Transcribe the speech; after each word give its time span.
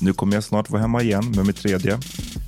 nu 0.00 0.12
kommer 0.12 0.34
jag 0.34 0.44
snart 0.44 0.70
vara 0.70 0.82
hemma 0.82 1.02
igen 1.02 1.32
med 1.36 1.46
mitt 1.46 1.56
tredje. 1.56 1.98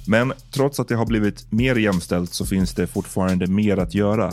Men 0.07 0.33
trots 0.51 0.81
att 0.81 0.89
det 0.89 0.95
har 0.95 1.07
blivit 1.07 1.53
mer 1.53 1.77
jämställt 1.77 2.35
så 2.35 2.47
finns 2.47 2.75
det 2.75 2.87
fortfarande 2.87 3.47
mer 3.47 3.77
att 3.77 3.95
göra. 3.95 4.33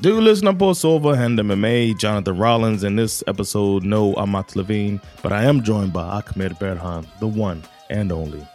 Du 0.00 0.20
lyssnar 0.20 0.52
på 0.52 0.74
Sova 0.74 1.14
händer 1.14 1.42
med 1.42 1.58
mig, 1.58 1.96
Jonathan 2.00 2.36
Rollins. 2.36 2.84
In 2.84 2.96
this 2.96 3.24
episode, 3.26 3.86
no 3.86 4.14
Amat 4.14 4.56
Levine, 4.56 5.00
but 5.22 5.32
I 5.32 5.44
am 5.44 5.64
joined 5.64 5.92
by 5.92 5.98
Ahmed 5.98 6.52
Berhan, 6.60 7.06
the 7.18 7.26
one 7.26 7.62
and 7.90 8.12
only. 8.12 8.46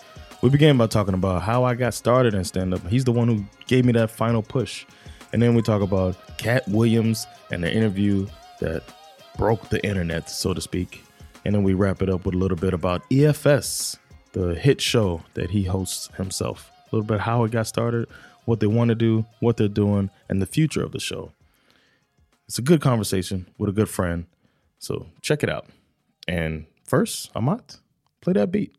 We 0.42 0.50
began 0.50 0.78
by 0.78 0.88
talking 0.88 1.14
about 1.14 1.42
how 1.44 1.66
I 1.66 1.76
got 1.76 1.94
started 1.94 2.34
in 2.34 2.46
stand 2.46 2.74
up. 2.74 2.88
He's 2.88 3.04
the 3.04 3.12
one 3.12 3.28
who 3.28 3.44
gave 3.68 3.84
me 3.84 3.92
that 3.92 4.10
final 4.10 4.42
push. 4.42 4.86
And 5.34 5.42
then 5.42 5.54
we 5.54 5.62
talk 5.62 5.82
about 5.82 6.16
Cat 6.38 6.64
Williams 6.68 7.28
and 7.52 7.62
the 7.62 7.74
interview 7.74 8.26
that 8.62 8.84
broke 9.38 9.68
the 9.68 9.86
internet, 9.86 10.30
so 10.30 10.54
to 10.54 10.62
speak. 10.62 11.04
And 11.44 11.54
then 11.54 11.64
we 11.64 11.74
wrap 11.74 12.02
it 12.02 12.10
up 12.10 12.26
with 12.26 12.36
a 12.36 12.38
little 12.38 12.58
bit 12.58 12.74
about 12.74 13.02
EFS, 13.10 13.98
the 14.32 14.56
hit 14.56 14.80
show 14.80 15.22
that 15.34 15.50
he 15.50 15.64
hosts 15.64 16.10
himself. 16.16 16.72
A 16.92 16.96
little 16.96 17.08
bit 17.08 17.20
how 17.20 17.44
it 17.44 17.52
got 17.52 17.68
started, 17.68 18.08
what 18.46 18.60
they 18.60 18.68
want 18.68 18.90
to 18.90 18.96
do, 18.96 19.26
what 19.40 19.58
they're 19.58 19.68
doing, 19.68 20.10
and 20.30 20.42
the 20.42 20.46
future 20.46 20.84
of 20.84 20.92
the 20.92 21.00
show. 21.00 21.32
It's 22.48 22.60
a 22.60 22.62
good 22.62 22.82
conversation 22.82 23.48
with 23.58 23.70
a 23.70 23.74
good 23.74 23.90
friend. 23.90 24.26
So 24.80 25.08
check 25.22 25.44
it 25.44 25.50
out. 25.50 25.68
And 26.28 26.66
first, 26.86 27.32
Amat, 27.36 27.78
play 28.22 28.34
that 28.34 28.52
beat. 28.52 28.76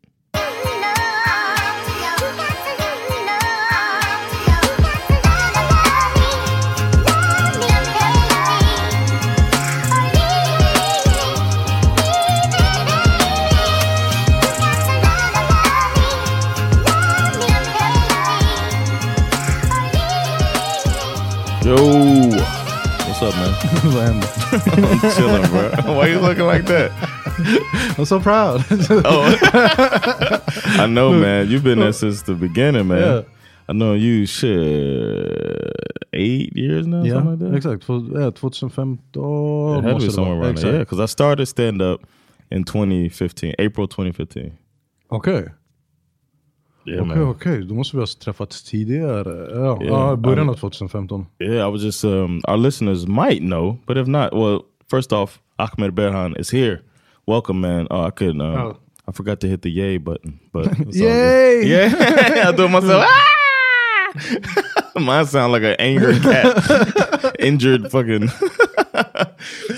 Yo, 21.65 21.73
what's 21.75 23.21
up, 23.23 23.33
man? 23.37 23.51
I'm 24.53 24.99
chilling, 25.15 25.49
bro. 25.49 25.71
Why 25.95 26.07
you 26.09 26.19
looking 26.19 26.45
like 26.45 26.65
that? 26.65 26.91
I'm 27.97 28.05
so 28.05 28.19
proud. 28.19 28.63
Oh, 29.03 29.35
I 30.79 30.85
know, 30.85 31.11
man. 31.13 31.49
You've 31.49 31.63
been 31.63 31.79
there 31.79 31.91
since 31.91 32.21
the 32.21 32.35
beginning, 32.35 32.87
man. 32.87 33.01
Yeah. 33.01 33.21
I 33.67 33.73
know 33.73 33.93
you 33.95 34.27
shit 34.27 34.53
eight 36.13 36.55
years 36.55 36.85
now, 36.85 37.03
ja, 37.03 37.15
something 37.15 37.31
like 37.31 37.39
that. 37.39 37.55
exakt. 37.55 37.83
Två- 37.87 38.13
ja, 38.13 38.29
2015 38.29 38.99
It 39.79 39.83
had 39.83 39.99
to 39.99 40.05
be 40.05 40.11
somewhere 40.11 40.35
vara. 40.35 40.45
around 40.45 40.57
there. 40.59 40.71
Yeah, 40.73 40.79
because 40.79 40.99
I 40.99 41.07
started 41.07 41.47
stand 41.47 41.81
up 41.81 42.01
in 42.51 42.63
2015, 42.63 43.53
April 43.57 43.87
2015. 43.87 44.51
Okej, 45.09 45.49
Yeah, 46.85 47.05
man. 47.05 47.21
okej. 47.21 47.63
Då 47.65 47.75
måste 47.75 47.97
vi 47.97 48.01
ha 48.01 48.07
träffats 48.23 48.63
tidigare. 48.63 49.47
Ja, 49.55 49.77
Yeah, 49.81 49.87
ja, 50.09 50.15
början 50.15 50.49
av 50.49 50.53
2015. 50.55 51.25
Yeah, 51.39 51.67
I 51.69 51.71
was 51.71 51.81
just 51.83 52.03
um 52.05 52.41
our 52.47 52.57
listeners 52.57 53.05
might 53.07 53.39
know, 53.39 53.77
but 53.87 53.97
if 53.97 54.07
not, 54.07 54.33
well, 54.33 54.59
first 54.91 55.13
off, 55.13 55.39
Ahmed 55.57 55.93
Berhan 55.93 56.39
is 56.39 56.51
here. 56.53 56.79
Welcome, 57.27 57.59
man. 57.59 57.87
Oh, 57.89 58.07
I 58.07 58.11
couldn't. 58.11 58.41
Um, 58.41 58.55
Oh. 58.57 58.75
I 59.07 59.11
forgot 59.11 59.39
to 59.39 59.47
hit 59.47 59.61
the 59.61 59.69
yay 59.71 59.97
button, 59.99 60.39
but 60.53 60.65
it's 60.79 60.79
all 60.79 60.85
good. 60.85 60.95
Yay! 60.95 61.67
Yeah, 61.67 62.47
I 62.49 62.51
do 62.55 62.65
it 62.65 62.71
myself. 62.71 63.05
Ah! 64.15 64.99
Mine 64.99 65.25
sound 65.25 65.51
like 65.51 65.63
an 65.63 65.75
angry 65.79 66.19
cat, 66.21 67.35
injured 67.39 67.91
fucking. 67.91 68.29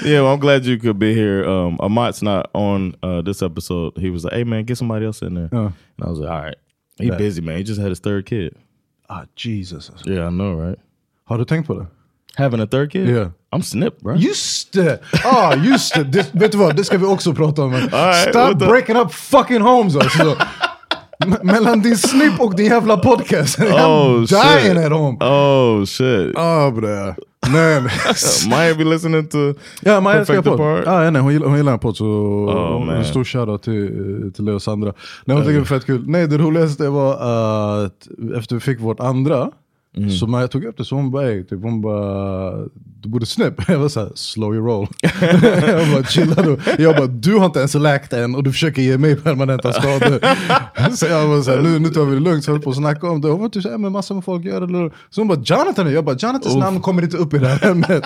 yeah, 0.06 0.22
well, 0.22 0.34
I'm 0.34 0.40
glad 0.40 0.66
you 0.66 0.78
could 0.78 1.00
be 1.00 1.14
here. 1.14 1.44
Um, 1.50 1.78
Amat's 1.82 2.22
not 2.22 2.50
on 2.54 2.94
uh, 3.02 3.22
this 3.24 3.42
episode. 3.42 3.98
He 3.98 4.10
was 4.12 4.24
like, 4.24 4.34
"Hey, 4.34 4.44
man, 4.44 4.64
get 4.66 4.78
somebody 4.78 5.06
else 5.06 5.22
in 5.24 5.34
there," 5.34 5.50
Ja. 5.52 5.66
and 5.66 5.74
I 6.06 6.10
was 6.10 6.20
like, 6.20 6.30
"All 6.30 6.42
right." 6.42 6.56
He 7.00 7.10
Bet. 7.10 7.18
busy, 7.18 7.42
man. 7.42 7.56
He 7.58 7.64
just 7.64 7.80
had 7.82 7.90
his 7.90 8.00
third 8.00 8.26
kid. 8.26 8.54
Ah, 9.10 9.22
Jesus. 9.36 9.92
Yeah, 10.06 10.28
I 10.28 10.30
know, 10.30 10.60
right? 10.68 10.80
Har 11.26 11.38
du 11.38 11.46
tänkt 11.46 11.68
på 11.68 11.74
det? 11.80 11.86
Having 12.36 12.60
a 12.62 12.68
third 12.72 12.92
kid? 12.92 13.10
Yeah. 13.10 13.30
I'm 13.56 13.62
snip 13.62 14.00
bro. 14.02 14.16
Just 14.16 14.74
det! 14.74 15.00
Ah, 15.26 15.56
just 15.56 15.94
det. 15.96 16.04
det! 16.04 16.30
Vet 16.36 16.52
du 16.52 16.58
vad, 16.58 16.76
det 16.76 16.84
ska 16.84 16.98
vi 16.98 17.06
också 17.06 17.34
prata 17.34 17.64
om. 17.64 17.72
right, 17.74 18.30
Stop 18.30 18.34
what 18.40 18.60
the- 18.60 18.66
breaking 18.68 18.96
up 18.98 19.12
fucking 19.14 19.62
homes 19.62 19.96
alltså. 19.96 20.38
Mellan 21.44 21.82
din 21.82 21.98
snipp 21.98 22.40
och 22.40 22.56
din 22.56 22.66
jävla 22.66 22.98
podcast. 22.98 23.60
I'm 23.60 23.74
Oh 23.74 24.16
dying 24.26 24.76
shit. 24.76 24.86
at 24.86 24.92
home. 24.92 25.18
Oh 25.26 25.86
shit. 25.86 26.38
Ah 26.38 26.72
bre. 26.72 27.16
Nej. 27.52 27.82
Maya 28.50 28.76
be 28.76 28.84
listening 28.84 29.28
to 29.28 29.54
Ja, 29.82 30.00
Maja 30.00 30.20
Perfect 30.26 30.44
podd. 30.44 30.54
Apart. 30.54 30.88
Ah, 30.88 31.10
nej, 31.12 31.22
hon, 31.22 31.34
gillar, 31.34 31.48
hon 31.48 31.58
gillar 31.58 31.74
en 31.74 31.80
podd 31.80 31.98
så 31.98 32.06
Oh, 32.06 32.98
en 32.98 33.06
stor 33.06 33.24
shoutout 33.24 33.64
till, 33.64 34.32
till 34.36 34.46
Leo 34.46 34.56
och 34.56 34.62
Sandra. 34.62 34.94
Nej, 35.26 35.38
hon 35.38 35.46
tycker 35.46 35.54
det 35.60 35.64
är 35.64 35.66
fett 35.66 35.86
kul. 35.86 36.04
Nej 36.08 36.28
det 36.28 36.38
roligaste 36.38 36.90
var 36.90 37.14
att 37.14 38.08
efter 38.38 38.56
vi 38.56 38.60
fick 38.60 38.80
vårt 38.80 39.00
andra, 39.00 39.52
Mm. 39.98 40.12
så 40.12 40.28
Maja 40.28 40.48
tog 40.48 40.64
upp 40.66 40.78
det 40.78 40.86
så 40.86 40.96
hon 40.96 41.12
bara, 41.12 41.28
typ, 41.28 41.62
hon 41.64 41.82
bara 41.82 42.52
du 43.02 43.10
borde 43.10 43.26
snip. 43.26 43.54
Jag 43.70 43.80
var 43.80 43.90
såhär, 43.90 44.12
slow 44.16 44.56
your 44.56 44.68
roll. 44.68 44.88
jag 45.68 45.92
bara 45.92 46.04
chilla 46.04 46.42
då. 46.44 46.58
Jag 46.78 46.96
bara, 46.96 47.08
du 47.08 47.36
har 47.36 47.46
inte 47.46 47.60
ens 47.60 47.74
läkt 47.74 48.14
än 48.14 48.36
och 48.36 48.44
du 48.44 48.52
försöker 48.52 48.82
ge 48.82 48.98
mig 48.98 49.16
permanenta 49.16 49.74
skador. 49.74 50.20
så 50.96 51.06
jag 51.06 51.28
var 51.28 51.42
såhär, 51.42 51.62
nu, 51.62 51.80
nu 51.80 51.90
tar 51.90 52.06
vi 52.06 52.14
det 52.16 52.22
lugnt. 52.22 52.44
Så 52.44 52.50
jag 52.50 52.56
höll 52.56 52.64
på 52.64 52.70
att 52.70 52.76
snacka 52.76 53.08
om 53.10 53.22
det. 53.22 53.28
Hon 53.28 53.42
var 53.42 53.50
typ 53.50 53.64
såhär, 53.64 53.78
men 53.78 53.92
massor 53.92 54.16
med 54.16 54.24
folk 54.24 54.46
gör 54.46 54.62
det. 54.62 54.92
Så 55.10 55.22
hon 55.22 55.28
bara, 55.28 55.40
Jonathan 55.46 55.94
Jag 55.94 56.06
bara, 56.06 56.16
Jonathans 56.20 56.56
Uff. 56.56 56.60
namn 56.60 56.82
kommer 56.82 57.02
inte 57.02 57.18
upp 57.18 57.34
i 57.34 57.38
det 57.38 57.48
här 57.48 57.72
ämnet. 57.72 58.04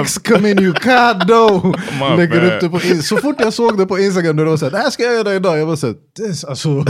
Excommunicado! 0.00 1.74
Lägger 2.16 2.44
upp 2.54 2.60
det 2.60 2.68
på 2.68 2.80
in- 2.86 3.02
Så 3.02 3.16
fort 3.16 3.36
jag 3.38 3.52
såg 3.52 3.78
det 3.78 3.86
på 3.86 3.98
Instagram, 3.98 4.36
då 4.36 4.44
var 4.44 4.52
det 4.52 4.58
såhär, 4.58 4.72
det 4.72 4.78
här 4.78 4.90
ska 4.90 5.02
jag 5.02 5.14
göra 5.14 5.34
idag. 5.34 5.58
Jag 5.58 5.66
var 5.66 5.76
såhär, 5.76 5.94
alltså, 6.48 6.84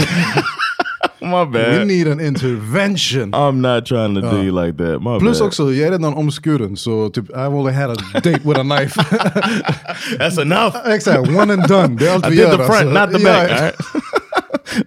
My 1.21 1.45
we 1.45 1.47
bad. 1.53 1.87
need 1.87 2.07
an 2.09 2.21
intervention. 2.21 3.35
I'm 3.35 3.61
not 3.61 3.87
trying 3.87 4.15
to 4.15 4.21
do 4.21 4.43
you 4.43 4.53
like 4.65 4.77
that. 4.79 5.03
My 5.03 5.19
Plus 5.19 5.39
bad. 5.39 5.47
också, 5.49 5.73
jag 5.73 5.87
är 5.87 5.91
redan 5.91 6.15
omskuren 6.15 6.77
så 6.77 7.09
typ 7.11 7.31
I've 7.31 7.55
only 7.55 7.73
had 7.73 7.91
a 7.91 7.97
date 8.15 8.41
with 8.45 8.59
a 8.61 8.63
knife. 8.63 9.01
That's 10.19 10.39
enough. 10.43 10.77
Exakt, 10.87 11.29
one 11.29 11.53
and 11.53 11.69
done. 11.69 11.97
Det 11.97 12.09
är 12.09 12.15
allt 12.15 12.27
I 12.27 12.31
vi 12.31 12.37
did 12.37 12.45
gör. 12.45 12.57
the 12.57 12.65
front, 12.65 12.97
alltså. 12.97 13.01
not 13.07 13.11
the 13.19 13.25
back. 13.25 13.51
all 13.51 13.59
right? 13.59 13.75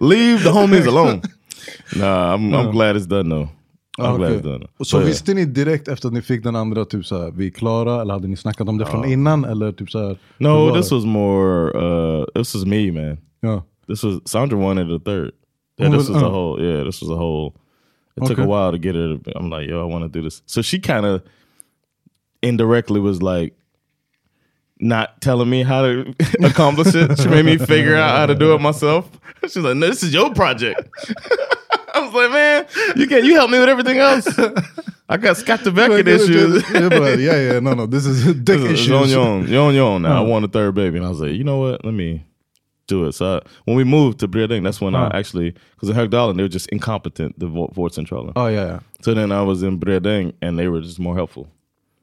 Leave 0.00 0.42
the 0.42 0.50
homies 0.50 0.86
alone. 0.88 1.20
Nah, 1.96 2.34
I'm, 2.34 2.54
I'm 2.54 2.70
glad 2.70 2.96
it's 2.96 3.06
done 3.06 3.28
though. 3.28 3.48
I'm 3.98 4.04
Ah, 4.06 4.16
glad 4.16 4.30
okej. 4.30 4.38
it's 4.40 4.42
done. 4.52 4.66
Så 4.84 4.98
But, 4.98 5.06
visste 5.08 5.34
ni 5.34 5.44
direkt 5.44 5.88
efter 5.88 6.08
att 6.08 6.14
ni 6.14 6.22
fick 6.22 6.42
den 6.44 6.56
andra, 6.56 6.84
typ 6.84 7.06
såhär, 7.06 7.30
vi 7.30 7.46
är 7.46 7.50
klara? 7.50 8.00
Eller 8.02 8.14
hade 8.14 8.28
ni 8.28 8.36
snackat 8.36 8.68
om 8.68 8.78
det 8.78 8.86
från 8.86 9.04
innan? 9.04 9.44
Eller 9.44 9.72
typ 9.72 9.90
såhär, 9.90 10.16
No, 10.38 10.74
this 10.76 10.92
was 10.92 11.04
more. 11.04 11.70
uh 11.78 12.24
This 12.34 12.54
was 12.54 12.64
me, 12.64 12.92
man. 12.92 13.16
Ja. 13.40 13.62
This 13.88 14.04
was 14.04 14.14
Sandra 14.24 14.58
wanted 14.58 14.92
a 14.92 15.00
third. 15.04 15.30
Yeah, 15.82 15.88
Oh, 15.88 15.98
this 15.98 16.08
was 16.08 16.22
a 16.22 16.30
whole. 16.30 16.60
Yeah, 16.62 16.84
this 16.84 17.00
was 17.00 17.10
a 17.10 17.16
whole. 17.16 17.54
It 18.16 18.26
took 18.26 18.38
a 18.38 18.44
while 18.46 18.72
to 18.72 18.78
get 18.78 18.94
her. 18.94 19.16
to- 19.16 19.32
I'm 19.38 19.48
like, 19.50 19.68
yo, 19.68 19.80
I 19.80 19.84
want 19.84 20.04
to 20.04 20.08
do 20.08 20.22
this. 20.22 20.42
So 20.46 20.60
she 20.62 20.78
kind 20.78 21.06
of 21.06 21.22
indirectly 22.42 23.00
was 23.00 23.22
like, 23.22 23.54
not 24.80 25.20
telling 25.20 25.48
me 25.48 25.62
how 25.62 25.82
to 25.82 26.14
accomplish 26.42 26.94
it. 26.94 27.18
She 27.18 27.28
made 27.28 27.44
me 27.44 27.56
figure 27.56 27.94
out 27.96 28.16
how 28.16 28.26
to 28.26 28.34
do 28.34 28.52
it 28.54 28.60
myself. 28.60 29.08
She's 29.44 29.56
like, 29.58 29.76
no, 29.76 29.86
this 29.88 30.02
is 30.02 30.12
your 30.12 30.32
project. 30.34 30.80
I 31.94 32.00
was 32.00 32.12
like, 32.14 32.30
man, 32.32 32.66
you 32.96 33.06
can't. 33.06 33.24
You 33.24 33.34
help 33.34 33.50
me 33.50 33.58
with 33.58 33.68
everything 33.68 33.98
else. 33.98 34.26
I 35.08 35.18
got 35.18 35.36
Scott 35.36 35.60
the 35.62 35.70
Beckett 35.70 36.08
issues. 36.08 36.62
Jag 36.70 36.90
bara, 36.90 37.16
yeah, 37.16 37.52
yeah, 37.52 37.60
no, 37.60 37.74
no, 37.74 37.86
this 37.86 38.06
is 38.06 38.24
dick 38.34 38.44
This 38.44 38.56
is 38.62 38.70
issues. 38.72 38.90
on 38.92 39.08
your 39.10 39.20
own. 39.20 39.46
You're 39.48 39.62
on 39.62 39.74
your 39.74 39.86
own 39.86 40.02
now. 40.02 40.16
I 40.24 40.26
want 40.26 40.44
a 40.44 40.48
third 40.48 40.74
baby. 40.74 40.96
And 40.96 41.06
I 41.06 41.10
was 41.10 41.20
like, 41.20 41.32
you 41.32 41.44
know 41.44 41.58
what? 41.58 41.84
Let 41.84 41.92
me 41.94 42.24
do 42.94 43.06
it. 43.08 43.14
So 43.14 43.24
I, 43.36 43.40
when 43.66 43.76
we 43.76 43.84
moved 43.84 44.18
to 44.20 44.28
Breding, 44.28 44.62
that's 44.64 44.80
when. 44.80 44.94
I 44.94 45.06
actually, 45.20 45.50
because 45.74 45.88
in 45.90 45.96
Högdalen, 45.96 46.36
they 46.36 46.42
were 46.42 46.54
just 46.54 46.68
incompetent, 46.72 47.38
the 47.38 47.46
vo- 47.46 47.72
vårdcentralen. 47.76 48.32
Oh, 48.36 48.48
yeah, 48.48 48.66
yeah. 48.66 48.78
So 49.04 49.14
then 49.14 49.32
I 49.32 49.42
was 49.42 49.62
in 49.62 49.78
Breding 49.78 50.32
and 50.40 50.58
they 50.58 50.68
were 50.68 50.82
just 50.84 50.98
more 50.98 51.16
helpful. 51.16 51.46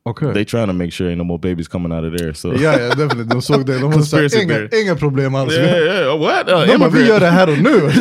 Okay. 0.06 0.32
They 0.34 0.46
trying 0.46 0.68
to 0.68 0.74
make 0.74 0.92
sure 0.94 1.10
ain't 1.10 1.18
no 1.18 1.24
more 1.24 1.40
babies 1.40 1.68
coming 1.68 1.92
out 1.98 2.04
of 2.06 2.18
there. 2.18 2.34
So 2.34 2.48
Ja, 2.54 2.74
ja, 2.80 2.96
definitivt. 2.96 3.30
De 3.30 3.42
såg 3.42 3.66
det. 3.66 3.80
De 3.80 3.92
var 3.92 4.42
inga, 4.42 4.68
inga 4.82 4.96
problem 4.96 5.36
alls. 5.36 5.54
yeah, 5.54 5.78
yeah. 5.86 6.20
What? 6.20 6.50
Uh, 6.50 6.66
De 6.66 6.78
bara, 6.78 6.90
vi 6.90 7.08
gör 7.08 7.20
det 7.20 7.28
här 7.32 7.50
och 7.50 7.58
nu. 7.60 7.92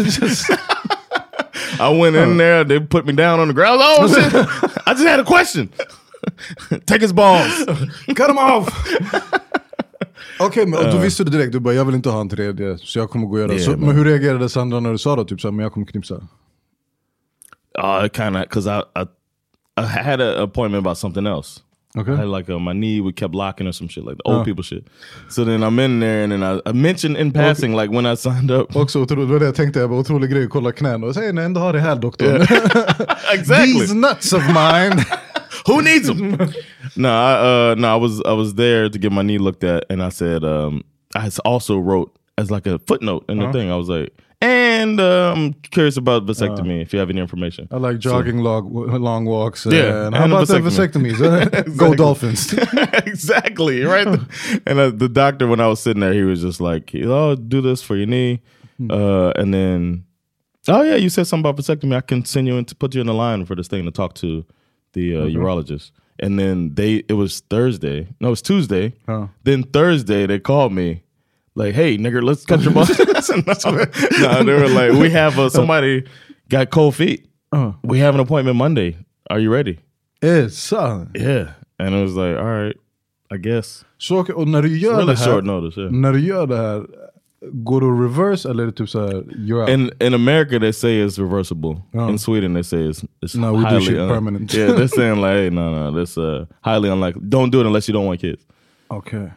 I 1.81 2.01
went 2.01 2.17
in 2.17 2.39
there, 2.39 2.65
they 2.65 2.81
put 2.81 3.07
me 3.07 3.13
down 3.13 3.41
on 3.41 3.49
the 3.49 3.55
ground. 3.55 3.81
Oh 3.81 4.09
shit! 4.09 4.35
I 4.87 4.91
just 4.95 5.07
had 5.07 5.21
a 5.21 5.25
question. 5.25 5.69
Take 6.87 7.01
his 7.03 7.13
balls. 7.13 7.65
Cut 8.17 8.31
him 8.31 8.39
off! 8.39 8.69
Okej, 10.41 10.67
men 10.67 10.79
och 10.87 10.93
då 10.93 10.99
visste 10.99 11.25
du 11.25 11.31
direkt, 11.31 11.53
du 11.53 11.61
bara 11.61 11.75
jag 11.75 11.85
vill 11.85 11.95
inte 11.95 12.09
ha 12.11 12.21
en 12.21 12.29
tredje, 12.29 12.79
så 12.79 12.99
jag 12.99 13.11
kommer 13.11 13.27
gå 13.27 13.33
och 13.33 13.39
göra 13.41 13.53
Yeah, 13.53 13.65
så. 13.65 13.71
man. 13.71 13.81
Men 13.81 13.97
hur 13.97 14.05
reagerade 14.05 14.49
Sandra 14.49 14.81
när 14.81 14.93
du 14.93 14.99
sa 14.99 15.17
då, 15.17 15.25
typ 15.25 15.41
såhär, 15.41 15.53
men 15.53 15.63
jag 15.63 15.73
kommer 15.73 15.87
knipsa? 15.87 16.15
Uh, 16.15 18.07
it 18.07 18.17
kind 18.17 18.37
of 18.37 18.43
because 18.43 18.67
I, 18.71 18.81
I 19.03 19.05
I 19.81 19.85
had 19.87 20.21
an 20.21 20.43
appointment 20.43 20.87
about 20.87 20.99
something 20.99 21.27
else. 21.27 21.61
Okay. 21.99 22.13
I 22.13 22.17
had 22.17 22.29
like 22.39 22.53
uh, 22.53 22.59
my 22.59 22.73
knee 22.73 23.01
would 23.01 23.17
kept 23.17 23.35
locking 23.35 23.67
or 23.69 23.73
some 23.73 23.89
shit 23.89 24.05
like 24.05 24.17
the 24.17 24.23
old 24.25 24.41
Oh. 24.41 24.45
people 24.45 24.63
shit. 24.65 24.85
So 25.29 25.45
then 25.45 25.63
I'm 25.63 25.79
in 25.85 26.01
there 26.01 26.25
and 26.25 26.33
then 26.33 26.43
I, 26.43 26.61
I 26.67 26.73
mentioned 26.73 27.17
in 27.17 27.33
passing 27.33 27.75
like 27.77 27.91
when 27.93 28.07
I 28.07 28.17
signed 28.17 28.51
up. 28.51 28.77
Också 28.77 29.01
otroligt, 29.03 29.29
det 29.29 29.33
var 29.33 29.41
det 29.41 29.47
jag 29.47 29.55
tänkte, 29.55 29.81
jag 29.81 29.91
bara 29.91 30.01
otrolig 30.01 30.31
grej 30.31 30.49
kolla 30.49 30.73
knän 30.73 31.05
och 31.05 31.15
säga 31.15 31.33
nej 31.33 31.45
ändå 31.45 31.61
har 31.61 31.73
det 31.73 31.81
här 31.81 31.97
doktorn. 31.97 32.43
exactly. 33.35 33.73
These 33.81 33.95
nuts 33.95 34.33
of 34.33 34.43
mine! 34.49 35.05
Who 35.69 35.83
needs 35.83 36.07
them? 36.09 36.37
no, 36.97 37.11
I, 37.13 37.33
uh, 37.71 37.75
no, 37.79 37.93
I 37.93 37.97
was 37.97 38.21
I 38.23 38.33
was 38.33 38.55
there 38.55 38.89
to 38.89 38.99
get 38.99 39.13
my 39.13 39.23
knee 39.23 39.39
looked 39.39 39.63
at, 39.65 39.85
and 39.91 40.03
I 40.03 40.09
said 40.09 40.43
um, 40.45 40.83
I 41.15 41.31
also 41.45 41.79
wrote 41.79 42.11
as 42.37 42.51
like 42.51 42.67
a 42.67 42.79
footnote 42.81 43.25
in 43.29 43.39
the 43.39 43.45
Uh-huh. 43.45 43.53
thing. 43.53 43.71
I 43.71 43.77
was 43.77 43.89
like, 43.89 44.11
and 44.41 45.01
uh, 45.01 45.33
I'm 45.37 45.53
curious 45.55 45.97
about 45.97 46.25
vasectomy. 46.27 46.81
if 46.81 46.93
you 46.93 46.99
have 47.01 47.11
any 47.11 47.21
information, 47.21 47.67
I 47.73 47.77
like 47.79 47.99
jogging 47.99 48.39
log, 48.39 48.65
long 48.73 49.25
walks. 49.25 49.67
uh, 49.67 49.71
Yeah, 49.71 50.07
and 50.07 50.15
how 50.15 50.25
and 50.25 50.33
about 50.33 50.47
the 50.49 50.61
vasectomy. 50.61 51.13
vasectomies? 51.13 51.77
Go 51.83 51.95
Dolphins! 51.95 52.53
exactly 53.07 53.83
right. 53.83 54.07
and 54.67 54.79
uh, 54.79 54.91
the 54.91 55.09
doctor, 55.09 55.47
when 55.47 55.61
I 55.61 55.67
was 55.67 55.81
sitting 55.81 56.01
there, 56.01 56.13
he 56.15 56.23
was 56.23 56.41
just 56.43 56.61
like, 56.61 56.93
"Oh, 56.95 57.35
do 57.35 57.61
this 57.61 57.83
for 57.83 57.97
your 57.97 58.07
knee," 58.07 58.41
uh, 58.91 59.33
and 59.37 59.53
then, 59.53 60.05
"Oh 60.69 60.83
yeah, 60.83 60.95
you 60.97 61.09
said 61.09 61.27
something 61.27 61.49
about 61.51 61.61
vasectomy. 61.61 61.97
I 61.97 62.01
can 62.01 62.25
send 62.25 62.47
you 62.47 62.57
in 62.57 62.65
to 62.67 62.75
put 62.77 62.95
you 62.95 63.01
in 63.01 63.07
the 63.09 63.15
line 63.15 63.45
for 63.45 63.55
this 63.57 63.67
thing 63.69 63.85
to 63.87 63.91
talk 63.91 64.15
to 64.17 64.45
the 64.93 65.17
uh, 65.17 65.21
urologist." 65.27 65.93
And 66.21 66.39
then 66.39 66.75
they, 66.75 67.05
it 67.09 67.13
was 67.13 67.41
Thursday. 67.49 68.09
No, 68.21 68.29
it 68.29 68.31
was 68.31 68.43
Tuesday. 68.43 68.93
Oh. 69.07 69.31
Then 69.45 69.63
Thursday 69.63 70.27
they 70.27 70.41
called 70.41 70.73
me. 70.73 71.05
Like, 71.55 71.75
hey, 71.75 71.97
nigga, 71.97 72.23
let's 72.23 72.45
cut 72.45 72.61
your 72.61 72.73
balls. 72.73 72.89
no, 74.21 74.43
they 74.45 74.53
were 74.53 74.69
like, 74.69 74.93
we 74.93 75.11
have 75.11 75.39
uh, 75.39 75.49
somebody 75.49 76.05
got 76.49 76.71
cold 76.71 76.95
feet. 76.95 77.29
Uh. 77.53 77.73
We 77.83 77.99
have 77.99 78.15
an 78.15 78.21
appointment 78.21 78.57
Monday. 78.57 78.97
Are 79.31 79.39
you 79.39 79.53
ready? 79.53 79.79
Eh, 80.23 80.49
sant? 80.49 81.11
Yeah. 81.15 81.55
And 81.79 81.95
it 81.95 82.03
was 82.03 82.15
like, 82.15 82.37
all 82.37 82.45
right, 82.45 82.77
I 83.31 83.37
guess. 83.37 83.85
Så, 83.99 84.33
och 84.35 84.49
när 84.49 84.63
du 84.63 84.79
gör 84.79 84.97
Really 84.97 85.07
det 85.13 85.19
här, 85.19 85.33
short 85.33 85.45
notice, 85.45 85.79
yeah. 85.79 85.91
när 85.91 86.13
du 86.13 86.21
gör 86.21 86.47
det 86.47 86.57
här, 86.57 86.87
går 87.41 87.81
du 87.81 88.03
reverse 88.03 88.49
eller 88.51 88.63
är 88.63 88.67
det 88.67 88.73
typ 88.73 88.89
såhär, 88.89 89.13
you're 89.37 89.61
out? 89.61 89.69
In 89.69 89.91
in 90.01 90.15
America, 90.15 90.59
they 90.59 90.73
say 90.73 91.05
it's 91.07 91.19
reversible. 91.19 91.77
Oh. 91.95 92.09
In 92.11 92.19
Sweden, 92.19 92.55
they 92.55 92.63
say 92.63 92.79
it's 92.89 93.05
it's 93.23 93.35
No, 93.37 93.53
we 93.53 93.65
do 93.71 93.81
shit 93.81 93.97
permanent. 94.09 94.55
yeah, 94.55 94.73
they're 94.77 94.89
saying 94.97 95.21
like, 95.21 95.33
hey, 95.37 95.51
no, 95.51 95.71
no, 95.71 95.99
that's 95.99 96.19
uh, 96.19 96.45
highly 96.63 96.89
unlikely. 96.91 97.23
Don't 97.29 97.51
do 97.53 97.61
it 97.61 97.67
unless 97.67 97.89
you 97.89 97.93
don't 97.95 98.07
want 98.07 98.21
kids. 98.21 98.45
Okay. 98.91 99.29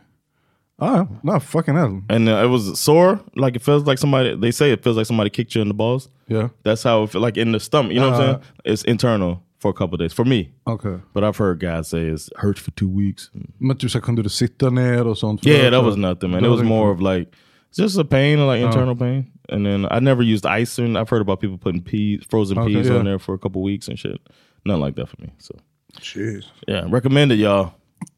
Ah, 0.79 1.05
no, 1.23 1.39
fucking 1.39 1.75
hell. 1.75 2.01
And 2.09 2.27
uh, 2.27 2.43
it 2.43 2.47
was 2.49 2.79
sore, 2.79 3.19
like 3.35 3.55
it 3.55 3.61
feels 3.61 3.83
like 3.85 3.99
somebody. 3.99 4.35
They 4.35 4.51
say 4.51 4.71
it 4.71 4.83
feels 4.83 4.97
like 4.97 5.05
somebody 5.05 5.29
kicked 5.29 5.53
you 5.55 5.61
in 5.61 5.67
the 5.67 5.75
balls. 5.75 6.09
Yeah. 6.27 6.47
That's 6.63 6.81
how 6.83 7.03
it 7.03 7.11
feel, 7.11 7.21
like 7.21 7.37
in 7.37 7.51
the 7.51 7.59
stomach. 7.59 7.91
You 7.93 7.99
know 7.99 8.09
what 8.11 8.21
I'm 8.21 8.29
Uh. 8.29 8.33
saying? 8.33 8.43
It's 8.65 8.83
internal 8.85 9.43
for 9.59 9.69
a 9.69 9.73
couple 9.73 9.95
days 9.97 10.13
for 10.13 10.25
me. 10.25 10.49
Okay. 10.65 10.95
But 11.13 11.23
I've 11.23 11.37
heard 11.37 11.59
guys 11.59 11.87
say 11.87 12.07
it's 12.07 12.29
hurts 12.35 12.59
for 12.61 12.71
two 12.71 12.89
weeks. 12.89 13.29
Men 13.59 13.77
typ 13.77 13.91
såhär, 13.91 14.01
kunde 14.05 14.23
du 14.23 14.29
sitta 14.29 14.69
ner 14.69 15.07
och 15.07 15.17
sånt? 15.17 15.45
Yeah, 15.45 15.69
that 15.69 15.83
was 15.83 15.95
nothing, 15.97 16.31
man. 16.31 16.43
It 16.45 16.49
was 16.49 16.63
more 16.63 16.91
of 16.91 16.99
like 16.99 17.31
just 17.77 17.97
a 17.99 18.03
pain, 18.03 18.39
like 18.47 18.63
Oh. 18.63 18.67
internal 18.67 18.95
pain. 18.95 19.25
And 19.49 19.65
then 19.65 19.85
I 19.85 19.99
never 19.99 20.23
used 20.23 20.45
ice, 20.61 20.79
and 20.81 20.97
I've 20.97 21.09
heard 21.09 21.21
about 21.21 21.39
people 21.41 21.57
putting 21.57 21.81
peas, 21.83 22.23
frozen 22.29 22.57
Okay, 22.57 22.73
peas 22.75 22.87
yeah. 22.87 22.99
on 22.99 23.05
there 23.05 23.19
for 23.19 23.35
a 23.35 23.37
couple 23.37 23.61
weeks 23.63 23.89
and 23.89 23.99
shit. 23.99 24.21
Nothing 24.65 24.85
like 24.85 24.95
that 25.01 25.09
for 25.09 25.21
me. 25.21 25.29
So 25.39 25.53
Jeez. 26.01 26.43
yeah, 26.67 26.93
recommend 26.93 27.31
it, 27.31 27.39
y'all. 27.39 27.69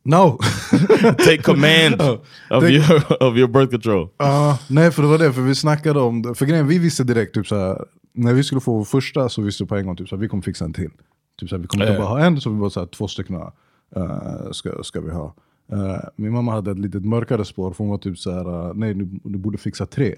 No! 0.05 0.38
Take 1.25 1.43
command 1.43 2.01
Oh, 2.01 2.19
of 2.50 2.63
take- 2.63 2.72
your 2.74 3.13
of 3.24 3.38
your 3.38 3.48
birth 3.48 3.69
control. 3.72 4.10
Ja, 4.17 4.57
nej 4.69 4.91
för 4.91 5.01
det 5.01 5.07
var 5.07 5.17
det, 5.17 5.33
för 5.33 5.41
vi 5.41 5.55
snackade 5.55 6.00
om 6.00 6.22
det. 6.22 6.36
För 6.36 6.45
grejen, 6.45 6.67
vi 6.67 6.79
visste 6.79 7.03
direkt, 7.03 7.33
typ 7.36 7.48
såhär, 7.48 7.86
när 8.13 8.33
vi 8.33 8.43
skulle 8.43 8.62
få 8.62 8.77
vår 8.77 8.83
första 8.86 9.29
så 9.29 9.41
visste 9.41 9.63
vi 9.63 9.67
på 9.67 9.75
en 9.75 9.86
gång, 9.86 9.95
typ 9.95 10.07
såhär, 10.10 10.22
vi 10.22 10.27
kommer 10.27 10.43
fixa 10.43 10.65
en 10.65 10.74
till. 10.74 10.89
Typ 11.39 11.50
såhär, 11.50 11.62
vi 11.62 11.67
kommer 11.67 11.86
inte 11.86 11.93
Ja. 11.93 12.00
bara 12.00 12.10
ha 12.10 12.19
en, 12.25 12.41
så 12.41 12.50
vi 12.50 12.60
bara 12.60 12.69
såhär, 12.69 12.88
två 12.88 13.07
stycken 13.07 13.36
uh, 13.36 14.51
ska, 14.51 14.83
ska 14.83 15.01
vi 15.01 15.12
ha. 15.12 15.36
Eh, 15.72 16.00
min 16.15 16.32
mamma 16.34 16.51
hade 16.51 16.72
ett 16.72 16.79
litet 16.79 17.05
mörkare 17.05 17.46
spår, 17.46 17.72
för 17.72 17.84
hon 17.84 17.89
var 17.91 17.98
typ 17.98 18.17
såhär, 18.17 18.67
uh, 18.67 18.74
nej 18.75 18.93
du, 18.93 19.10
du 19.24 19.38
borde 19.38 19.58
fixa 19.58 19.86
tre. 19.86 20.15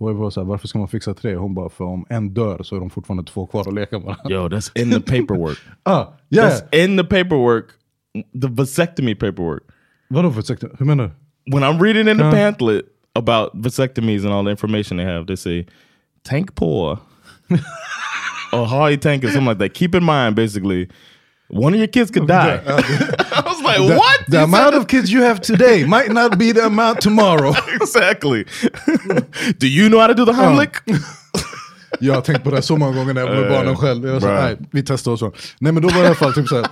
Och 0.00 0.10
jag 0.10 0.14
var 0.14 0.30
såhär, 0.30 0.46
varför 0.46 0.68
ska 0.68 0.78
man 0.78 0.88
fixa 0.88 1.14
tre? 1.14 1.34
Hon 1.36 1.54
bara, 1.54 1.68
för 1.68 1.84
om 1.84 2.06
en 2.08 2.34
dör 2.34 2.62
så 2.62 2.76
är 2.76 2.80
de 2.80 2.90
fortfarande 2.90 3.24
två 3.24 3.46
kvar 3.46 3.60
att 3.60 3.74
leka 3.74 3.98
med. 3.98 4.16
Yo, 4.28 4.48
that's 4.48 4.70
in 4.82 4.90
the 4.90 5.00
paperwork. 5.00 5.58
ah, 5.82 6.04
yeah. 6.30 6.48
That's 6.50 6.84
in 6.84 6.96
the 6.96 7.04
paperwork. 7.04 7.64
The 8.42 8.48
vasectomy 8.48 9.14
paperwork. 9.14 9.62
Vadå 10.08 10.42
sektor? 10.42 10.76
Hur 10.78 10.86
menar 10.86 11.04
du? 11.04 11.10
When 11.54 11.62
I'm 11.64 11.82
reading 11.82 12.08
in 12.08 12.18
the 12.18 12.24
Uh. 12.24 12.30
pamphlet 12.32 12.84
about 13.14 13.54
vasectomies 13.54 14.24
and 14.24 14.32
all 14.34 14.44
the 14.44 14.50
information 14.50 14.96
they 14.98 15.06
have, 15.06 15.26
they 15.26 15.36
say 15.36 15.66
tank 16.22 16.54
pour 16.54 16.98
or 18.52 18.66
high 18.66 18.96
tank 18.96 19.24
or 19.24 19.28
something 19.28 19.48
like 19.48 19.58
that. 19.58 19.74
Keep 19.74 19.94
in 19.94 20.04
mind, 20.04 20.36
basically, 20.36 20.88
one 21.48 21.74
of 21.74 21.78
your 21.78 21.88
kids 21.88 22.10
could 22.10 22.26
die. 22.26 22.60
I 22.66 23.42
was 23.44 23.62
like, 23.62 23.78
The, 23.78 23.96
what? 23.96 24.20
the 24.28 24.36
You 24.38 24.44
amount 24.44 24.72
said 24.72 24.80
of 24.80 24.86
kids 24.86 25.10
you 25.12 25.22
have 25.22 25.40
today 25.40 25.84
might 25.84 26.10
not 26.10 26.38
be 26.38 26.52
the 26.52 26.66
amount 26.66 27.00
tomorrow. 27.00 27.54
exactly. 27.74 28.44
do 29.58 29.66
you 29.66 29.88
know 29.88 29.98
how 30.00 30.06
to 30.08 30.14
do 30.14 30.24
the 30.24 30.32
Heimlich? 30.32 30.82
Jag 32.00 32.14
har 32.14 32.20
tänkt 32.20 32.44
på 32.44 32.50
det 32.50 32.62
så 32.62 32.76
många 32.76 32.96
gånger 32.96 33.14
när 33.14 33.20
jag 33.20 33.30
med 33.30 33.44
Eh, 33.44 33.50
barnen 33.50 33.76
själv. 33.76 34.06
Jag 34.06 34.14
right. 34.14 34.60
nej, 34.60 34.68
vi 34.72 34.82
testar 34.82 35.12
och 35.12 35.18
så. 35.18 35.32
Nej 35.60 35.72
men 35.72 35.82
då 35.82 35.88
var 35.88 35.96
det 35.96 36.02
i 36.02 36.06
alla 36.06 36.14
fall 36.14 36.32
typ 36.34 36.48
såhär. 36.48 36.66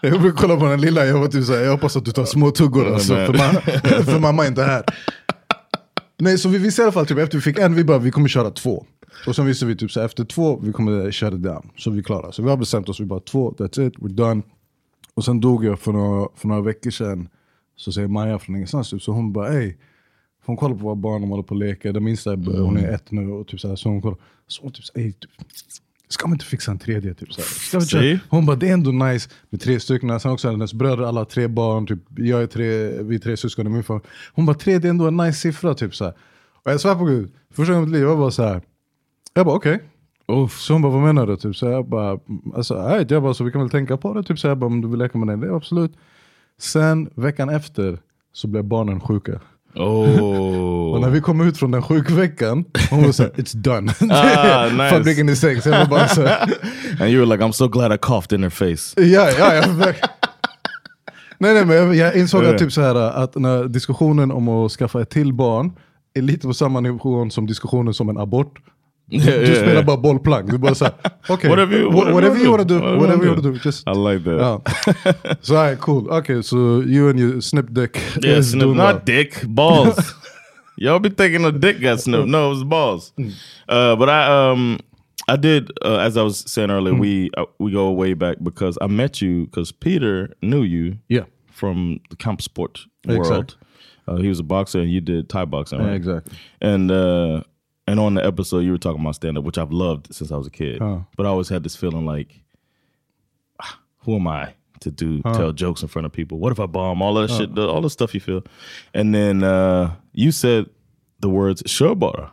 Jag 0.00 0.20
brukar 0.20 0.36
kolla 0.38 0.56
på 0.56 0.64
den 0.64 0.80
lilla, 0.80 1.06
jag 1.06 1.18
var 1.18 1.28
typ 1.28 1.44
såhär, 1.44 1.60
jag 1.60 1.70
hoppas 1.70 1.96
att 1.96 2.04
du 2.04 2.12
tar 2.12 2.24
små 2.24 2.50
tuggor 2.50 2.94
alltså, 2.94 3.14
för, 3.14 3.32
mamma, 3.32 3.60
för 4.04 4.18
mamma 4.18 4.44
är 4.44 4.48
inte 4.48 4.62
här. 4.62 4.84
Nej 6.18 6.38
så 6.38 6.48
vi 6.48 6.58
visste 6.58 6.82
i 6.82 6.84
alla 6.84 6.92
fall, 6.92 7.06
typ, 7.06 7.18
efter 7.18 7.38
vi 7.38 7.42
fick 7.42 7.58
en, 7.58 7.74
vi 7.74 7.84
bara 7.84 7.98
vi 7.98 8.10
kommer 8.10 8.28
köra 8.28 8.50
två. 8.50 8.84
Och 9.26 9.36
sen 9.36 9.46
visste 9.46 9.66
vi 9.66 9.76
typ 9.76 9.90
så 9.90 10.00
efter 10.00 10.24
två, 10.24 10.56
vi 10.62 10.72
kommer 10.72 11.10
köra 11.10 11.30
down. 11.30 11.70
Så 11.76 11.90
vi 11.90 12.02
klarar. 12.02 12.30
Så 12.32 12.42
vi 12.42 12.48
har 12.50 12.56
bestämt 12.56 12.88
oss, 12.88 13.00
vi 13.00 13.04
bara 13.04 13.20
två, 13.20 13.50
that's 13.58 13.86
it, 13.86 13.94
we're 13.96 14.08
done. 14.14 14.42
Och 15.14 15.24
sen 15.24 15.40
dog 15.40 15.64
jag 15.64 15.78
för 15.78 15.92
några, 15.92 16.28
för 16.36 16.48
några 16.48 16.62
veckor 16.62 16.90
sedan. 16.90 17.28
Så 17.76 17.92
säger 17.92 18.08
Maja 18.08 18.38
från 18.38 18.56
ingenstans, 18.56 18.90
typ, 18.90 19.02
så 19.02 19.12
hon 19.12 19.32
bara 19.32 19.48
ey. 19.54 19.74
Hon 20.46 20.56
kollar 20.56 20.76
på 20.76 20.82
våra 20.82 20.94
barn, 20.94 21.20
de 21.20 21.30
håller 21.30 21.42
på 21.42 21.54
och 21.54 21.60
leker. 21.60 21.92
Den 21.92 22.04
minsta, 22.04 22.32
är- 22.32 22.36
hon 22.62 22.76
är 22.76 22.90
ett 22.94 23.10
nu. 23.10 23.30
Och 23.30 23.46
typ 23.46 23.60
så, 23.60 23.68
här, 23.68 23.76
så 23.76 23.88
hon 23.88 24.02
kollar. 24.02 24.18
Så 24.46 24.62
hon 24.62 24.72
typ, 24.72 24.84
ey, 24.94 25.12
typ, 25.12 25.30
ska 26.08 26.26
man 26.28 26.34
inte 26.34 26.44
fixa 26.44 26.70
en 26.70 26.78
tredje? 26.78 27.14
Typ, 27.14 27.32
så 27.32 27.40
här. 27.40 27.48
Ska 27.80 27.98
vi? 28.00 28.20
Hon 28.28 28.46
bara, 28.46 28.56
det 28.56 28.68
är 28.68 28.72
ändå 28.72 28.90
nice 28.90 29.30
med 29.50 29.60
tre 29.60 29.80
stycken. 29.80 30.20
Sen 30.20 30.32
också 30.32 30.50
hennes 30.50 30.74
bröder, 30.74 31.02
alla 31.04 31.24
tre 31.24 31.48
barn. 31.48 31.86
Typ, 31.86 31.98
jag 32.16 32.42
är 32.42 32.46
tre, 32.46 33.02
vi 33.02 33.14
är 33.14 33.18
tre 33.18 33.36
syskon 33.36 33.66
i 33.66 33.70
min 33.70 33.82
familj. 33.84 34.04
Hon 34.34 34.46
bara, 34.46 34.56
tre 34.56 34.78
det 34.78 34.88
är 34.88 34.90
ändå 34.90 35.06
en 35.06 35.16
nice 35.16 35.38
siffra. 35.38 35.74
Typ, 35.74 35.94
så 35.94 36.04
här. 36.04 36.14
Och 36.64 36.72
jag 36.72 36.80
svär 36.80 36.94
på 36.94 37.04
gud, 37.04 37.32
första 37.50 37.72
gången 37.72 37.88
i 37.88 37.90
mitt 37.90 37.98
liv, 37.98 38.08
jag 38.08 38.16
var 38.16 38.30
så 38.30 38.42
här. 38.42 38.62
Jag 39.34 39.46
bara 39.46 39.56
okej. 39.56 39.80
Så 40.50 40.72
hon 40.72 40.82
bara, 40.82 40.92
vad 40.92 41.02
menar 41.02 41.26
du? 41.26 41.36
Typ, 41.36 41.56
så 41.56 41.66
jag 41.66 41.88
bara, 41.88 42.18
alltså, 42.54 43.04
jag 43.08 43.22
bara, 43.22 43.34
så 43.34 43.44
vi 43.44 43.52
kan 43.52 43.60
väl 43.60 43.70
tänka 43.70 43.96
på 43.96 44.14
det. 44.14 44.22
Typ, 44.22 44.38
så 44.38 44.46
jag 44.46 44.58
bara, 44.58 44.66
om 44.66 44.80
du 44.80 44.88
vill 44.88 44.98
leka 44.98 45.18
med 45.18 45.28
den, 45.28 45.40
det 45.40 45.54
absolut. 45.54 45.92
Sen 46.60 47.10
veckan 47.14 47.48
efter 47.48 47.98
så 48.32 48.48
blev 48.48 48.64
barnen 48.64 49.00
sjuka. 49.00 49.40
Oh. 49.74 50.92
Och 50.94 51.00
när 51.00 51.10
vi 51.10 51.20
kom 51.20 51.40
ut 51.40 51.58
från 51.58 51.70
den 51.70 51.82
sjukveckan, 51.82 52.64
hon 52.90 53.02
var 53.02 53.12
såhär, 53.12 53.30
it's 53.30 53.56
done. 53.56 53.92
Ah, 54.10 54.64
nice. 54.72 54.90
Fabriken 54.90 55.28
är 55.28 55.34
stängd. 55.34 55.66
And 57.00 57.10
you 57.10 57.26
were 57.26 57.26
like, 57.26 57.44
I'm 57.44 57.52
so 57.52 57.68
glad 57.68 57.94
I 57.94 57.98
coughed 57.98 58.32
in 58.32 58.42
her 58.42 58.50
face. 58.50 59.02
ja, 59.02 59.30
ja, 59.38 59.54
ja. 59.54 59.92
Nej, 61.38 61.54
nej, 61.54 61.66
men 61.66 61.96
jag, 61.96 62.16
insåg 62.16 62.44
att, 62.44 62.58
typ 62.58 62.72
så 62.72 62.80
här, 62.80 62.94
att 62.94 63.34
när 63.34 63.64
diskussionen 63.64 64.32
om 64.32 64.48
att 64.48 64.72
skaffa 64.72 65.02
ett 65.02 65.10
till 65.10 65.32
barn 65.32 65.72
är 66.14 66.22
lite 66.22 66.46
på 66.46 66.54
samma 66.54 66.80
nivå 66.80 67.30
som 67.30 67.46
diskussionen 67.46 67.94
som 67.94 68.08
en 68.08 68.18
abort. 68.18 68.58
Yeah, 69.08 69.24
du 69.26 69.30
yeah, 69.30 69.54
spelar 69.54 69.74
yeah. 69.74 69.84
bara 69.86 69.96
bollplank. 69.96 70.50
Du 70.50 70.58
bara 70.58 70.74
såhär, 70.74 70.92
okej, 71.28 71.50
Whatever 71.50 71.78
you- 71.78 71.88
whatever 71.90 72.12
whatever 72.14 72.38
you 72.44 72.50
wanna 72.50 72.64
do, 72.64 72.78
do. 72.80 72.98
whatever 72.98 73.24
you 73.24 73.30
wanna 73.34 73.42
do. 73.42 73.58
Just, 73.64 73.88
I 73.88 73.92
like 73.94 74.24
that. 74.24 74.38
Ja. 74.40 74.60
Så 75.40 75.54
här, 75.56 75.76
cool. 75.76 76.10
Okay, 76.10 76.42
so 76.42 76.56
you 76.82 77.08
and 77.10 77.18
your 77.20 77.40
snip 77.40 77.66
dick 77.70 77.98
Yeah, 78.22 78.38
is 78.38 78.50
snip, 78.50 78.76
not 78.76 79.04
dick, 79.06 79.42
balls. 79.46 80.14
Y'all 80.76 80.98
be 81.00 81.10
thinking 81.10 81.44
a 81.44 81.52
dick 81.52 81.80
got 81.80 82.00
snipped. 82.00 82.26
No, 82.28 82.46
it 82.46 82.54
was 82.54 82.64
balls. 82.64 83.12
Uh, 83.68 83.94
but 83.96 84.08
I 84.08 84.50
um 84.50 84.78
I 85.28 85.36
did 85.36 85.70
uh, 85.84 85.98
as 86.06 86.16
I 86.16 86.22
was 86.22 86.38
saying 86.50 86.70
earlier. 86.70 86.94
We 86.94 87.30
uh, 87.36 87.44
we 87.58 87.70
go 87.72 87.90
way 87.92 88.14
back 88.14 88.36
because 88.42 88.78
I 88.82 88.86
met 88.88 89.20
you 89.22 89.44
because 89.44 89.70
Peter 89.72 90.30
knew 90.42 90.62
you. 90.64 90.96
Yeah. 91.08 91.24
from 91.52 92.00
the 92.10 92.16
camp 92.16 92.42
sport 92.42 92.80
world. 93.06 93.56
Uh, 94.08 94.16
he 94.16 94.28
was 94.28 94.40
a 94.40 94.42
boxer 94.42 94.80
and 94.80 94.90
you 94.90 95.00
did 95.00 95.28
Thai 95.28 95.44
boxing. 95.44 95.80
Yeah, 95.80 95.94
exactly. 95.94 96.36
And 96.60 96.90
uh, 96.90 97.42
and 97.86 98.00
on 98.00 98.14
the 98.14 98.24
episode 98.24 98.60
you 98.60 98.72
were 98.72 98.78
talking 98.78 99.00
about 99.00 99.14
stand 99.16 99.36
up, 99.38 99.44
which 99.44 99.58
I've 99.58 99.72
loved 99.72 100.14
since 100.14 100.30
I 100.32 100.36
was 100.36 100.46
a 100.46 100.50
kid. 100.50 100.80
Huh. 100.80 101.00
But 101.16 101.26
I 101.26 101.28
always 101.28 101.48
had 101.48 101.62
this 101.62 101.76
feeling 101.76 102.06
like, 102.06 102.40
ah, 103.60 103.78
who 104.00 104.16
am 104.16 104.26
I 104.28 104.54
to 104.80 104.90
do 104.90 105.20
Huh. 105.24 105.32
tell 105.32 105.52
jokes 105.52 105.82
in 105.82 105.88
front 105.88 106.06
of 106.06 106.12
people? 106.12 106.38
What 106.38 106.52
if 106.52 106.60
I 106.60 106.66
bomb? 106.66 107.02
All 107.02 107.14
that 107.14 107.30
shit, 107.30 107.58
all 107.58 107.80
the 107.80 107.90
stuff 107.90 108.14
you 108.14 108.20
feel. 108.20 108.42
And 108.92 109.14
then 109.14 109.42
uh, 109.42 109.94
you 110.12 110.32
said 110.32 110.66
the 111.20 111.28
words 111.28 111.62
"sure 111.66 111.94
bara," 111.94 112.32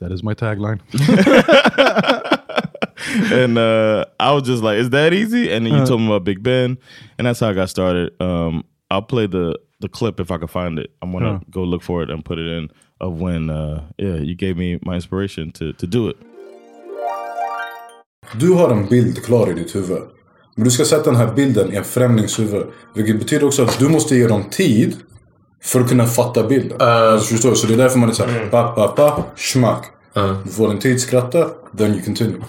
That 0.00 0.12
is 0.12 0.22
my 0.22 0.34
tagline. 0.34 0.80
and 3.32 3.58
uh, 3.58 4.04
I 4.20 4.32
was 4.32 4.44
just 4.44 4.62
like, 4.62 4.78
"Is 4.78 4.90
that 4.90 5.12
easy?" 5.12 5.52
And 5.52 5.66
then 5.66 5.74
you 5.74 5.84
told 5.86 6.00
me 6.00 6.06
about 6.08 6.24
Big 6.24 6.42
Ben, 6.42 6.78
and 7.18 7.26
that's 7.26 7.40
how 7.40 7.48
I 7.48 7.52
got 7.52 7.68
started. 7.70 8.12
Um, 8.20 8.64
I'll 8.90 9.02
play 9.02 9.26
the 9.26 9.58
the 9.80 9.88
clip 9.88 10.18
if 10.20 10.30
I 10.30 10.38
can 10.38 10.48
find 10.48 10.78
it. 10.78 10.90
I'm 11.02 11.12
gonna 11.12 11.40
go 11.50 11.62
look 11.64 11.82
for 11.82 12.02
it 12.02 12.10
and 12.10 12.24
put 12.24 12.38
it 12.38 12.46
in 12.46 12.70
of 13.00 13.20
when 13.20 13.50
uh, 13.50 13.80
yeah 13.98 14.16
you 14.16 14.34
gave 14.34 14.54
me 14.54 14.78
my 14.82 14.94
inspiration 14.94 15.50
to 15.50 15.72
to 15.72 15.86
do 15.86 16.10
it. 16.10 16.16
Du 18.40 18.54
har 18.54 18.70
en 18.70 18.86
bild 18.88 19.24
klar 19.24 19.50
i 19.50 19.54
ditt 19.54 19.74
huvud. 19.74 20.02
Men 20.56 20.64
du 20.64 20.70
ska 20.70 20.84
sätta 20.84 21.10
den 21.10 21.16
här 21.16 21.34
bilden 21.34 21.72
i 21.72 21.76
en 21.76 21.84
främlings 21.84 22.38
huvud. 22.38 22.66
Vilket 22.94 23.18
betyder 23.18 23.46
också 23.46 23.62
att 23.62 23.78
du 23.78 23.88
måste 23.88 24.16
ge 24.16 24.28
dem 24.28 24.44
tid 24.50 24.96
för 25.62 25.80
att 25.80 25.88
kunna 25.88 26.06
fatta 26.06 26.46
bilden. 26.46 26.80
Alltså, 26.80 27.34
förstår 27.34 27.50
du? 27.50 27.56
Så 27.56 27.66
det 27.66 27.74
är 27.74 27.78
därför 27.78 27.98
man 27.98 28.08
är 28.08 28.12
såhär, 28.12 28.50
ba, 28.50 28.74
ba, 28.76 28.94
ba, 28.96 29.24
schmack. 29.36 29.84
Du 30.44 30.50
får 30.50 30.70
en 30.70 30.78
tid, 30.78 31.00
skratta, 31.00 31.48
then 31.76 31.94
you 31.94 32.02
continue. 32.02 32.40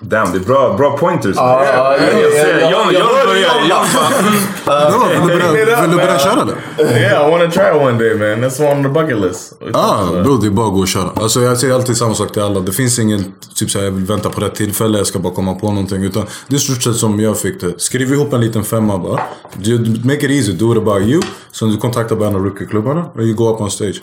Damn, 0.00 0.32
det 0.32 0.38
är 0.38 0.44
bra, 0.44 0.74
bra 0.78 0.96
pointers. 0.98 1.36
Ja, 1.36 1.64
ja, 1.64 1.96
ja, 1.96 2.18
jag 2.20 2.32
ser, 2.32 2.58
ja, 2.60 2.70
John, 2.70 2.80
ja, 2.92 2.98
John 3.00 3.08
ja, 3.18 3.26
börjar, 3.26 3.48
ja, 3.68 3.84
John 3.92 4.32
bara, 4.66 5.08
Vill 5.08 5.20
du 5.20 5.26
börja- 5.26 5.80
vill 5.82 5.90
du 5.90 5.96
börja 5.96 6.18
köra 6.18 6.42
eller? 6.42 6.54
yeah, 7.00 7.28
I 7.28 7.30
want 7.30 7.52
to 7.54 7.60
try 7.60 7.70
one 7.70 7.98
day, 7.98 8.14
man. 8.14 8.44
That's 8.50 8.72
on 8.76 8.82
the 8.82 8.88
bucket 8.88 9.18
list. 9.20 9.52
Ah, 9.74 10.06
bro, 10.22 10.36
det 10.36 10.46
är 10.46 10.50
bara 10.50 10.66
att 10.66 10.72
gå 10.72 10.80
och 10.80 10.88
köra. 10.88 11.10
Alltså 11.14 11.40
jag 11.40 11.58
säger 11.58 11.74
alltid 11.74 11.96
samma 11.96 12.14
sak 12.14 12.32
till 12.32 12.42
alla. 12.42 12.60
Det 12.60 12.72
finns 12.72 12.98
ingen 12.98 13.24
typ 13.54 13.70
såhär, 13.70 13.84
jag 13.84 13.92
vill 13.92 14.04
vänta 14.04 14.30
på 14.30 14.40
rätt 14.40 14.54
tillfälle, 14.54 14.98
jag 14.98 15.06
ska 15.06 15.18
bara 15.18 15.34
komma 15.34 15.54
på 15.54 15.66
någonting. 15.72 16.04
Utan 16.04 16.26
det 16.48 16.54
är 16.56 16.58
stort 16.60 16.82
sett 16.82 16.96
som 16.96 17.20
jag 17.20 17.38
fick 17.38 17.60
det. 17.60 17.80
Skriv 17.80 18.12
ihop 18.12 18.32
en 18.32 18.40
liten 18.40 18.64
femma 18.64 18.98
bara. 18.98 19.20
Du- 19.56 19.78
Make 20.04 20.26
it 20.26 20.30
easy, 20.30 20.52
do 20.52 20.72
it 20.72 20.78
about 20.78 21.02
you. 21.02 21.22
Sen 21.52 21.70
du 21.70 21.76
kontaktar 21.76 22.16
bara 22.16 22.28
en 22.28 22.34
av 22.36 22.44
rookieklubbarna 22.44 23.04
och 23.14 23.20
you 23.20 23.34
go 23.34 23.54
up 23.54 23.60
on 23.60 23.70
stage. 23.70 24.02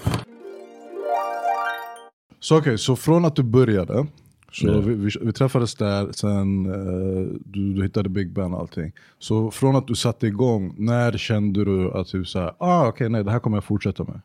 Så 2.42 2.58
okej, 2.58 2.78
så 2.78 2.96
från 2.96 3.26
att 3.26 3.36
du 3.36 3.44
började, 3.44 4.06
så 4.56 4.80
vi, 4.80 4.94
vi, 4.96 5.10
vi 5.22 5.34
träffades 5.34 5.76
där, 5.76 6.12
sen 6.12 6.66
eh, 6.66 7.40
du, 7.46 7.74
du 7.74 7.84
hittade 7.84 8.10
Big 8.10 8.34
Ben 8.34 8.54
och 8.54 8.60
allting. 8.60 8.92
Så 9.20 9.52
från 9.52 9.76
att 9.76 9.88
du 9.88 9.96
satte 9.96 10.28
igång, 10.28 10.76
när 10.78 11.18
kände 11.18 11.66
du 11.66 11.92
att 11.92 12.12
du 12.12 12.26
såhär, 12.26 12.54
ah 12.58 12.88
okej 12.88 13.10
nej 13.10 13.24
det 13.24 13.32
här 13.32 13.40
kommer 13.40 13.58
jag 13.58 13.64
fortsätta 13.64 14.04
med? 14.04 14.22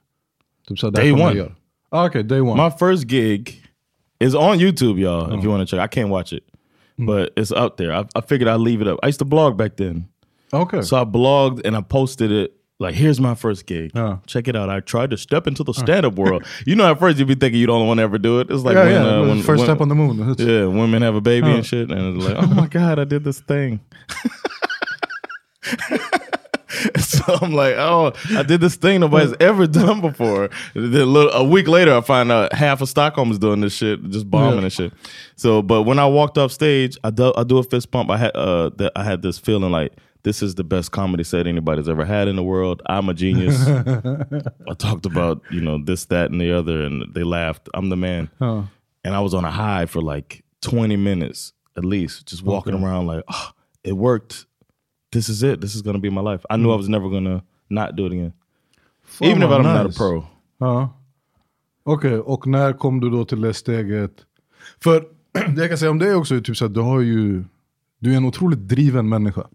Typ 0.68 0.78
såhär, 0.78 0.92
Day 0.92 1.12
one. 1.12 1.54
Ah, 1.88 2.06
okej, 2.06 2.22
day 2.22 2.40
one. 2.40 2.64
My 2.64 2.70
first 2.70 3.04
gig 3.08 3.64
is 4.20 4.34
on 4.34 4.60
YouTube, 4.60 5.00
y'all. 5.00 5.38
If 5.38 5.44
you 5.44 5.52
want 5.52 5.68
to 5.68 5.76
check, 5.76 5.84
I 5.84 6.00
can't 6.00 6.10
watch 6.10 6.32
it, 6.32 6.44
but 6.96 7.30
it's 7.36 7.52
out 7.62 7.76
there. 7.76 7.92
I, 7.92 8.04
I 8.14 8.20
figured 8.28 8.48
I'd 8.48 8.60
leave 8.60 8.80
it 8.82 8.88
up. 8.88 8.98
I 9.02 9.08
used 9.08 9.18
to 9.18 9.24
blog 9.24 9.56
back 9.56 9.76
then. 9.76 10.04
Okay. 10.52 10.82
So 10.82 10.96
I 10.96 11.04
blogged 11.04 11.66
and 11.66 11.76
I 11.76 11.82
posted 11.82 12.30
it. 12.30 12.52
Like, 12.80 12.94
here's 12.94 13.20
my 13.20 13.34
first 13.34 13.66
gig. 13.66 13.92
Check 14.26 14.48
it 14.48 14.56
out. 14.56 14.70
I 14.70 14.80
tried 14.80 15.10
to 15.10 15.18
step 15.18 15.46
into 15.46 15.62
the 15.62 15.72
stand-up 15.74 16.14
world. 16.14 16.44
You 16.66 16.74
know, 16.76 16.90
at 16.90 16.98
first 16.98 17.18
you'd 17.18 17.28
be 17.28 17.34
thinking 17.34 17.64
the 17.66 17.70
only 17.72 17.86
one 17.86 17.98
to 17.98 18.02
ever 18.02 18.16
do 18.18 18.40
it. 18.40 18.50
It's 18.50 18.62
like 18.62 18.74
Yeah, 18.74 18.84
when, 18.84 18.92
yeah, 18.92 19.08
uh, 19.18 19.26
when 19.28 19.42
first 19.42 19.60
when- 19.60 19.66
step 19.66 19.80
on 19.80 19.88
the 19.88 19.94
moon. 19.94 20.18
It's- 20.30 20.40
Yeah, 20.46 20.64
women 20.66 21.02
have 21.02 21.14
a 21.14 21.20
baby 21.20 21.48
and 21.48 21.64
shit, 21.64 21.90
and 21.90 22.16
it's 22.16 22.26
like, 22.26 22.36
oh 22.42 22.46
my 22.54 22.66
god, 22.66 22.98
I 22.98 23.04
did 23.04 23.22
this 23.22 23.40
thing. 23.40 23.80
so 26.98 27.22
I'm 27.42 27.52
like, 27.52 27.74
oh, 27.76 28.12
I 28.30 28.42
did 28.42 28.60
this 28.60 28.76
thing 28.76 29.00
nobody's 29.00 29.34
ever 29.40 29.66
done 29.66 30.00
before. 30.00 30.44
A, 30.74 30.78
little, 30.78 31.30
a 31.32 31.44
week 31.44 31.68
later, 31.68 31.94
I 31.94 32.00
find 32.00 32.32
out 32.32 32.52
half 32.52 32.80
of 32.80 32.88
Stockholm 32.88 33.30
is 33.30 33.38
doing 33.38 33.60
this 33.60 33.74
shit, 33.74 34.02
just 34.10 34.30
bombing 34.30 34.58
Yeah. 34.58 34.64
and 34.64 34.72
shit. 34.72 34.92
So, 35.36 35.60
but 35.62 35.82
when 35.82 35.98
I 35.98 36.06
walked 36.06 36.38
off 36.38 36.52
stage, 36.52 36.96
I 37.04 37.10
do, 37.10 37.32
I 37.36 37.44
do 37.44 37.58
a 37.58 37.62
fist 37.62 37.90
pump. 37.90 38.10
I 38.10 38.16
had 38.16 38.34
uh, 38.34 38.70
that 38.76 38.92
I 38.96 39.04
had 39.04 39.20
this 39.22 39.38
feeling 39.38 39.70
like 39.70 39.92
this 40.22 40.42
is 40.42 40.54
the 40.54 40.64
best 40.64 40.92
comedy 40.92 41.24
set 41.24 41.46
anybody's 41.46 41.88
ever 41.88 42.04
had 42.04 42.28
in 42.28 42.36
the 42.36 42.42
world. 42.42 42.82
I'm 42.86 43.08
a 43.08 43.14
genius. 43.14 43.66
I 44.68 44.74
talked 44.78 45.06
about 45.06 45.42
you 45.50 45.60
know 45.60 45.82
this, 45.82 46.06
that, 46.06 46.30
and 46.30 46.40
the 46.40 46.52
other, 46.52 46.82
and 46.82 47.14
they 47.14 47.24
laughed. 47.24 47.68
I'm 47.74 47.88
the 47.88 47.96
man. 47.96 48.30
Huh. 48.38 48.62
And 49.04 49.14
I 49.14 49.20
was 49.20 49.34
on 49.34 49.44
a 49.44 49.50
high 49.50 49.86
for 49.86 50.02
like 50.02 50.44
20 50.60 50.96
minutes 50.96 51.54
at 51.76 51.84
least, 51.84 52.26
just 52.26 52.44
walking 52.44 52.74
Okay. 52.74 52.84
around 52.84 53.06
like, 53.06 53.24
oh, 53.28 53.50
it 53.82 53.92
worked. 53.92 54.46
This 55.12 55.28
is 55.28 55.42
it. 55.42 55.60
This 55.60 55.74
is 55.74 55.82
gonna 55.82 55.98
be 55.98 56.10
my 56.10 56.20
life. 56.20 56.44
I 56.50 56.56
knew 56.56 56.70
I 56.70 56.74
hmm. 56.74 56.78
was 56.78 56.88
never 56.88 57.08
gonna 57.08 57.42
not 57.70 57.96
do 57.96 58.06
it 58.06 58.12
again, 58.12 58.32
Fan, 59.02 59.30
even 59.30 59.42
if 59.42 59.50
I'm 59.50 59.62
not 59.62 59.80
a 59.80 59.84
nice. 59.84 59.96
pro. 59.96 60.26
Ja. 60.58 60.96
Okej, 61.82 62.18
och 62.18 62.46
när 62.46 62.72
kom 62.72 63.00
du 63.00 63.10
då 63.10 63.24
till 63.24 63.40
det 63.40 63.54
steget? 63.54 64.26
För 64.82 65.04
det 65.32 65.60
jag 65.60 65.68
kan 65.68 65.78
säga 65.78 65.90
om 65.90 66.00
är 66.00 66.14
också 66.14 66.40
typ 66.40 66.56
så 66.56 66.64
att 66.64 66.74
du 66.74 66.80
har 66.80 67.00
ju, 67.00 67.44
du 67.98 68.12
är 68.12 68.16
en 68.16 68.24
otroligt 68.24 68.68
driven 68.68 69.08
människa. 69.08 69.46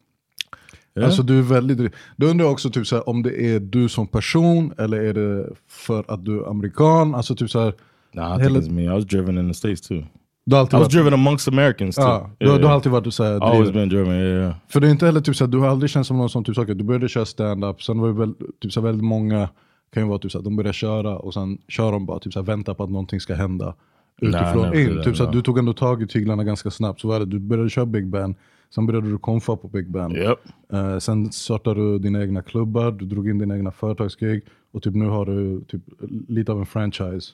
Alltså 1.03 1.23
du 1.23 1.37
är 1.37 1.41
väldigt. 1.41 1.93
Då 2.15 2.27
undrar 2.27 2.45
jag 2.45 2.51
också 2.53 2.69
typ 2.69 2.87
så 2.87 2.95
här, 2.95 3.09
om 3.09 3.23
det 3.23 3.41
är 3.55 3.59
du 3.59 3.89
som 3.89 4.07
person 4.07 4.73
eller 4.77 4.97
är 4.97 5.13
det 5.13 5.49
för 5.69 6.03
att 6.07 6.25
du 6.25 6.39
är 6.39 6.49
amerikan? 6.49 7.15
Alltså 7.15 7.35
typ 7.35 7.49
så 7.49 7.59
här, 7.59 7.73
Nah, 8.13 8.35
I 8.41 8.43
think 8.47 8.57
it's 8.57 8.71
me. 8.71 8.83
I 8.83 8.87
was 8.87 9.05
driven 9.05 9.37
in 9.37 9.47
the 9.47 9.53
states 9.53 9.81
too. 9.81 10.03
Du 10.45 10.55
alltid 10.55 10.73
I 10.73 10.77
was 10.77 10.83
varit- 10.85 10.91
driven 10.91 11.13
amongst 11.13 11.47
Americans 11.47 11.95
too. 11.95 12.03
Ja, 12.05 12.29
du, 12.37 12.49
har- 12.49 12.59
du 12.59 12.65
har 12.65 12.73
alltid 12.73 12.91
varit 12.91 13.13
så 13.13 13.23
här 13.23 13.39
Always 13.43 13.71
been 13.71 13.89
driven. 13.89 14.13
Yeah, 14.13 14.39
yeah. 14.41 14.53
För 14.69 14.79
det 14.79 14.87
är 14.87 14.91
inte 14.91 15.05
heller 15.05 15.21
typ 15.21 15.35
såhär, 15.35 15.51
du 15.51 15.57
har 15.57 15.67
aldrig 15.67 15.89
känt 15.89 16.07
som 16.07 16.17
någon 16.17 16.29
som 16.29 16.43
typ 16.43 16.55
saker, 16.55 16.73
du 16.75 16.83
började 16.83 17.09
köra 17.09 17.25
stand-up, 17.25 17.83
sen 17.83 17.99
var 17.99 18.07
det 18.07 18.13
väl, 18.13 18.33
typ 18.61 18.71
såhär, 18.71 18.87
väldigt 18.87 19.03
många 19.05 19.49
kan 19.93 20.03
ju 20.03 20.09
vara 20.09 20.19
typ 20.19 20.31
såhär, 20.31 20.43
de 20.43 20.55
börjar 20.55 20.73
köra 20.73 21.17
och 21.17 21.33
sen 21.33 21.57
kör 21.67 21.91
de 21.91 22.05
bara, 22.05 22.19
typ 22.19 22.33
såhär, 22.33 22.45
väntar 22.45 22.73
på 22.73 22.83
att 22.83 22.89
någonting 22.89 23.19
ska 23.19 23.35
hända. 23.35 23.75
Utifrån 24.21 24.69
nej, 24.69 24.83
in. 24.85 25.03
Typ 25.03 25.17
så 25.17 25.25
där, 25.25 25.31
du 25.31 25.41
tog 25.41 25.57
ändå 25.57 25.73
tag 25.73 26.01
i 26.01 26.07
tyglarna 26.07 26.43
ganska 26.43 26.71
snabbt. 26.71 27.01
Så 27.01 27.07
var 27.07 27.19
det, 27.19 27.25
du 27.25 27.39
började 27.39 27.69
köra 27.69 27.85
Big 27.85 28.07
Band, 28.07 28.35
sen 28.75 28.85
började 28.85 29.09
du 29.09 29.17
konfa 29.17 29.55
på 29.55 29.67
Big 29.67 29.91
Band. 29.91 30.17
Yep. 30.17 30.39
Eh, 30.73 30.97
sen 30.97 31.31
startade 31.31 31.79
du 31.81 31.99
dina 31.99 32.21
egna 32.21 32.41
klubbar, 32.41 32.91
du 32.91 33.05
drog 33.05 33.29
in 33.29 33.37
dina 33.37 33.55
egna 33.55 33.71
företagsgig 33.71 34.41
och 34.73 34.83
typ 34.83 34.95
nu 34.95 35.05
har 35.05 35.25
du 35.25 35.61
typ 35.67 35.81
lite 36.27 36.51
av 36.51 36.59
en 36.59 36.65
franchise. 36.65 37.33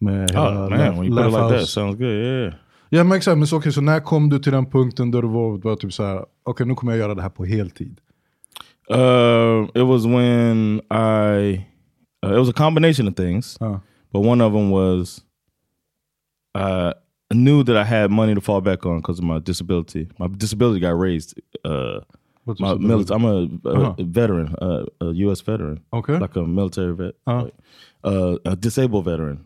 Med 0.00 0.30
Oh 0.30 0.36
hela 0.36 0.54
man, 0.54 0.72
Laugh- 0.72 0.78
when 0.96 1.04
you 1.04 1.16
put 1.16 1.26
it 1.26 1.32
like 1.32 1.38
that, 1.38 1.50
House. 1.52 1.66
sounds 1.66 1.96
good. 1.98 2.08
Yeah. 2.08 2.54
Ja 2.88 3.04
men 3.04 3.16
exakt, 3.16 3.38
men 3.38 3.46
så, 3.46 3.56
okej, 3.56 3.72
så 3.72 3.80
när 3.80 4.00
kom 4.00 4.28
du 4.28 4.38
till 4.38 4.52
den 4.52 4.66
punkten 4.66 5.10
där 5.10 5.22
du 5.22 5.28
var, 5.28 5.58
var 5.58 5.76
typ 5.76 5.92
så 5.92 6.02
här, 6.04 6.24
okej 6.42 6.66
nu 6.66 6.74
kommer 6.74 6.92
jag 6.92 6.98
göra 6.98 7.14
det 7.14 7.22
här 7.22 7.28
på 7.30 7.44
heltid? 7.44 8.00
Uh, 8.90 9.64
it 9.74 9.86
was 9.86 10.04
when 10.04 10.80
I. 10.90 11.66
Uh, 12.26 12.32
it 12.32 12.38
was 12.38 12.48
a 12.48 12.52
combination 12.56 13.08
of 13.08 13.14
things, 13.14 13.58
Uh, 13.60 13.78
but 14.12 14.26
one 14.26 14.44
of 14.44 14.52
them 14.52 14.70
was 14.70 15.20
uh, 16.58 16.92
knew 17.32 17.62
that 17.64 17.76
I 17.76 17.84
had 17.84 18.10
money 18.10 18.34
to 18.34 18.40
fall 18.40 18.60
back 18.60 18.86
on 18.86 18.98
because 18.98 19.18
of 19.18 19.24
my 19.24 19.38
disability. 19.38 20.08
My 20.18 20.28
disability 20.28 20.80
got 20.80 20.98
raised. 20.98 21.40
Uh, 21.64 22.00
my 22.58 22.74
military. 22.74 23.16
I'm 23.16 23.24
a, 23.24 23.68
a 23.68 23.72
Uh-huh. 23.72 23.94
veteran, 23.98 24.54
uh, 24.60 24.84
a 25.00 25.12
U.S. 25.26 25.40
veteran, 25.42 25.80
okay. 25.92 26.18
like 26.18 26.34
a 26.36 26.42
military 26.42 26.94
vet, 26.94 27.14
Uh-huh. 27.26 27.42
like, 27.44 27.54
uh, 28.04 28.36
a 28.44 28.56
disabled 28.56 29.04
veteran. 29.04 29.44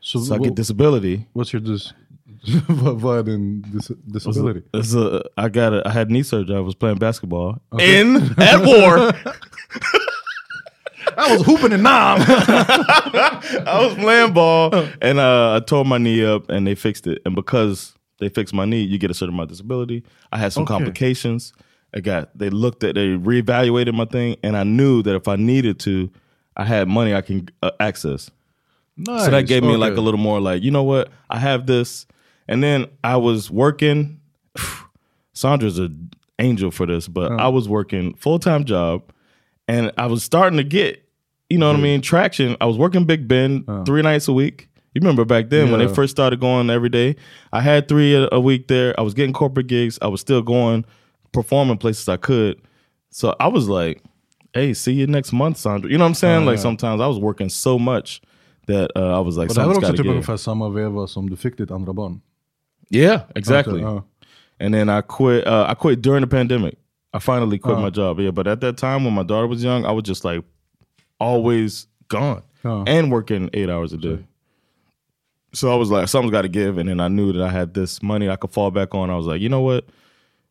so 0.00 0.20
So 0.20 0.34
I 0.34 0.38
get 0.38 0.54
disability. 0.54 1.26
what's 1.32 1.52
your 1.52 1.60
dis 1.62 1.92
vad, 2.68 3.00
vad 3.00 3.18
är 3.18 3.22
din 3.22 3.62
dis 3.72 3.90
disability? 4.06 4.62
It's 4.72 4.94
a, 4.94 5.22
I 5.36 5.48
got 5.48 5.74
a, 5.74 5.82
I 5.86 5.90
had 5.90 6.10
knee 6.10 6.22
surgery. 6.22 6.56
I 6.56 6.60
was 6.60 6.74
playing 6.74 6.98
basketball 6.98 7.58
Okay. 7.72 8.00
in 8.00 8.16
at 8.38 8.64
war. 8.64 9.12
I 11.20 11.32
was 11.36 11.42
hooping 11.46 11.72
and 11.72 11.82
Nam! 11.82 12.18
I 12.24 13.86
was 13.86 13.94
playing 13.96 14.32
ball 14.32 14.74
and 15.00 15.18
uh, 15.18 15.56
I 15.56 15.60
tore 15.60 15.84
my 15.84 15.98
knee 15.98 16.24
up 16.24 16.48
and 16.50 16.66
they 16.66 16.74
fixed 16.74 17.06
it. 17.06 17.20
And 17.24 17.34
because 17.34 17.94
they 18.18 18.28
fixed 18.28 18.54
my 18.54 18.64
knee, 18.64 18.82
you 18.82 18.98
get 18.98 19.10
a 19.10 19.14
certain 19.14 19.34
amount 19.34 19.50
of 19.50 19.56
disability. 19.56 20.04
I 20.32 20.38
had 20.38 20.52
some 20.52 20.62
Okay. 20.64 20.74
complications. 20.74 21.52
I 21.94 22.00
got 22.00 22.36
they 22.38 22.50
looked 22.50 22.84
at 22.84 22.94
they 22.94 23.08
reevaluated 23.08 23.94
my 23.94 24.04
thing 24.04 24.36
and 24.42 24.56
I 24.56 24.62
knew 24.64 25.02
that 25.02 25.14
if 25.14 25.26
I 25.28 25.36
needed 25.36 25.78
to, 25.80 26.10
I 26.56 26.64
had 26.64 26.88
money 26.88 27.14
I 27.14 27.20
can 27.20 27.48
uh, 27.62 27.70
access. 27.80 28.30
nice. 28.96 29.24
So 29.24 29.30
that 29.30 29.46
gave 29.46 29.62
me 29.62 29.76
like 29.76 29.96
a 29.96 30.00
little 30.00 30.20
more 30.20 30.40
like, 30.40 30.62
you 30.62 30.70
know 30.70 30.82
what? 30.84 31.10
I 31.28 31.38
have 31.38 31.66
this. 31.66 32.06
And 32.48 32.62
then 32.62 32.86
I 33.04 33.16
was 33.16 33.50
working. 33.50 34.20
Sandra's 35.32 35.78
an 35.78 36.10
angel 36.38 36.70
for 36.70 36.86
this, 36.86 37.08
but 37.08 37.32
I 37.32 37.48
was 37.48 37.68
working 37.68 38.14
full-time 38.14 38.64
job 38.64 39.02
and 39.68 39.92
I 39.96 40.06
was 40.06 40.22
starting 40.24 40.56
to 40.56 40.64
get, 40.64 41.02
you 41.50 41.58
know 41.58 41.66
what 41.68 41.76
I 41.76 41.80
mean, 41.82 42.00
traction. 42.00 42.56
I 42.60 42.66
was 42.66 42.78
working 42.78 43.04
Big 43.04 43.28
Ben 43.28 43.64
three 43.84 44.02
nights 44.02 44.28
a 44.28 44.32
week. 44.32 44.68
You 44.94 45.00
remember 45.00 45.24
back 45.24 45.50
then 45.50 45.70
when 45.70 45.78
they 45.80 45.92
first 45.94 46.10
started 46.10 46.40
going 46.40 46.68
every 46.70 46.88
day? 46.88 47.14
I 47.52 47.60
had 47.60 47.86
three 47.88 48.14
a, 48.14 48.28
a 48.32 48.40
week 48.40 48.66
there. 48.68 48.98
I 48.98 49.02
was 49.02 49.14
getting 49.14 49.32
corporate 49.32 49.68
gigs. 49.68 49.98
I 50.02 50.08
was 50.08 50.20
still 50.20 50.42
going, 50.42 50.84
performing 51.32 51.78
places 51.78 52.08
I 52.08 52.16
could. 52.16 52.60
So 53.10 53.34
I 53.38 53.46
was 53.48 53.68
like, 53.68 54.02
hey, 54.52 54.74
see 54.74 54.92
you 54.92 55.06
next 55.06 55.32
month, 55.32 55.58
Sandra. 55.58 55.90
You 55.90 55.98
know 55.98 56.04
what 56.04 56.08
I'm 56.08 56.14
saying? 56.14 56.44
like 56.44 56.58
sometimes 56.58 57.00
I 57.00 57.06
was 57.06 57.18
working 57.20 57.48
so 57.48 57.78
much 57.78 58.20
that 58.66 58.90
uh, 58.96 59.16
I 59.16 59.20
was 59.20 59.36
like, 59.36 59.48
det 59.48 59.60
här 59.60 59.66
var 59.68 59.76
också 59.76 59.92
typ 59.92 60.06
ungefär 60.06 60.36
samma 60.36 60.68
veva 60.68 61.06
som 61.06 61.30
du 61.30 61.36
fick 61.36 61.56
ditt 61.58 61.70
andra 61.70 61.92
barn. 61.92 62.20
Yeah, 62.90 63.20
exactly. 63.36 63.82
Uh. 63.84 64.00
And 64.60 64.74
then 64.74 64.88
I 64.88 65.00
quit. 65.02 65.46
Uh, 65.46 65.66
I 65.68 65.74
quit 65.74 66.02
during 66.02 66.20
the 66.20 66.26
pandemic. 66.26 66.74
I 67.14 67.18
finally 67.20 67.58
quit 67.58 67.76
Oh. 67.78 67.80
my 67.82 67.90
job. 67.90 68.20
Yeah, 68.20 68.30
but 68.32 68.46
at 68.46 68.60
that 68.60 68.76
time 68.76 69.04
when 69.04 69.14
my 69.14 69.22
daughter 69.22 69.46
was 69.46 69.62
young, 69.64 69.84
I 69.84 69.92
was 69.92 70.02
just 70.08 70.24
like 70.24 70.44
always 71.20 71.86
gone 72.08 72.42
Oh. 72.64 72.84
and 72.86 73.10
working 73.12 73.48
eight 73.54 73.70
hours 73.70 73.92
a 73.92 73.96
day. 73.96 74.18
So 75.52 75.72
I 75.72 75.76
was 75.76 75.90
like, 75.90 76.08
something's 76.08 76.32
got 76.32 76.42
to 76.42 76.48
give. 76.48 76.78
And 76.78 76.88
then 76.88 77.00
I 77.00 77.08
knew 77.08 77.32
that 77.32 77.42
I 77.42 77.48
had 77.48 77.74
this 77.74 78.02
money 78.02 78.28
I 78.28 78.36
could 78.36 78.50
fall 78.52 78.70
back 78.70 78.94
on. 78.94 79.10
I 79.10 79.16
was 79.16 79.26
like, 79.26 79.40
you 79.40 79.48
know 79.48 79.62
what? 79.62 79.84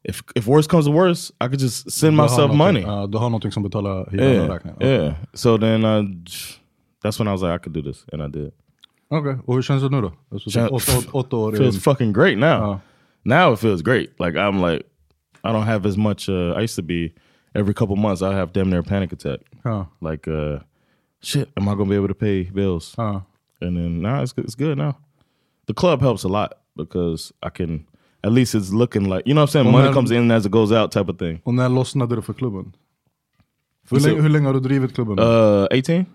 If 0.04 0.22
if 0.36 0.48
worse 0.48 0.66
comes 0.68 0.86
to 0.86 0.92
worse, 0.92 1.32
I 1.42 1.48
could 1.50 1.60
just 1.60 1.92
send 1.92 2.14
Du 2.18 2.22
myself 2.24 2.52
money. 2.54 2.82
ja, 2.82 3.06
du 3.08 3.18
har 3.18 3.30
någonting 3.30 3.52
som 3.52 3.64
betalar 3.64 4.10
hyran 4.12 4.34
yeah, 4.34 4.48
räkningen. 4.50 4.78
yeah. 4.82 5.14
So 5.34 5.58
then 5.58 5.84
uh, 5.86 6.04
that's 7.04 7.20
when 7.20 7.28
I 7.28 7.32
was 7.32 7.42
like, 7.42 7.52
I 7.52 7.58
could 7.58 7.74
do 7.74 7.82
this, 7.82 8.06
and 8.14 8.22
I 8.24 8.28
did. 8.28 8.52
Okay. 9.12 9.36
och 9.46 9.56
hur 9.56 9.62
känns 9.62 9.84
det 9.84 9.90
nu 9.90 10.02
då? 10.02 10.12
Åtta, 11.12 11.38
år 11.38 11.58
feels 11.58 11.78
fucking 11.84 12.14
great 12.14 12.38
now. 12.38 12.64
Oh. 12.72 12.80
Now 13.26 13.54
it 13.54 13.60
feels 13.60 13.82
great. 13.82 14.20
Like 14.20 14.36
I'm 14.38 14.62
like, 14.62 14.84
I 15.44 15.52
don't 15.52 15.66
have 15.66 15.86
as 15.90 15.98
much. 15.98 16.30
Uh, 16.30 16.54
I 16.58 16.62
used 16.62 16.76
to 16.76 16.82
be 16.84 17.14
every 17.54 17.74
couple 17.74 17.96
months 17.96 18.22
I 18.22 18.34
have 18.34 18.54
damn 18.54 18.70
near 18.70 18.80
a 18.80 18.84
panic 18.84 19.12
attack. 19.14 19.40
Ja, 19.64 19.88
Like, 20.12 20.32
uh, 20.32 20.60
shit, 21.24 21.50
am 21.56 21.64
I 21.64 21.76
gonna 21.76 21.86
be 21.90 21.96
able 21.96 22.08
to 22.14 22.20
pay 22.20 22.52
bills? 22.52 22.94
ja. 22.98 23.22
And 23.62 23.78
then 23.78 24.02
now 24.02 24.24
it's 24.24 24.34
it's 24.38 24.56
good 24.66 24.78
now. 24.78 24.94
The 25.68 25.74
club 25.74 26.02
helps 26.02 26.26
a 26.26 26.28
lot 26.28 26.50
because 26.78 27.34
I 27.48 27.50
can 27.58 27.86
at 28.24 28.32
least 28.32 28.56
it's 28.56 28.74
looking 28.74 29.04
like 29.04 29.22
you 29.26 29.34
know 29.34 29.42
what 29.42 29.50
I'm 29.50 29.52
saying. 29.52 29.66
Well, 29.66 29.72
Money 29.78 29.88
now- 29.88 29.94
comes 29.94 30.12
in 30.12 30.32
as 30.32 30.46
it 30.46 30.52
goes 30.52 30.72
out 30.72 30.92
type 30.92 31.12
of 31.12 31.18
thing. 31.18 31.42
Och 31.44 31.54
när 31.54 31.70
lossnade 31.70 32.16
det 32.16 32.22
för 32.22 32.34
klubben? 32.34 32.74
Hur 33.92 34.00
länge, 34.00 34.22
hur 34.22 34.30
länge 34.30 34.48
har 34.48 34.54
du 34.54 34.60
drivit 34.60 34.94
klubben? 34.96 35.20
Uh, 35.20 35.26
18, 35.26 36.06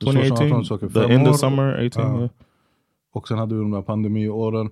Så 0.00 0.04
som 0.04 0.14
2018, 0.14 0.46
18, 0.46 0.64
så 0.64 0.74
okej, 0.74 0.88
the 0.88 1.00
fem 1.00 1.10
end 1.10 1.28
of 1.28 1.38
summer 1.40 1.86
18, 1.86 2.02
Ja. 2.02 2.18
yeah. 2.18 2.30
Och 3.12 3.28
sen 3.28 3.38
hade 3.38 3.54
du 3.54 3.60
de 3.60 3.70
där 3.70 3.82
pandemiåren. 3.82 4.70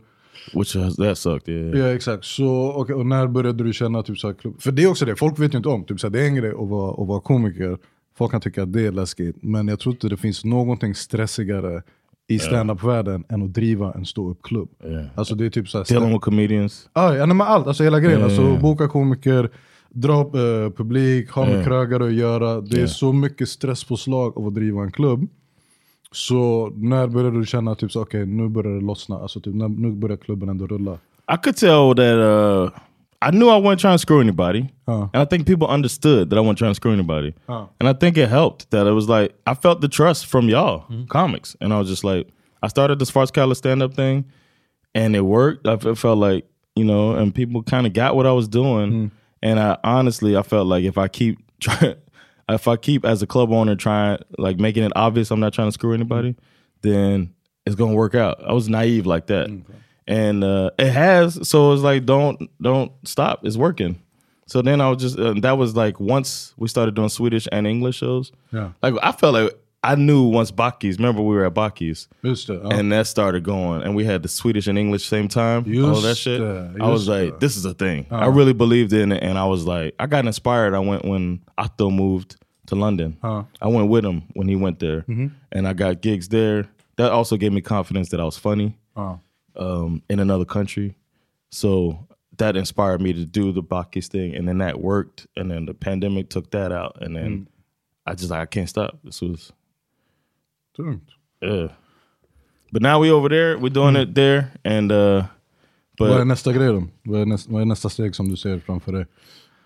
which 0.54 0.76
has, 0.76 0.96
that 0.96 1.18
sucked. 1.18 1.48
Yeah. 1.54 1.78
Ja 1.78 1.94
exakt, 1.94 2.24
så, 2.24 2.72
okej, 2.76 2.94
och 2.94 3.06
när 3.06 3.26
började 3.26 3.64
du 3.64 3.72
känna 3.72 4.02
typ 4.02 4.18
så 4.18 4.26
här, 4.26 4.34
klubb? 4.34 4.60
För 4.62 4.72
det 4.72 4.82
är 4.82 4.90
också 4.90 5.04
det, 5.04 5.16
folk 5.16 5.38
vet 5.38 5.54
ju 5.54 5.56
inte 5.56 5.68
om, 5.68 5.84
typ 5.84 6.00
så 6.00 6.06
här, 6.06 6.12
det 6.12 6.20
är 6.22 6.26
en 6.26 6.34
grej 6.34 6.50
att 6.50 6.68
vara, 6.68 7.02
att 7.02 7.08
vara 7.08 7.20
komiker, 7.20 7.78
folk 8.18 8.30
kan 8.30 8.40
tycka 8.40 8.62
att 8.62 8.72
det 8.72 8.86
är 8.86 8.92
läskigt, 8.92 9.36
men 9.42 9.68
jag 9.68 9.80
tror 9.80 9.94
inte 9.94 10.08
det 10.08 10.16
finns 10.16 10.44
någonting 10.44 10.94
stressigare 10.94 11.82
i 12.28 12.38
standup-världen 12.38 13.24
än 13.28 13.42
att 13.42 13.54
driva 13.54 13.92
en 13.92 14.04
ståuppklubb. 14.06 14.68
Yeah. 14.84 15.04
Alltså 15.14 15.34
det 15.34 15.46
är 15.46 15.50
typ 15.50 15.68
såhär, 15.68 15.84
Dealing 15.84 16.12
with 16.12 16.24
comedians. 16.24 16.88
ah, 16.92 17.12
ja, 17.14 17.26
men 17.26 17.40
allt, 17.40 17.66
alltså 17.66 17.84
hela 17.84 18.00
grejen, 18.00 18.20
Ja, 18.20 18.24
alltså 18.24 18.42
ja. 18.42 18.58
boka 18.60 18.88
komiker, 18.88 19.50
dra 19.90 20.20
upp 20.24 20.34
eh, 20.34 20.76
publik, 20.76 21.30
ha 21.30 21.46
med 21.46 21.64
krögare 21.64 22.04
att 22.06 22.12
göra, 22.12 22.60
det 22.60 22.80
är 22.80 22.86
så 22.86 23.12
mycket 23.12 23.48
stresspåslag 23.48 24.38
av 24.38 24.46
att 24.46 24.54
driva 24.54 24.82
en 24.82 24.92
klubb. 24.92 25.28
Så 26.12 26.72
när 26.74 27.06
började 27.06 27.38
du 27.38 27.46
känna 27.46 27.74
typ 27.74 27.96
okej 27.96 28.26
nu 28.26 28.48
börjar 28.48 28.74
det 28.74 28.80
lossna, 28.80 29.18
alltså 29.18 29.40
typ, 29.40 29.54
när, 29.54 29.68
nu 29.68 29.90
börjar 29.92 30.16
klubben 30.16 30.48
ändå 30.48 30.66
rulla? 30.66 30.92
I 31.34 31.36
could 31.42 31.56
tell 31.56 31.94
that 31.96 32.00
uh, 32.00 32.80
I 33.26 33.30
knew 33.32 33.48
I 33.48 33.56
wasn't 33.56 33.80
trying 33.80 33.94
to 33.94 33.98
screw 33.98 34.20
anybody, 34.20 34.70
Uh. 34.86 35.08
and 35.12 35.16
I 35.20 35.24
think 35.24 35.46
people 35.46 35.66
understood 35.66 36.30
that 36.30 36.36
I 36.36 36.40
wasn't 36.40 36.58
trying 36.58 36.70
to 36.70 36.74
screw 36.76 36.92
anybody, 36.92 37.34
Uh. 37.48 37.66
and 37.80 37.88
I 37.88 37.92
think 37.92 38.16
it 38.16 38.28
helped 38.28 38.70
that 38.70 38.86
it 38.86 38.92
was 38.92 39.08
like 39.08 39.34
I 39.46 39.54
felt 39.54 39.80
the 39.80 39.88
trust 39.88 40.26
from 40.26 40.48
y'all 40.48 40.84
comics, 41.08 41.56
and 41.60 41.72
I 41.74 41.78
was 41.78 41.88
just 41.88 42.04
like, 42.04 42.28
I 42.62 42.68
started 42.68 42.98
this 43.00 43.10
Farce 43.10 43.30
Cala 43.32 43.54
stand 43.56 43.82
up 43.82 43.94
thing, 43.94 44.24
and 44.94 45.16
it 45.16 45.22
worked. 45.22 45.66
I 45.66 45.76
felt 45.76 46.18
like 46.18 46.46
you 46.76 46.84
know, 46.84 47.12
and 47.16 47.34
people 47.34 47.62
kind 47.62 47.86
of 47.86 47.94
got 47.94 48.14
what 48.16 48.26
I 48.26 48.32
was 48.32 48.46
doing, 48.48 49.10
and 49.42 49.58
I 49.58 49.76
honestly 49.82 50.36
I 50.36 50.42
felt 50.42 50.66
like 50.68 50.84
if 50.84 50.96
I 50.98 51.08
keep 51.08 51.38
trying. 51.60 51.96
If 52.48 52.68
I 52.68 52.76
keep 52.76 53.04
as 53.04 53.22
a 53.22 53.26
club 53.26 53.50
owner 53.50 53.74
trying 53.74 54.18
like 54.38 54.60
making 54.60 54.84
it 54.84 54.92
obvious 54.94 55.32
I'm 55.32 55.40
not 55.40 55.52
trying 55.52 55.66
to 55.66 55.72
screw 55.72 55.92
anybody, 55.94 56.36
then 56.82 57.30
it's 57.66 57.74
gonna 57.74 57.94
work 57.94 58.14
out. 58.14 58.40
I 58.46 58.52
was 58.52 58.68
naive 58.68 59.04
like 59.04 59.26
that, 59.26 59.50
and 60.06 60.44
uh, 60.44 60.70
it 60.78 60.90
has. 60.90 61.48
So 61.48 61.72
it's 61.72 61.82
like 61.82 62.06
don't 62.06 62.50
don't 62.60 62.92
stop. 63.04 63.44
It's 63.44 63.56
working. 63.56 64.00
So 64.46 64.62
then 64.62 64.80
I 64.80 64.88
was 64.88 65.02
just 65.02 65.18
uh, 65.18 65.34
that 65.40 65.58
was 65.58 65.74
like 65.74 65.98
once 65.98 66.54
we 66.56 66.68
started 66.68 66.94
doing 66.94 67.08
Swedish 67.08 67.48
and 67.50 67.66
English 67.66 67.96
shows. 67.96 68.32
Yeah. 68.52 68.72
Like 68.82 68.94
I 69.02 69.12
felt 69.12 69.34
like 69.34 69.52
I 69.82 69.94
knew 69.94 70.24
once 70.24 70.50
Bakis. 70.50 70.96
Remember 70.96 71.22
we 71.22 71.34
were 71.36 71.44
at 71.44 71.54
Bakis. 71.54 72.08
Just 72.24 72.48
det. 72.48 72.60
And 72.72 72.90
that 72.92 73.06
started 73.06 73.44
going, 73.44 73.82
and 73.82 73.94
we 73.94 74.04
had 74.04 74.22
the 74.22 74.28
Swedish 74.28 74.66
and 74.66 74.78
English 74.78 75.06
same 75.06 75.28
time. 75.28 75.64
all 75.84 76.00
Just 76.00 76.02
that 76.02 76.16
shit. 76.16 76.40
I 76.40 76.88
was 76.88 77.08
like, 77.08 77.38
this 77.40 77.56
is 77.56 77.64
a 77.64 77.74
thing. 77.74 78.06
I 78.10 78.26
really 78.26 78.52
believed 78.52 78.92
in 78.92 79.12
it, 79.12 79.22
and 79.22 79.38
I 79.38 79.46
was 79.46 79.64
like, 79.64 79.94
I 80.00 80.06
got 80.06 80.26
inspired. 80.26 80.74
I 80.74 80.80
went 80.80 81.04
when 81.04 81.40
Otto 81.56 81.90
moved 81.90 82.36
to 82.66 82.74
London. 82.74 83.16
Uh. 83.22 83.44
I 83.62 83.68
went 83.68 83.88
with 83.88 84.04
him 84.04 84.24
when 84.34 84.48
he 84.48 84.56
went 84.56 84.80
there, 84.80 85.04
and 85.52 85.68
I 85.68 85.72
got 85.72 86.00
gigs 86.02 86.28
there. 86.28 86.66
That 86.96 87.12
also 87.12 87.36
gave 87.36 87.52
me 87.52 87.60
confidence 87.60 88.08
that 88.08 88.20
I 88.20 88.24
was 88.24 88.38
funny. 88.38 88.76
Um, 89.56 90.02
in 90.08 90.20
another 90.20 90.44
country. 90.44 90.94
So 91.50 92.06
that 92.38 92.56
inspired 92.56 93.00
me 93.00 93.12
to 93.12 93.24
do 93.24 93.52
the 93.52 93.62
Bakis 93.62 94.08
thing, 94.08 94.34
and 94.34 94.46
then 94.48 94.58
that 94.58 94.80
worked. 94.80 95.26
And 95.36 95.50
then 95.50 95.66
the 95.66 95.74
pandemic 95.74 96.28
took 96.28 96.50
that 96.50 96.72
out, 96.72 96.96
and 97.00 97.16
then 97.16 97.48
I 98.06 98.14
just 98.14 98.30
like 98.30 98.40
I 98.42 98.46
can't 98.46 98.68
stop. 98.68 98.98
This 99.04 99.22
was 99.22 99.52
Tungt. 100.76 101.00
yeah. 101.42 101.68
But 102.72 102.82
now 102.82 103.00
we 103.00 103.10
over 103.10 103.28
there. 103.28 103.58
We're 103.58 103.70
doing 103.70 103.96
it 103.96 104.14
there, 104.14 104.52
and 104.64 104.92
uh, 104.92 105.22
but 105.98 106.08
Vad 106.08 106.20
är 106.20 106.24
nästa 106.24 106.52
grej 106.52 106.68
då? 106.68 106.86
Vad 107.02 107.20
är, 107.20 107.26
nästa, 107.26 107.52
vad 107.52 107.62
är 107.62 107.66
nästa 107.66 107.88
steg 107.88 108.14
som 108.14 108.28
du 108.28 108.36
ser 108.36 108.58
framför 108.58 108.92
dig? 108.92 109.06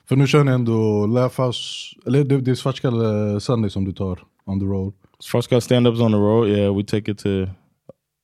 För 0.09 0.17
nu 0.17 0.27
kör 0.27 0.45
ni 0.45 0.53
ändå 0.53 1.07
Laugh 1.07 1.41
House, 1.41 1.97
eller 2.07 2.25
det, 2.25 2.41
det 2.41 2.51
är 2.51 2.55
Svartskalle 2.55 3.41
Sunday 3.41 3.71
som 3.71 3.85
du 3.85 3.93
tar 3.93 4.19
on 4.45 4.61
the 4.61 4.67
road. 4.67 4.93
First 5.33 5.51
got 5.51 5.63
stand 5.65 5.87
ups 5.87 6.01
on 6.01 6.13
the 6.13 6.19
road. 6.19 6.49
Yeah, 6.49 6.77
we 6.77 6.83
take 6.85 7.11
it 7.11 7.19
to 7.19 7.47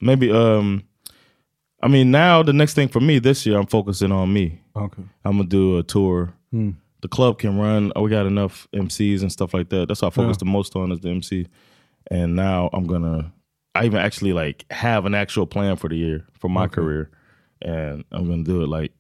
maybe. 0.01 0.31
um 0.31 0.83
I 1.87 1.89
mean, 1.89 2.11
now 2.11 2.43
the 2.43 2.53
next 2.53 2.75
thing 2.75 2.89
for 2.89 2.99
me 2.99 3.21
this 3.21 3.47
year, 3.47 3.57
I'm 3.57 3.67
focusing 3.67 4.11
on 4.11 4.33
me. 4.33 4.61
Okay. 4.75 5.05
I'm 5.25 5.37
gonna 5.37 5.49
do 5.49 5.79
a 5.79 5.85
tour. 5.85 6.35
Hmm. 6.51 6.71
The 7.03 7.07
club 7.07 7.39
can 7.39 7.57
run. 7.61 7.93
Oh, 7.95 8.03
we 8.03 8.11
got 8.11 8.27
enough 8.27 8.67
MCs 8.75 9.23
and 9.23 9.31
stuff 9.31 9.55
like 9.55 9.69
that. 9.69 9.87
That's 9.87 10.03
what 10.03 10.09
I 10.09 10.11
focus 10.11 10.35
Yeah. 10.35 10.47
the 10.47 10.51
most 10.51 10.75
on 10.75 10.91
is 10.91 10.99
the 10.99 11.11
MC. 11.11 11.47
And 12.11 12.35
now 12.35 12.71
I'm 12.73 12.89
gonna. 12.89 13.33
I 13.77 13.85
even 13.85 14.01
actually 14.01 14.33
like 14.33 14.65
have 14.73 15.07
an 15.07 15.15
actual 15.15 15.47
plan 15.47 15.77
for 15.77 15.89
the 15.89 15.95
year 15.95 16.27
for 16.33 16.49
my 16.49 16.67
career, 16.67 17.09
and 17.63 18.03
I'm 18.11 18.29
gonna 18.29 18.43
do 18.43 18.63
it. 18.63 18.69
Like 18.69 18.91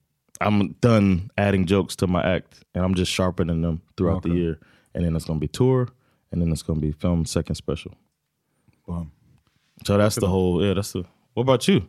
I'm 0.41 0.75
done 0.81 1.33
adding 1.37 1.67
jokes 1.67 1.97
to 1.97 2.07
my 2.07 2.23
act, 2.23 2.63
and 2.73 2.85
I'm 2.85 2.95
just 2.95 3.11
sharpening 3.11 3.63
them 3.63 3.83
throughout 3.97 4.23
the 4.23 4.31
year. 4.31 4.61
And 4.95 5.05
then 5.05 5.17
it's 5.17 5.25
gonna 5.25 5.41
be 5.41 5.49
tour, 5.49 5.89
and 6.31 6.41
then 6.41 6.53
it's 6.53 6.63
gonna 6.63 6.79
be 6.79 6.93
film 6.93 7.25
second 7.25 7.57
special. 7.57 7.95
Wow. 8.87 9.09
So 9.85 9.99
that's 9.99 10.15
the 10.15 10.29
whole. 10.29 10.65
Yeah, 10.65 10.75
that's 10.75 10.93
the. 10.93 11.05
What 11.35 11.43
about 11.43 11.67
you? 11.67 11.89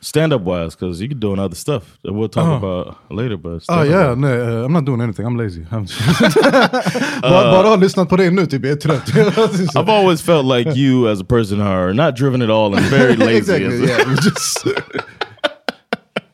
Stand 0.00 0.32
up 0.32 0.42
wise, 0.42 0.76
because 0.76 1.00
you 1.02 1.08
can 1.08 1.18
doing 1.18 1.38
other 1.38 1.54
stuff 1.56 1.82
that 2.04 2.12
we'll 2.12 2.28
talk 2.28 2.44
Oh. 2.46 2.56
about 2.56 2.96
later. 3.10 3.36
But 3.36 3.62
stand-up 3.62 3.86
yeah, 3.88 4.08
wise. 4.10 4.18
nej, 4.20 4.38
uh, 4.38 4.64
I'm 4.66 4.72
not 4.72 4.84
doing 4.84 5.00
anything, 5.00 5.26
I'm 5.26 5.36
lazy. 5.36 5.62
I'm 5.72 5.86
bara, 7.22 7.50
bara 7.52 7.68
ha 7.68 7.76
lyssnat 7.76 8.08
på 8.08 8.16
det 8.16 8.30
nu, 8.30 8.46
typ, 8.46 8.64
är 8.64 8.76
trött. 8.76 9.08
I've 9.76 9.88
always 9.90 10.22
felt 10.22 10.44
like 10.46 10.76
you 10.78 11.08
as 11.12 11.20
a 11.20 11.24
person 11.24 11.60
are 11.60 11.92
not 11.94 12.16
driven 12.16 12.42
at 12.42 12.50
all 12.50 12.74
and 12.74 12.84
very 12.86 13.16
lazy. 13.16 13.36
Exactly, 13.36 13.86
yeah, 13.88 14.00
it 14.00 14.06
was 14.06 14.24
just- 14.24 14.66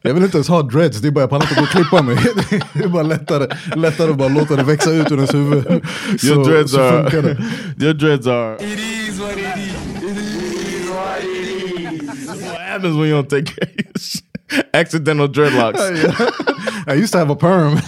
jag 0.05 0.14
vill 0.14 0.22
inte 0.25 0.37
ens 0.37 0.48
ha 0.48 0.62
dreads, 0.62 1.01
det 1.01 1.09
är 1.09 1.12
bara 1.12 1.20
jag 1.20 1.31
pallar 1.31 1.42
inte 1.44 1.55
gå 1.55 1.62
och 1.62 1.68
klippa 1.68 2.03
mig. 2.03 2.16
Det 2.75 2.85
är 2.85 2.88
bara 2.88 3.03
lättare, 3.03 3.46
lättare 3.77 4.11
att 4.11 4.16
bara 4.18 4.29
låta 4.29 4.57
det 4.57 4.62
växa 4.64 4.90
ut 4.90 5.11
ur 5.12 5.16
ens 5.16 5.35
huvud. 5.35 5.66
Your 5.66 6.44
Så- 6.44 6.44
dreads 6.51 6.72
så 6.72 6.81
are. 6.81 7.37
Your 7.81 7.94
dreads 7.94 8.27
are. 8.27 8.55
It 8.55 8.62
is 9.09 9.20
what 9.20 9.33
it 9.33 9.38
is. 9.57 9.71
Happens 12.83 12.97
when 12.97 13.09
you 13.09 13.14
don't 13.14 13.29
take 13.31 13.47
care 13.47 13.68
of 13.68 14.23
your 14.53 14.64
accidental 14.75 15.29
dreadlocks? 15.29 15.79
I 16.88 16.95
used 16.95 17.12
to 17.12 17.18
have 17.18 17.31
a 17.31 17.37
perm. 17.37 17.75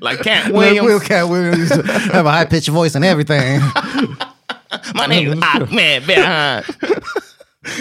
like 0.00 0.20
Cat 0.22 0.52
Will, 0.52 0.84
Will 0.84 1.00
Cat 1.00 1.28
Williams 1.28 1.58
used 1.58 1.74
to 1.74 1.82
have 2.12 2.26
a 2.26 2.30
high 2.30 2.44
pitched 2.44 2.68
voice 2.68 2.94
and 2.94 3.04
everything. 3.04 3.60
My 4.94 5.06
name 5.06 5.32
is 5.32 5.42
Ahmed 5.42 6.06
Behan. 6.06 6.62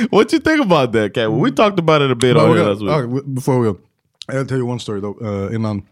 what 0.10 0.32
you 0.32 0.39
think 0.39 0.63
about 0.65 0.91
that, 0.93 1.13
Cat? 1.13 1.32
We 1.32 1.52
talked 1.52 1.80
about 1.80 2.02
it 2.02 2.12
a 2.12 2.15
bit 2.15 2.34
But 2.36 2.43
on 2.43 2.50
we're 2.50 2.58
here 2.58 2.76
gonna- 2.76 2.91
last 2.91 3.08
week. 3.13 3.21
okay, 3.21 3.32
before 3.34 3.60
we 3.60 3.67
go, 3.67 3.78
I'll 4.30 4.45
tell 4.45 4.58
you 4.58 4.65
one 4.65 4.80
story 4.80 5.02
though, 5.02 5.17
uh, 5.21 5.56
innan. 5.56 5.84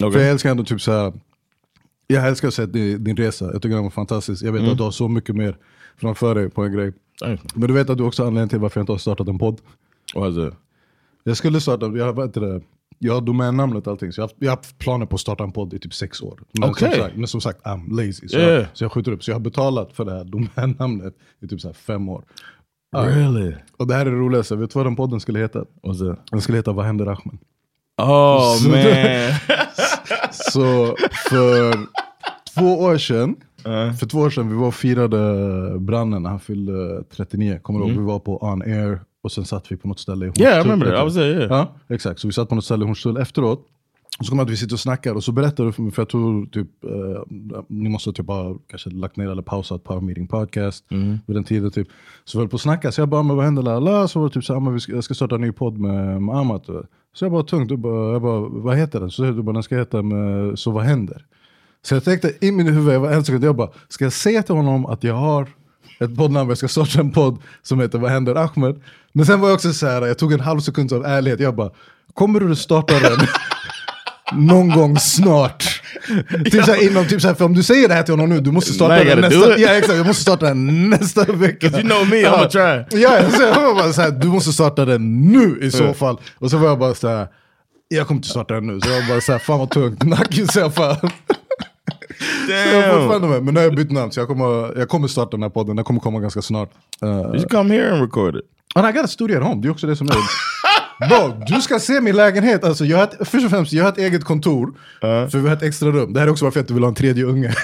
Okay. 0.00 0.12
För 0.12 0.20
jag 0.20 0.30
älskar 0.30 0.50
ändå 0.50 0.64
typ 0.64 0.80
såhär, 0.80 1.12
jag 2.06 2.28
älskar 2.28 2.48
att 2.48 2.54
se 2.54 2.66
din, 2.66 3.04
din 3.04 3.16
resa, 3.16 3.44
jag 3.52 3.62
tycker 3.62 3.74
den 3.74 3.82
var 3.84 3.90
fantastisk. 3.90 4.42
Jag 4.44 4.52
vet 4.52 4.60
Mm. 4.60 4.72
att 4.72 4.78
du 4.78 4.84
har 4.84 4.90
så 4.90 5.08
mycket 5.08 5.36
mer 5.36 5.56
framför 6.00 6.34
dig 6.34 6.50
på 6.50 6.62
en 6.64 6.72
grej. 6.72 6.92
Men 7.54 7.68
du 7.68 7.74
vet 7.74 7.90
att 7.90 7.98
du 7.98 8.04
också 8.04 8.22
har 8.22 8.26
anledningen 8.26 8.48
till 8.48 8.58
varför 8.58 8.80
jag 8.80 8.82
inte 8.82 8.92
har 8.92 8.98
startat 8.98 9.28
en 9.28 9.38
podd. 9.38 9.60
Är 10.16 10.30
det? 10.44 10.52
Jag 11.24 11.36
skulle 11.36 11.60
starta, 11.60 11.86
jag 11.86 12.16
vet 12.16 12.24
inte 12.24 12.40
det, 12.40 12.60
jag 12.98 13.14
har 13.14 13.20
domännamnet 13.20 13.86
och 13.86 13.90
allting, 13.90 14.12
så 14.12 14.20
jag 14.20 14.22
har, 14.22 14.28
haft- 14.28 14.36
jag 14.38 14.50
har 14.50 14.56
haft 14.56 14.78
planer 14.78 15.06
på 15.06 15.14
att 15.14 15.20
starta 15.20 15.44
en 15.44 15.52
podd 15.52 15.74
i 15.74 15.78
typ 15.78 15.94
sex 15.94 16.22
år. 16.22 16.40
Men, 16.60 16.70
Okej. 16.70 16.90
som, 16.90 17.00
sagt, 17.02 17.16
men 17.16 17.26
som 17.28 17.40
sagt, 17.40 17.62
I'm 17.64 17.90
lazy. 17.96 18.28
Så, 18.28 18.38
Yeah. 18.38 18.52
jag, 18.52 18.66
så 18.72 18.84
jag 18.84 18.92
skjuter 18.92 19.12
upp. 19.12 19.24
Så 19.24 19.30
jag 19.30 19.34
har 19.34 19.40
betalat 19.40 19.92
för 19.92 20.04
det 20.04 20.12
här 20.12 20.24
domännamnet 20.24 21.14
i 21.40 21.48
typ 21.48 21.60
så 21.60 21.72
fem 21.72 22.08
år. 22.08 22.24
Really? 22.96 23.54
Och 23.76 23.86
det 23.86 23.94
här 23.94 24.06
är 24.06 24.10
det 24.10 24.16
roligaste, 24.16 24.56
vet 24.56 24.70
du 24.70 24.78
vad 24.78 24.86
den 24.86 24.96
podden 24.96 25.20
skulle 25.20 25.38
heta? 25.38 25.64
Den 26.30 26.40
skulle 26.40 26.58
heta 26.58 26.72
Vad 26.72 26.84
händer 26.86 27.06
Ahmed? 27.06 27.38
Oh 28.02 28.54
Så 28.56 28.68
man. 28.68 28.78
Så 30.52 30.96
för 31.30 31.76
två 32.54 32.80
år 32.80 32.98
sedan, 32.98 33.36
för 33.98 34.06
två 34.06 34.18
år 34.18 34.30
sedan 34.30 34.48
vi 34.48 34.54
var 34.54 34.66
och 34.66 34.74
firade 34.74 35.78
brannen 35.78 36.22
när 36.22 36.30
han 36.30 36.40
fyllde 36.40 37.02
39. 37.16 37.58
Kommer 37.62 37.78
du 37.80 37.84
ihåg? 37.84 37.92
Mm. 37.92 38.04
Vi 38.04 38.08
var 38.12 38.18
på 38.18 38.44
On 38.44 38.62
Air 38.62 39.00
och 39.22 39.32
sen 39.32 39.44
satt 39.44 39.72
vi 39.72 39.76
på 39.76 39.88
något 39.88 39.98
ställe 40.00 40.26
i 40.26 40.28
Yeah, 40.40 40.52
I 40.52 40.56
Hornstull. 40.56 40.70
remember 40.70 40.86
that. 40.90 41.00
I 41.00 41.04
was 41.04 41.14
there, 41.14 41.30
yeah. 41.30 41.48
Ja, 41.50 41.74
exakt. 41.94 42.20
Så 42.20 42.26
vi 42.28 42.32
satt 42.32 42.48
på 42.48 42.54
något 42.54 42.64
ställe 42.64 42.84
i 42.84 42.86
Hornstull 42.86 43.16
efteråt. 43.16 43.66
Och 44.18 44.24
så 44.26 44.30
kommer 44.30 44.42
att 44.42 44.50
vi 44.50 44.56
sitter 44.56 44.74
och 44.74 44.80
snackar 44.80 45.14
och 45.14 45.24
så 45.24 45.32
berättar 45.32 45.64
du 45.64 45.72
för 45.72 45.82
mig, 45.82 45.92
för 45.92 46.02
jag 46.02 46.08
tror 46.08 46.46
typ, 46.46 46.84
eh, 46.84 47.62
ni 47.68 47.88
måste 47.88 48.12
typ 48.12 48.26
ha 48.26 48.56
kanske 48.70 48.90
lagt 48.90 49.16
ner 49.16 49.30
eller 49.30 49.42
pausat 49.42 49.84
Power 49.84 50.00
Meeting 50.00 50.26
Podcast 50.26 50.84
Mm. 50.90 51.18
vid 51.26 51.36
den 51.36 51.44
tiden. 51.44 51.70
Typ. 51.70 51.88
Så 52.24 52.38
vi 52.38 52.42
höll 52.42 52.48
på 52.48 52.56
att 52.56 52.60
snacka, 52.62 52.92
så 52.92 53.00
jag 53.00 53.08
bara, 53.08 53.22
men 53.22 53.36
vad 53.36 53.44
händer? 53.44 53.62
La, 53.62 53.78
la. 53.80 54.08
Så 54.08 54.20
var 54.20 54.28
det 54.28 54.34
typ 54.34 54.44
så 54.44 54.52
här, 54.52 54.60
men 54.60 54.74
vi 54.74 54.80
ska, 54.80 54.92
jag 54.92 55.04
ska 55.04 55.14
starta 55.14 55.34
en 55.34 55.40
ny 55.40 55.52
podd 55.52 55.78
med, 55.78 56.22
med 56.22 56.36
Amat. 56.36 56.66
Så 57.14 57.24
jag 57.24 57.32
bara, 57.32 57.42
tungt, 57.42 57.70
jag 57.70 57.80
bara, 57.80 58.40
vad 58.48 58.76
heter 58.76 59.00
den? 59.00 59.10
Så 59.10 59.22
du 59.22 59.42
bara, 59.42 59.52
den 59.52 59.62
ska 59.62 59.76
heta 59.76 60.02
med, 60.02 60.58
Så 60.58 60.70
vad 60.70 60.84
händer? 60.84 61.24
Så 61.88 61.94
jag 61.94 62.04
tänkte 62.04 62.32
i 62.40 62.52
min 62.52 62.66
huvud, 62.66 62.94
jag 62.94 63.00
var 63.00 63.10
en 63.10 63.24
sekund, 63.24 63.44
jag 63.44 63.56
bara, 63.56 63.68
ska 63.88 64.04
jag 64.04 64.12
säga 64.12 64.42
till 64.42 64.54
honom 64.54 64.86
att 64.86 65.04
jag 65.04 65.14
har 65.14 65.48
ett 66.00 66.16
poddnamn, 66.16 66.48
jag 66.48 66.58
ska 66.58 66.68
starta 66.68 67.00
en 67.00 67.10
podd 67.10 67.38
som 67.62 67.80
heter 67.80 67.98
Vad 67.98 68.10
händer 68.10 68.34
Ahmed? 68.34 68.80
Men 69.12 69.26
sen 69.26 69.40
var 69.40 69.48
jag 69.48 69.54
också 69.54 69.72
så 69.72 69.86
här, 69.86 70.06
jag 70.06 70.18
tog 70.18 70.32
en 70.32 70.40
halv 70.40 70.60
sekund 70.60 70.92
av 70.92 71.06
ärlighet, 71.06 71.40
jag 71.40 71.54
bara, 71.54 71.70
kommer 72.14 72.40
du 72.40 72.56
starta 72.56 73.00
den? 73.00 73.18
någon 74.48 74.68
gång 74.68 74.98
snart. 74.98 75.82
typ 76.44 76.64
såhär, 76.64 76.90
inom, 76.90 77.06
typ 77.06 77.22
såhär, 77.22 77.34
för 77.34 77.44
om 77.44 77.54
du 77.54 77.62
säger 77.62 77.88
det 77.88 77.94
här 77.94 78.02
till 78.02 78.12
honom 78.12 78.28
nu, 78.28 78.40
du 78.40 78.52
måste 78.52 78.72
starta 78.72 79.04
den 79.04 79.20
nästa, 79.20 79.58
ja, 79.58 79.68
exakt, 79.68 79.96
jag 79.96 80.06
måste 80.06 80.22
starta 80.22 80.46
den 80.46 80.90
nästa 80.90 81.24
vecka. 81.24 81.66
you 81.66 81.82
know 81.82 82.08
me, 82.08 82.16
I'm 82.16 82.30
gonna 82.30 82.48
try. 82.48 83.00
Ja, 83.00 83.30
så 83.30 83.42
jag 83.42 83.76
bara 83.76 83.92
såhär, 83.92 84.10
du 84.10 84.28
måste 84.28 84.52
starta 84.52 84.84
den 84.84 85.20
nu 85.20 85.58
i 85.62 85.70
så 85.70 85.94
fall. 85.94 86.20
Och 86.38 86.50
så 86.50 86.58
var 86.58 86.68
jag 86.68 86.78
bara 86.78 86.94
såhär, 86.94 87.28
jag 87.88 88.06
kommer 88.06 88.18
inte 88.18 88.28
starta 88.28 88.54
den 88.54 88.66
nu. 88.66 88.80
Så 88.80 88.90
jag 88.90 89.08
bara 89.08 89.20
såhär, 89.20 89.38
fan 89.38 89.58
vad 89.58 89.70
tungt, 89.70 90.00
knock 90.00 90.38
yourself 90.38 90.78
out. 90.78 91.12
Så 92.46 92.52
jag 92.52 92.60
är 92.74 92.98
fortfarande 92.98 93.28
med, 93.28 93.42
men 93.42 93.54
nu 93.54 93.60
har 93.60 93.64
jag 93.64 93.74
bytt 93.74 93.90
namn 93.90 94.12
så 94.12 94.20
jag 94.20 94.28
kommer, 94.28 94.78
jag 94.78 94.88
kommer 94.88 95.08
starta 95.08 95.30
den 95.30 95.42
här 95.42 95.50
podden, 95.50 95.76
den 95.76 95.84
kommer 95.84 96.00
komma 96.00 96.20
ganska 96.20 96.42
snart. 96.42 96.70
Uh, 97.02 97.08
You 97.08 97.32
should 97.32 97.50
come 97.50 97.74
here 97.74 97.92
and 97.92 98.00
record 98.00 98.36
it. 98.36 98.42
And 98.74 98.88
I 98.88 98.92
got 98.92 99.04
a 99.04 99.08
studio 99.08 99.36
at 99.38 99.42
home, 99.42 99.62
det 99.62 99.68
är 99.68 99.70
också 99.70 99.86
det 99.86 99.96
som 99.96 100.08
är... 100.08 100.14
Bro, 100.98 101.42
du 101.46 101.60
ska 101.62 101.78
se 101.78 102.00
min 102.00 102.16
lägenhet. 102.16 102.64
Alltså, 102.64 102.84
jag 102.84 102.96
har 102.96 103.04
ett, 103.04 103.28
först 103.28 103.44
och 103.44 103.50
främst, 103.50 103.72
jag 103.72 103.84
har 103.84 103.92
ett 103.92 103.98
eget 103.98 104.24
kontor. 104.24 104.72
För 105.00 105.38
vi 105.38 105.48
har 105.48 105.56
ett 105.56 105.62
extra 105.62 105.88
rum. 105.90 106.12
Det 106.12 106.20
här 106.20 106.26
är 106.26 106.30
också 106.30 106.44
varför 106.44 106.58
jag 106.60 106.62
inte 106.62 106.74
vill 106.74 106.82
ha 106.82 106.88
en 106.88 106.94
tredje 106.94 107.24
unge. 107.24 107.48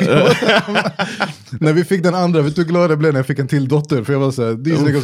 när 1.60 1.72
vi 1.72 1.84
fick 1.84 2.02
den 2.02 2.14
andra, 2.14 2.42
vet 2.42 2.56
du 2.56 2.62
hur 2.62 2.68
glad 2.68 2.90
jag 2.90 2.98
blev 2.98 3.12
när 3.12 3.18
jag 3.18 3.26
fick 3.26 3.38
en 3.38 3.48
till 3.48 3.68
dotter? 3.68 4.02
För 4.04 4.12
jag 4.12 4.20
var 4.20 4.30
såhär, 4.30 4.54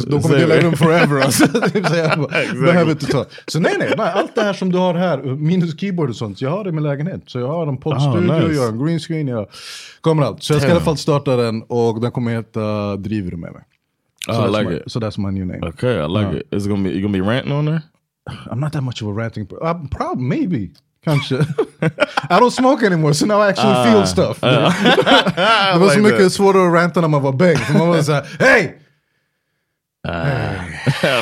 de 0.09 0.21
kommer 0.21 0.37
dela 0.37 0.55
rum 0.55 0.73
forever. 0.73 1.21
Alltså, 1.25 1.47
typ 1.47 1.87
så 1.87 1.95
jag 1.95 2.19
bara, 2.19 2.27
behöver 2.65 2.91
inte 2.91 3.05
ta. 3.05 3.25
Så 3.47 3.59
nej, 3.59 3.75
nej 3.79 3.93
nej, 3.97 4.11
allt 4.15 4.35
det 4.35 4.41
här 4.41 4.53
som 4.53 4.71
du 4.71 4.77
har 4.77 4.93
här, 4.93 5.17
minus 5.23 5.79
keyboard 5.79 6.09
och 6.09 6.15
sånt, 6.15 6.41
jag 6.41 6.49
har 6.49 6.63
det 6.63 6.69
i 6.69 6.73
min 6.73 6.83
lägenhet. 6.83 7.21
Så 7.27 7.39
jag 7.39 7.47
har 7.47 7.67
en 7.67 7.77
poddstudio, 7.77 8.31
Ah, 8.31 8.39
nice. 8.39 8.53
jag 8.53 8.61
har 8.61 8.69
en 8.69 8.85
green 8.85 8.99
screen, 8.99 9.27
jag 9.27 9.47
kommer 10.01 10.23
allt. 10.23 10.43
Så 10.43 10.53
jag 10.53 10.61
ska 10.61 10.69
i 10.69 10.71
alla 10.71 10.81
fall 10.81 10.97
starta 10.97 11.35
den 11.35 11.61
och 11.67 12.01
den 12.01 12.11
kommer 12.11 12.31
heta 12.31 12.95
Driver 12.97 13.31
med 13.31 13.51
mig? 13.53 13.61
Oh, 14.27 14.35
so 14.35 14.47
I 14.47 14.59
like 14.59 14.69
my, 14.69 14.75
it. 14.77 14.91
So 14.91 14.99
that's 14.99 15.19
my 15.31 15.39
new 15.39 15.45
name. 15.47 15.67
Okay, 15.67 15.93
I 16.05 16.07
like 16.07 16.25
Uh, 16.31 16.37
it. 16.37 16.47
It's 16.51 16.67
gonna 16.67 16.83
be 16.83 16.89
you 16.89 17.01
gonna 17.01 17.25
be 17.25 17.31
ranting 17.31 17.53
on 17.53 17.65
there. 17.65 17.81
I'm 18.51 18.59
not 18.59 18.73
that 18.73 18.83
much 18.83 19.01
of 19.01 19.07
a 19.07 19.11
ranting 19.11 19.45
person. 19.47 19.67
Uh, 19.67 19.87
probably, 19.91 20.23
maybe. 20.39 20.71
I 22.29 22.39
don't 22.39 22.51
smoke 22.51 22.83
anymore, 22.85 23.13
so 23.13 23.25
now 23.25 23.41
I 23.41 23.49
actually 23.49 23.73
Ah, 23.73 23.83
feel 23.83 24.05
stuff. 24.07 24.39
ah. 24.43 24.73
det 25.73 25.79
var 25.79 25.89
så 25.89 25.99
like 25.99 26.11
mycket 26.11 26.31
svårare 26.33 26.67
att 26.67 26.73
ranta 26.73 27.01
när 27.01 27.07
man 27.07 27.21
var 27.21 27.33
bäng. 27.33 27.57
Man 27.77 27.87
var 27.87 28.01
såhär, 28.01 28.25
hej! 28.39 28.77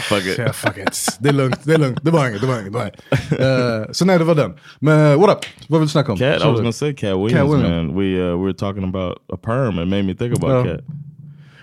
Fuck 0.02 0.26
it. 0.26 0.40
Yeah, 0.40 0.52
fuck 0.52 0.78
it. 0.78 1.18
Det 1.20 1.30
är 1.30 1.34
lugnt, 1.34 1.60
det 1.64 1.74
är 1.74 1.78
lugnt. 1.78 2.00
Det 2.04 2.12
var 2.12 2.28
inget, 2.30 2.42
det 2.42 2.48
var 2.48 2.60
inget. 2.60 2.74
Det 2.74 2.80
var 2.80 2.86
inget. 2.86 3.86
Uh, 3.88 3.92
så 3.92 4.06
nej, 4.06 4.18
det 4.18 4.24
var 4.24 4.36
den. 4.36 4.54
Men 4.80 5.20
what 5.20 5.30
up? 5.38 5.46
Vad 5.68 5.80
vill 5.80 5.88
du 5.88 5.92
snacka 5.92 6.12
om? 6.12 6.18
Cat, 6.18 6.42
I 6.42 6.46
was 6.46 6.60
gonna 6.60 6.72
say 6.72 6.94
Cat 6.94 7.18
Williams, 7.18 7.34
Cat 7.34 7.48
Williams. 7.50 7.88
man. 7.94 7.96
We 8.00 8.32
uh, 8.32 8.38
we 8.38 8.44
were 8.44 8.54
talking 8.54 8.84
about 8.84 9.18
a 9.34 9.38
perm. 9.38 9.80
It 9.80 9.88
made 9.88 10.04
me 10.04 10.14
think 10.16 10.36
about 10.44 10.66
Ja. 10.68 10.74
Cat. 10.76 10.82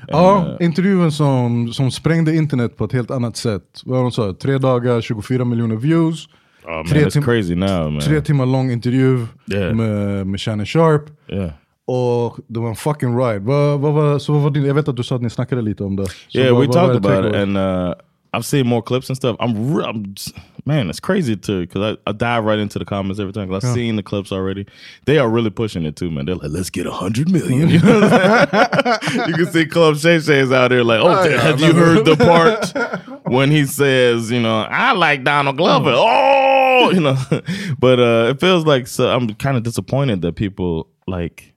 Ja, 0.08 0.56
intervjun 0.60 1.12
som, 1.12 1.72
som 1.72 1.90
sprängde 1.90 2.34
internet 2.36 2.76
på 2.76 2.84
ett 2.84 2.92
helt 2.92 3.10
annat 3.10 3.36
sätt. 3.36 3.62
Vad 3.84 3.98
de 4.02 4.12
sa? 4.12 4.34
Tre 4.34 4.58
dagar, 4.58 5.00
24 5.00 5.44
miljoner 5.44 5.76
views. 5.76 6.28
Oh 6.64 6.70
man, 6.76 6.86
Tre 6.86 7.04
it's 7.04 7.10
tim- 7.10 7.22
crazy 7.22 7.54
now, 7.54 7.90
man. 7.92 8.00
Tre 8.00 8.20
timmar 8.20 8.46
lång 8.46 8.70
intervju 8.70 9.26
Yeah. 9.52 9.74
med, 9.74 10.26
med 10.26 10.40
Shannon 10.40 10.66
Sharp. 10.66 11.02
Yeah. 11.28 11.50
Och 11.86 12.36
det 12.46 12.60
var 12.60 12.68
en 12.68 12.76
fucking 12.76 13.18
ride. 13.18 13.38
Vad, 13.38 13.80
vad 13.80 13.92
var, 13.92 14.18
så 14.18 14.32
vad 14.32 14.42
var 14.42 14.50
din, 14.50 14.64
jag 14.64 14.74
vet 14.74 14.88
att 14.88 14.96
du 14.96 15.02
sa 15.02 15.16
att 15.16 15.22
ni 15.22 15.30
snackade 15.30 15.62
lite 15.62 15.84
om 15.84 15.96
det. 15.96 16.06
Så 16.28 16.38
yeah, 16.38 16.52
vad, 16.54 16.60
we 16.60 16.66
vad 16.66 16.74
talked 16.76 16.96
about 17.06 17.26
it, 17.34 17.34
and 17.36 17.56
uh, 17.56 17.94
I've 18.32 18.42
seen 18.42 18.66
more 18.66 18.82
clips 18.82 19.10
and 19.10 19.16
stuff. 19.16 19.36
I'm, 19.38 19.54
I'm 19.82 20.16
man, 20.66 20.90
it's 20.90 21.00
crazy 21.00 21.36
too 21.36 21.60
because 21.62 21.96
I, 21.96 22.10
I 22.10 22.12
dive 22.12 22.44
right 22.44 22.58
into 22.58 22.78
the 22.78 22.84
comments 22.84 23.20
every 23.20 23.32
time 23.32 23.48
because 23.48 23.64
I've 23.64 23.72
seen 23.74 23.96
the 23.96 24.02
clips 24.02 24.32
already. 24.32 24.66
They 25.06 25.18
are 25.18 25.28
really 25.28 25.50
pushing 25.50 25.84
it 25.84 25.96
too, 25.96 26.10
man. 26.10 26.26
They're 26.26 26.34
like, 26.34 26.50
let's 26.50 26.70
get 26.70 26.86
a 26.86 26.92
hundred 26.92 27.30
million. 27.30 27.70
You, 27.76 27.80
know 27.80 28.00
what 28.00 28.12
I'm 28.12 29.00
saying? 29.00 29.28
you 29.28 29.34
can 29.34 29.46
see 29.46 29.66
Club 29.66 29.96
Shay 29.96 30.18
Shay's 30.18 30.50
out 30.50 30.68
there 30.68 30.82
like, 30.84 31.00
oh, 31.00 31.08
Oh, 31.08 31.24
yeah, 31.24 31.40
have 31.40 31.60
you 31.60 31.72
heard 31.72 32.04
the 32.04 32.16
part 32.16 33.22
when 33.24 33.50
he 33.50 33.64
says, 33.64 34.30
you 34.30 34.40
know, 34.40 34.60
I 34.62 34.92
like 34.92 35.24
Donald 35.24 35.56
Glover. 35.56 35.92
Oh, 35.94 36.90
you 36.90 37.00
know, 37.00 37.16
but 37.78 37.98
uh, 38.00 38.30
it 38.30 38.40
feels 38.40 38.64
like 38.66 38.86
so. 38.86 39.08
I'm 39.08 39.32
kind 39.34 39.56
of 39.56 39.62
disappointed 39.62 40.22
that 40.22 40.36
people 40.36 40.88
like 41.06 41.54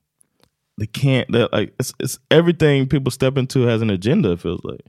they 0.77 0.87
can't 0.87 1.29
that 1.31 1.51
like 1.51 1.73
it's 1.79 1.93
it's 1.99 2.19
everything 2.31 2.87
people 2.87 3.11
step 3.11 3.37
into 3.37 3.63
has 3.63 3.81
an 3.81 3.89
agenda 3.89 4.31
it 4.31 4.39
feels 4.39 4.61
like 4.63 4.81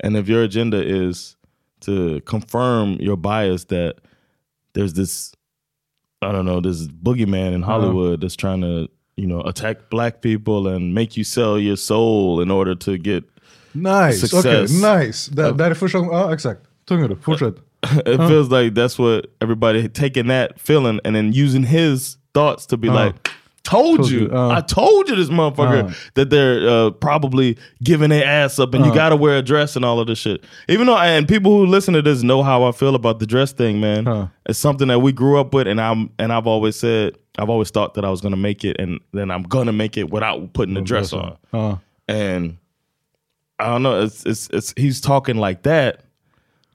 and 0.00 0.16
if 0.16 0.28
your 0.28 0.42
agenda 0.42 0.82
is 0.82 1.36
to 1.80 2.20
confirm 2.24 2.96
your 3.00 3.16
bias 3.16 3.64
that 3.66 3.94
there's 4.74 4.92
this 4.94 5.32
i 6.22 6.32
don't 6.32 6.44
know 6.46 6.60
this 6.60 6.88
boogeyman 6.88 7.52
in 7.54 7.62
hollywood 7.62 8.20
that's 8.20 8.36
trying 8.36 8.60
to 8.60 8.88
you 9.16 9.26
know 9.26 9.40
attack 9.42 9.76
black 9.90 10.20
people 10.20 10.66
and 10.68 10.94
make 10.94 11.16
you 11.16 11.24
sell 11.24 11.58
your 11.58 11.76
soul 11.76 12.40
in 12.42 12.50
order 12.50 12.74
to 12.76 12.96
get 12.98 13.24
Nice, 13.74 14.20
success. 14.20 14.70
nice. 14.72 15.28
Det, 15.30 15.52
det 15.52 15.64
här 15.64 15.70
är 15.70 15.74
första 15.74 15.98
gången, 15.98 16.14
ja 16.14 16.32
exakt. 16.34 16.60
Fortsätt. 17.20 17.54
it 18.06 18.16
Huh. 18.20 18.28
feels 18.28 18.50
like 18.50 18.74
that's 18.74 18.98
what 18.98 19.26
everybody 19.40 19.88
taking 19.88 20.28
that 20.28 20.58
feeling 20.60 21.00
and 21.04 21.14
then 21.14 21.32
using 21.32 21.64
his 21.64 22.16
thoughts 22.34 22.66
to 22.66 22.76
be 22.76 22.88
Uh-huh. 22.88 23.06
like 23.06 23.30
told, 23.68 23.98
Told 23.98 24.10
you. 24.10 24.20
you, 24.22 24.30
uh. 24.32 24.48
I 24.48 24.60
told 24.60 25.08
you 25.08 25.16
this 25.16 25.28
motherfucker 25.28 25.90
Uh. 25.90 25.94
that 26.14 26.30
they're 26.30 26.68
uh, 26.68 26.90
probably 26.90 27.56
giving 27.82 28.10
their 28.10 28.24
ass 28.24 28.58
up 28.58 28.72
and 28.74 28.84
you 28.84 28.90
Uh. 28.90 28.94
gotta 28.94 29.16
wear 29.16 29.36
a 29.38 29.42
dress 29.42 29.76
and 29.76 29.84
all 29.84 30.00
of 30.00 30.06
this 30.06 30.18
shit. 30.18 30.42
Even 30.68 30.86
though, 30.86 30.96
and 30.96 31.28
people 31.28 31.52
who 31.56 31.66
listen 31.66 31.94
to 31.94 32.02
this 32.02 32.22
know 32.22 32.42
how 32.42 32.64
I 32.64 32.72
feel 32.72 32.94
about 32.94 33.18
the 33.18 33.26
dress 33.26 33.52
thing, 33.52 33.80
man. 33.80 34.30
It's 34.46 34.58
something 34.58 34.88
that 34.88 35.00
we 35.00 35.12
grew 35.12 35.38
up 35.38 35.52
with, 35.52 35.66
and 35.68 35.80
I'm 35.80 36.10
and 36.18 36.32
I've 36.32 36.46
always 36.46 36.76
said 36.76 37.16
I've 37.38 37.50
always 37.50 37.70
thought 37.70 37.94
that 37.94 38.04
I 38.04 38.10
was 38.10 38.20
gonna 38.20 38.36
make 38.36 38.64
it, 38.64 38.76
and 38.80 38.98
then 39.12 39.30
I'm 39.30 39.42
gonna 39.42 39.72
make 39.72 39.96
it 39.96 40.10
without 40.10 40.52
putting 40.54 40.74
the 40.74 40.80
dress 40.80 41.12
on. 41.12 41.36
Uh. 41.52 41.76
And 42.08 42.56
I 43.58 43.66
don't 43.66 43.82
know, 43.82 44.00
it's 44.02 44.24
it's 44.24 44.48
it's 44.52 44.72
he's 44.76 45.00
talking 45.00 45.36
like 45.36 45.62
that, 45.64 46.00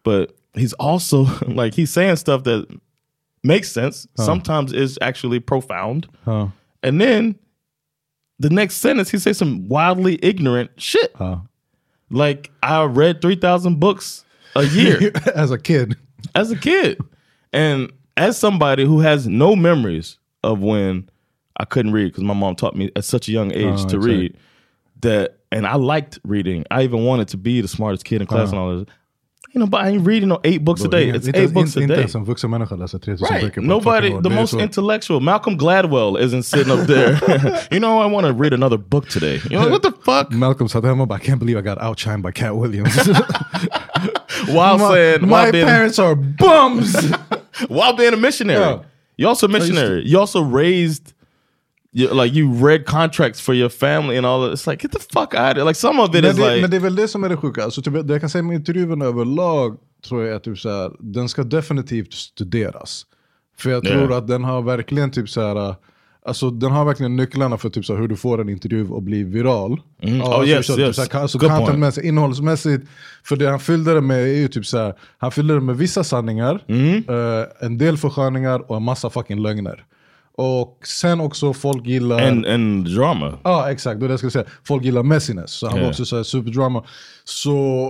but 0.03 0.35
he's 0.53 0.73
also 0.73 1.23
like 1.47 1.73
he's 1.73 1.89
saying 1.91 2.17
stuff 2.17 2.43
that 2.43 2.67
makes 3.43 3.71
sense. 3.71 4.07
Sometimes 4.15 4.71
is 4.73 4.99
actually 5.01 5.39
profound. 5.39 6.07
Uh. 6.83 6.87
And 6.87 7.01
then 7.01 7.35
the 8.39 8.49
next 8.49 8.75
sentence, 8.77 9.09
he 9.09 9.17
says 9.19 9.37
some 9.37 9.67
wildly 9.69 10.19
ignorant 10.21 10.71
shit. 10.77 11.11
Uh. 11.19 11.37
Like 12.09 12.51
I 12.61 12.83
read 12.83 13.21
three 13.21 13.35
thousand 13.35 13.79
books 13.79 14.23
a 14.55 14.63
year 14.65 15.11
As 15.35 15.49
a 15.51 15.57
kid. 15.57 15.95
as 16.35 16.51
a 16.51 16.55
kid, 16.57 16.99
and 17.51 17.91
as 18.17 18.37
somebody 18.37 18.85
who 18.85 18.99
has 18.99 19.27
no 19.27 19.55
memories 19.55 20.19
of 20.43 20.61
when 20.61 21.09
I 21.57 21.65
couldn't 21.65 21.91
read 21.93 22.05
because 22.11 22.23
my 22.23 22.33
mom 22.35 22.55
taught 22.55 22.75
me 22.75 22.91
at 22.95 23.03
such 23.05 23.27
a 23.27 23.31
young 23.31 23.51
age 23.51 23.65
Oh, 23.65 23.75
to 23.77 23.83
exactly. 23.97 24.09
read. 24.17 24.37
That 25.01 25.37
and 25.51 25.65
I 25.65 25.75
liked 25.75 26.19
reading. 26.23 26.65
I 26.71 26.83
even 26.83 27.03
wanted 27.03 27.27
to 27.29 27.37
be 27.37 27.61
the 27.61 27.67
smartest 27.67 28.05
kid 28.05 28.21
in 28.21 28.27
class 28.27 28.49
and 28.51 28.59
all 28.59 28.77
this. 28.77 28.85
You 29.53 29.59
know, 29.59 29.67
but 29.67 29.81
I 29.81 29.89
ain't 29.89 30.07
reading 30.07 30.29
no 30.29 30.39
eight 30.43 30.63
books 30.63 30.83
a 30.83 30.87
day. 30.87 31.09
It's 31.09 31.27
eight 31.27 31.53
books 31.53 31.75
a 31.75 31.85
day. 31.85 32.01
ens 32.01 32.15
vuxen 32.15 32.49
människa 32.49 32.75
läser 32.75 32.99
3000 32.99 33.29
Right. 33.29 33.43
böcker 33.43 33.61
Nobody, 33.61 34.09
the 34.21 34.29
most 34.29 34.53
intellectual. 34.53 35.19
Malcolm 35.19 35.57
Gladwell 35.57 36.17
isn't 36.19 36.43
sitting 36.43 36.71
up 36.71 36.87
there. 36.87 37.19
you 37.71 37.79
know, 37.79 37.99
I 37.99 38.07
want 38.07 38.25
to 38.25 38.33
read 38.33 38.53
another 38.53 38.77
book 38.77 39.07
today. 39.09 39.39
You 39.49 39.59
know, 39.59 39.69
what 39.69 39.81
the 39.83 39.91
fuck? 39.91 40.31
Malcolm 40.31 40.67
hemma 40.67 41.03
och 41.03 41.11
I 41.11 41.19
can't 41.19 41.39
believe 41.39 41.57
I 41.57 41.61
got 41.61 41.77
outshined 41.79 42.21
by 42.23 42.31
Cat 42.31 42.55
Williams. 42.55 42.95
While 44.47 44.77
my 44.77 44.93
saying, 44.93 45.21
my 45.21 45.27
while 45.27 45.51
being, 45.51 45.65
parents 45.65 45.99
are 45.99 46.15
bums! 46.15 46.95
while 47.67 47.93
being 47.93 48.13
a 48.13 48.17
missionary. 48.17 48.59
Yeah. 48.59 48.83
You 49.17 49.27
also 49.27 49.47
a 49.47 49.49
missionary. 49.49 50.03
You 50.05 50.19
also 50.19 50.41
raised, 50.41 51.12
you, 51.93 52.23
like 52.23 52.35
you 52.39 52.67
read 52.67 52.85
contracts 52.85 53.41
for 53.41 53.55
your 53.55 53.69
family 53.69 54.17
and 54.17 54.25
all 54.25 54.41
that. 54.41 54.53
It's 54.59 54.67
like, 54.71 54.81
get 54.83 54.91
the 54.91 54.99
fuck 54.99 55.33
out 55.33 55.51
of 55.51 55.55
here. 55.57 55.63
Like 55.65 55.75
some 55.79 56.01
of 56.01 56.15
it 56.15 56.21
men, 56.23 56.31
is 56.31 56.37
det, 56.37 56.49
like, 56.49 56.61
men 56.61 56.69
det 56.71 56.77
är 56.77 56.81
väl 56.81 56.95
det 56.95 57.07
som 57.07 57.23
är 57.23 57.29
det 57.29 57.37
sjuka. 57.37 57.63
Alltså, 57.63 57.81
typ, 57.81 57.93
det 58.07 58.13
jag 58.13 58.21
kan 58.21 58.29
säga 58.29 58.41
med 58.43 58.55
intervjun 58.55 59.01
överlag 59.01 59.77
tror 60.07 60.23
jag 60.23 60.35
att 60.35 60.43
typ, 60.43 60.59
så 60.59 60.69
här, 60.69 60.91
den 60.99 61.29
ska 61.29 61.43
definitivt 61.43 62.13
studeras. 62.13 63.05
För 63.57 63.69
jag 63.69 63.83
tror 63.83 64.11
Ja. 64.11 64.17
att 64.17 64.27
den 64.27 64.43
har 64.43 64.61
verkligen 64.61 65.11
typ 65.11 65.29
så 65.29 65.41
här, 65.41 65.75
Alltså 66.25 66.49
den 66.49 66.71
har 66.71 66.85
verkligen 66.85 67.15
nycklarna 67.15 67.57
för 67.57 67.69
typ 67.69 67.85
så 67.85 67.93
här, 67.93 68.01
hur 68.01 68.07
du 68.07 68.15
får 68.15 68.41
en 68.41 68.49
intervju 68.49 68.87
och 68.89 69.01
bli 69.03 69.23
viral. 69.23 69.81
Mm. 70.01 70.17
Ja, 70.19 70.25
Oh, 70.25 70.33
alltså, 70.35 70.49
yes, 70.49 70.65
så, 70.67 70.79
yes. 70.79 70.95
Så 70.95 71.01
här, 71.01 71.21
alltså, 71.21 71.37
Good 71.37 71.49
point. 71.49 71.59
contentmässigt, 71.59 72.05
innehållsmässigt. 72.07 72.87
För 73.23 73.35
det 73.35 73.49
han 73.49 73.59
fyllde 73.59 73.93
det 73.93 74.01
med 74.01 74.17
är 74.23 74.27
ju 74.37 74.47
typ 74.47 74.65
så 74.65 74.77
här, 74.77 74.93
han 75.17 75.31
fyllde 75.31 75.53
det 75.53 75.59
med 75.61 75.77
vissa 75.77 76.03
sanningar, 76.03 76.63
Mm. 76.67 76.95
eh, 77.09 77.45
en 77.59 77.77
del 77.77 77.97
försköningar 77.97 78.71
och 78.71 78.77
en 78.77 78.83
massa 78.83 79.09
fucking 79.09 79.41
lögner. 79.41 79.85
Och 80.37 80.79
sen 80.87 81.19
också 81.21 81.53
folk 81.53 81.85
gillar... 81.85 82.27
and, 82.27 82.45
and 82.45 82.85
drama. 82.95 83.37
Ja 83.43 83.71
exakt, 83.71 83.99
det 83.99 84.05
är 84.05 84.07
det 84.07 84.11
jag 84.11 84.19
skulle 84.19 84.31
säga. 84.31 84.45
Folk 84.63 84.83
gillar 84.83 85.03
messiness, 85.03 85.51
så 85.51 85.67
han 85.67 85.75
var 85.75 85.83
Ja. 85.83 85.89
också 85.89 86.05
så 86.05 86.15
här 86.15 86.23
superdrama. 86.23 86.83
Så 87.23 87.89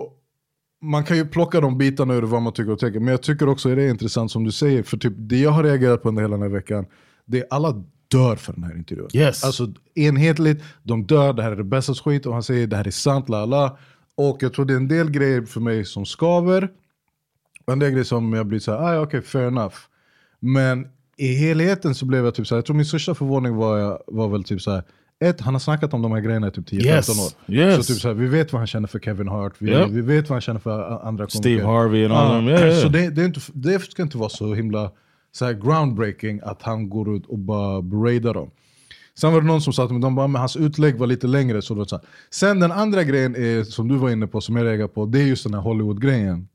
man 0.81 1.03
kan 1.03 1.17
ju 1.17 1.25
plocka 1.27 1.61
de 1.61 1.77
bitarna 1.77 2.13
ur 2.13 2.21
vad 2.21 2.41
man 2.41 2.53
tycker 2.53 2.71
och 2.71 2.79
tänker. 2.79 2.99
Men 2.99 3.07
jag 3.11 3.21
tycker 3.21 3.49
också 3.49 3.69
att 3.69 3.75
det 3.75 3.83
är 3.83 3.89
intressant 3.89 4.31
som 4.31 4.43
du 4.43 4.51
säger, 4.51 4.83
för 4.83 4.97
typ 4.97 5.13
det 5.17 5.37
jag 5.39 5.51
har 5.51 5.63
reagerat 5.63 6.01
på 6.03 6.09
under 6.09 6.21
hela 6.21 6.31
den 6.37 6.41
här 6.41 6.49
veckan, 6.49 6.85
det 7.25 7.39
är 7.39 7.45
alla 7.49 7.83
dör 8.07 8.35
för 8.35 8.53
den 8.53 8.63
här 8.63 8.75
intervjun. 8.77 9.07
Yes. 9.13 9.43
Alltså 9.43 9.67
enhetligt, 9.95 10.63
de 10.83 11.05
dör, 11.07 11.33
det 11.33 11.43
här 11.43 11.51
är 11.51 11.55
det 11.55 11.63
bästa 11.63 11.93
skit 11.93 12.25
och 12.25 12.33
han 12.33 12.43
säger 12.43 12.67
det 12.67 12.75
här 12.77 12.87
är 12.87 12.91
sant, 12.91 13.29
la 13.29 13.45
la. 13.45 13.77
Och 14.15 14.37
jag 14.43 14.53
tror 14.53 14.65
det 14.65 14.73
är 14.73 14.77
en 14.77 14.87
del 14.87 15.11
grejer 15.11 15.41
för 15.41 15.59
mig 15.61 15.85
som 15.85 16.05
skaver, 16.05 16.69
och 17.65 17.73
en 17.73 17.79
del 17.79 17.91
grejer 17.91 18.03
som 18.03 18.33
jag 18.33 18.45
blir 18.47 18.59
så 18.59 18.71
här, 18.71 18.97
ah, 18.97 19.01
okej 19.01 19.21
fair 19.21 19.47
enough. 19.47 19.75
Men 20.39 20.87
i 21.17 21.33
helheten 21.35 21.95
så 21.95 22.05
blev 22.05 22.25
jag 22.25 22.35
typ 22.35 22.47
så 22.47 22.55
här, 22.55 22.57
jag 22.57 22.65
tror 22.65 22.75
min 22.75 22.85
största 22.85 23.15
förvåning 23.15 23.55
var, 23.55 23.77
jag, 23.77 23.99
var 24.07 24.27
väl 24.29 24.43
typ 24.43 24.61
så 24.61 24.71
här, 24.71 24.83
ett, 25.23 25.41
han 25.41 25.53
har 25.55 25.59
snackat 25.59 25.93
om 25.93 26.01
de 26.01 26.11
här 26.11 26.19
grejerna 26.19 26.47
i 26.47 26.51
typ 26.51 26.69
10-15 26.69 26.85
Yes. 26.85 27.09
år. 27.09 27.53
Yes. 27.53 27.87
Så 27.87 27.93
typ 27.93 28.01
så 28.01 28.07
här, 28.07 28.15
vi 28.15 28.27
vet 28.27 28.53
vad 28.53 28.59
han 28.59 28.67
känner 28.67 28.87
för 28.87 28.99
Kevin 28.99 29.27
Hart, 29.27 29.53
vi, 29.57 29.69
Yep. 29.71 29.89
vi 29.89 30.01
vet 30.01 30.29
vad 30.29 30.35
han 30.35 30.41
känner 30.41 30.59
för 30.59 31.07
andra 31.07 31.27
Steve 31.27 31.61
komiker. 31.61 31.65
Harvey 31.79 32.03
and 32.05 32.13
all 32.13 32.27
Ja, 32.33 32.39
them. 32.39 32.47
Yeah, 32.47 32.67
yeah. 32.67 32.81
Så 32.81 32.87
det, 32.89 33.09
det, 33.09 33.21
är 33.21 33.25
inte, 33.25 33.39
det 33.53 33.79
ska 33.79 34.01
inte 34.01 34.17
vara 34.17 34.29
så 34.29 34.53
himla 34.53 34.91
så 35.31 35.45
här 35.45 35.53
groundbreaking 35.53 36.39
att 36.43 36.61
han 36.61 36.89
går 36.89 37.15
ut 37.15 37.25
och 37.25 37.39
bara 37.39 37.81
beradar 37.81 38.33
dem. 38.33 38.51
Sen 39.19 39.33
var 39.33 39.41
det 39.41 39.47
någon 39.47 39.61
som 39.61 39.73
sa 39.73 39.83
att 39.83 39.89
de 40.01 40.15
bara, 40.15 40.27
men 40.27 40.39
hans 40.39 40.55
utlägg 40.57 40.97
var 40.97 41.07
lite 41.07 41.27
längre. 41.27 41.61
Så 41.61 41.73
det 41.73 41.77
var 41.77 41.85
så 41.85 41.95
här. 41.95 42.05
Sen 42.31 42.59
den 42.59 42.71
andra 42.71 43.03
grejen 43.03 43.35
är, 43.35 43.63
som 43.63 43.87
du 43.87 43.95
var 43.97 44.09
inne 44.09 44.27
på, 44.27 44.41
som 44.41 44.55
jag 44.55 44.65
reagerar 44.65 44.87
på, 44.87 45.05
det 45.05 45.19
är 45.21 45.25
just 45.25 45.43
den 45.43 45.53
här 45.53 45.61
Hollywood-grejen. 45.61 46.47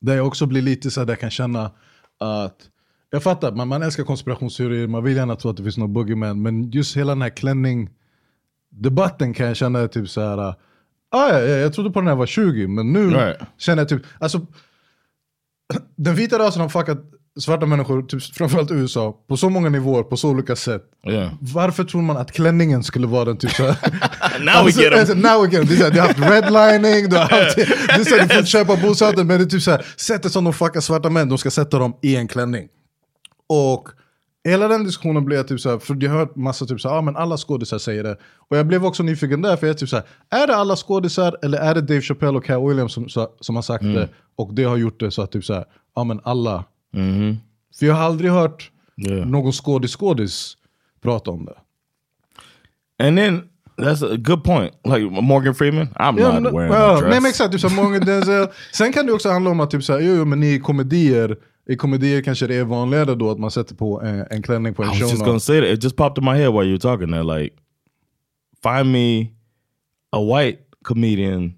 Där 0.00 0.16
jag 0.16 0.26
också 0.26 0.46
blir 0.46 0.62
lite 0.62 0.90
så 0.90 1.00
här, 1.00 1.06
där 1.06 1.12
jag 1.12 1.20
kan 1.20 1.30
känna 1.30 1.64
att 2.20 2.56
jag 3.10 3.22
fattar, 3.22 3.52
man, 3.52 3.68
man 3.68 3.82
älskar 3.82 4.04
konspirationsteorier, 4.04 4.86
man 4.86 5.04
vill 5.04 5.16
gärna 5.16 5.36
tro 5.36 5.50
att 5.50 5.56
det 5.56 5.62
finns 5.62 5.78
någon 5.78 5.92
boogeyman, 5.92 6.42
men 6.42 6.70
just 6.70 6.96
hela 6.96 7.12
den 7.12 7.22
här 7.22 7.30
klänning-debatten 7.30 9.34
kan 9.34 9.46
jag 9.46 9.56
känna 9.56 9.88
typ 9.88 10.08
så 10.08 10.20
här. 10.20 10.38
ah, 10.38 10.54
ja, 11.12 11.32
ja, 11.40 11.56
jag 11.56 11.72
trodde 11.72 11.90
på 11.90 11.98
den 11.98 12.04
när 12.04 12.12
jag 12.12 12.16
var 12.16 12.26
20, 12.26 12.66
men 12.66 12.92
nu 12.92 13.10
Right. 13.10 13.38
känner 13.58 13.82
jag 13.82 13.88
typ, 13.88 14.02
alltså 14.18 14.46
den 15.96 16.14
vita 16.14 16.38
rasen 16.38 16.62
har 16.62 16.68
fuckat 16.68 16.98
svarta 17.40 17.66
människor, 17.66 18.02
typ, 18.02 18.22
framförallt 18.22 18.70
USA, 18.70 19.24
på 19.28 19.36
så 19.36 19.50
många 19.50 19.68
nivåer, 19.68 20.02
på 20.02 20.16
så 20.16 20.30
olika 20.30 20.56
sätt. 20.56 20.82
Yeah. 21.08 21.32
Varför 21.40 21.84
tror 21.84 22.02
man 22.02 22.16
att 22.16 22.32
klänningen 22.32 22.82
skulle 22.82 23.06
vara 23.06 23.24
den 23.24 23.36
typ 23.36 23.50
såhär... 23.50 23.76
Now 24.44 24.64
we 24.66 24.70
get 24.82 24.92
'em. 24.92 24.98
alltså, 24.98 25.14
now 25.14 25.42
we 25.42 25.48
get 25.56 25.62
'em. 25.62 25.66
Det 25.68 25.74
är 25.74 25.78
såhär, 25.78 25.90
Du 25.90 26.00
har 26.00 26.06
haft 26.06 26.20
redlining, 26.20 27.08
du 27.10 27.16
har 27.16 27.22
haft... 27.22 27.58
Är 27.58 28.04
såhär, 28.04 28.22
du 28.22 28.28
får 28.28 28.38
inte 28.38 28.50
köpa 28.50 28.76
bostaden, 28.76 29.26
men 29.26 29.38
det 29.38 29.44
är 29.44 29.48
typ 29.48 29.62
såhär, 29.62 29.86
sättet 29.96 30.32
som 30.32 30.44
de 30.44 30.52
fuckar 30.52 30.80
svarta 30.80 31.10
män, 31.10 31.28
de 31.28 31.38
ska 31.38 31.50
sätta 31.50 31.78
dem 31.78 31.96
i 32.02 32.16
en 32.16 32.28
klänning. 32.28 32.68
Och 33.48 33.88
hela 34.44 34.68
den 34.68 34.84
diskussionen 34.84 35.24
blev 35.24 35.42
typ 35.42 35.60
såhär, 35.60 35.78
för 35.78 35.96
jag 36.00 36.10
har 36.10 36.18
hört 36.18 36.36
massa 36.36 36.66
typ 36.66 36.80
såhär, 36.80 36.96
ah, 36.96 37.00
men 37.02 37.16
alla 37.16 37.36
skådisar 37.36 37.78
säger 37.78 38.02
det. 38.04 38.16
Och 38.48 38.56
jag 38.56 38.66
blev 38.66 38.84
också 38.84 39.02
nyfiken 39.02 39.42
där, 39.42 39.56
för 39.56 39.66
jag 39.66 39.74
är 39.74 39.78
typ 39.78 39.88
såhär, 39.88 40.04
är 40.30 40.46
det 40.46 40.56
alla 40.56 40.76
skådisar 40.76 41.36
eller 41.42 41.58
är 41.58 41.74
det 41.74 41.80
Dave 41.80 42.00
Chappelle 42.00 42.38
och 42.38 42.44
Cat 42.44 42.62
Williams 42.70 42.92
som, 42.92 43.08
som 43.40 43.54
har 43.56 43.62
sagt 43.62 43.84
det? 43.84 44.08
Och 44.36 44.54
det 44.54 44.64
har 44.64 44.76
gjort 44.76 45.00
det 45.00 45.10
så 45.10 45.22
att 45.22 45.32
typ 45.32 45.44
såhär, 45.44 45.64
ja 45.96 46.04
men 46.04 46.20
alla. 46.24 46.64
För 47.78 47.86
jag 47.86 47.94
har 47.94 48.02
aldrig 48.04 48.30
hört 48.30 48.70
Yeah. 48.98 49.26
någon 49.28 49.52
skådis-skådis 49.52 50.56
prata 51.02 51.30
om 51.30 51.44
det. 51.44 51.54
And 53.06 53.16
then 53.18 53.42
that's 53.76 54.12
a 54.14 54.16
good 54.16 54.44
point. 54.44 54.72
Like 54.84 55.10
Morgan 55.22 55.54
Freeman, 55.54 55.86
I'm 55.88 56.20
Ja, 56.20 56.40
not 56.40 56.52
wearing 56.52 56.72
ja, 56.72 56.90
a 56.96 57.00
dress. 57.00 57.10
nej 57.10 57.20
men 57.20 57.28
exakt, 57.30 57.52
typ 57.52 57.60
så 57.60 57.68
här, 57.68 57.76
många 57.76 57.98
Denzel. 57.98 58.48
Sen 58.72 58.92
kan 58.92 59.06
det 59.06 59.12
också 59.12 59.30
handla 59.30 59.50
om 59.50 59.60
att 59.60 59.70
typ 59.70 59.84
så 59.84 59.92
här, 59.92 60.00
jo, 60.00 60.14
jo, 60.14 60.24
men 60.24 60.42
i 60.42 60.58
komedier, 60.60 61.36
i 61.68 61.76
komedier 61.76 62.22
kanske 62.22 62.46
det 62.46 62.54
är 62.56 62.64
vanligare 62.64 63.14
då 63.14 63.30
att 63.30 63.38
man 63.38 63.50
sätter 63.50 63.74
på 63.74 64.00
en, 64.02 64.26
en 64.30 64.42
klänning 64.42 64.74
på 64.74 64.82
en 64.82 64.88
I 64.88 64.90
was 64.92 65.00
just 65.10 65.24
gonna 65.24 65.40
say 65.40 65.60
that. 65.60 65.68
It 65.70 65.84
just 65.84 65.96
popped 65.96 66.18
in 66.18 66.24
my 66.24 66.36
head 66.36 66.52
while 66.52 66.64
you 66.64 66.72
were 66.72 66.78
talking 66.78 67.10
there. 67.12 67.22
Like, 67.40 67.56
find 68.62 68.92
me 68.92 69.30
a 70.12 70.20
white 70.20 70.58
comedian 70.84 71.54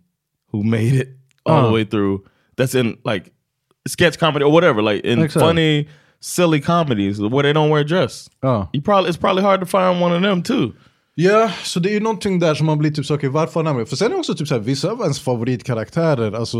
who 0.53 0.63
made 0.65 0.95
it 0.95 1.09
all 1.45 1.63
the 1.63 1.69
Uh. 1.69 1.73
way 1.75 1.85
through. 1.85 2.21
That's 2.57 2.75
in 2.75 2.97
like 3.05 3.33
sketch 3.87 4.19
comedy 4.19 4.45
or 4.45 4.53
whatever. 4.53 4.83
Like 4.83 5.05
in 5.05 5.19
Exactly. 5.19 5.41
funny, 5.49 5.87
silly 6.21 6.61
comedies 6.61 7.21
where 7.21 7.43
they 7.43 7.53
don't 7.53 7.71
wear 7.71 7.81
a 7.83 7.85
dress. 7.87 8.29
Ja. 8.43 8.67
You 8.73 8.81
probably 8.83 9.11
it's 9.11 9.19
probably 9.19 9.43
hard 9.43 9.61
to 9.61 9.67
find 9.67 10.01
one 10.01 10.13
of 10.17 10.23
them 10.23 10.43
too. 10.43 10.73
Ja, 11.21 11.51
så 11.65 11.81
det 11.81 11.89
är 11.91 11.93
ju 11.95 12.01
någonting 12.01 12.39
där 12.39 12.55
som 12.55 12.67
man 12.67 12.79
blir 12.79 12.91
typ 12.91 13.07
så, 13.07 13.15
okej 13.15 13.29
varför 13.29 13.65
han? 13.65 13.87
För 13.87 13.97
sen 13.97 14.07
är 14.07 14.11
det 14.11 14.17
också 14.17 14.35
typ 14.35 14.49
så 14.49 14.55
här, 14.55 14.61
vissa 14.63 14.91
av 14.91 15.01
ens 15.01 15.21
favoritkaraktärer, 15.21 16.33
alltså 16.33 16.59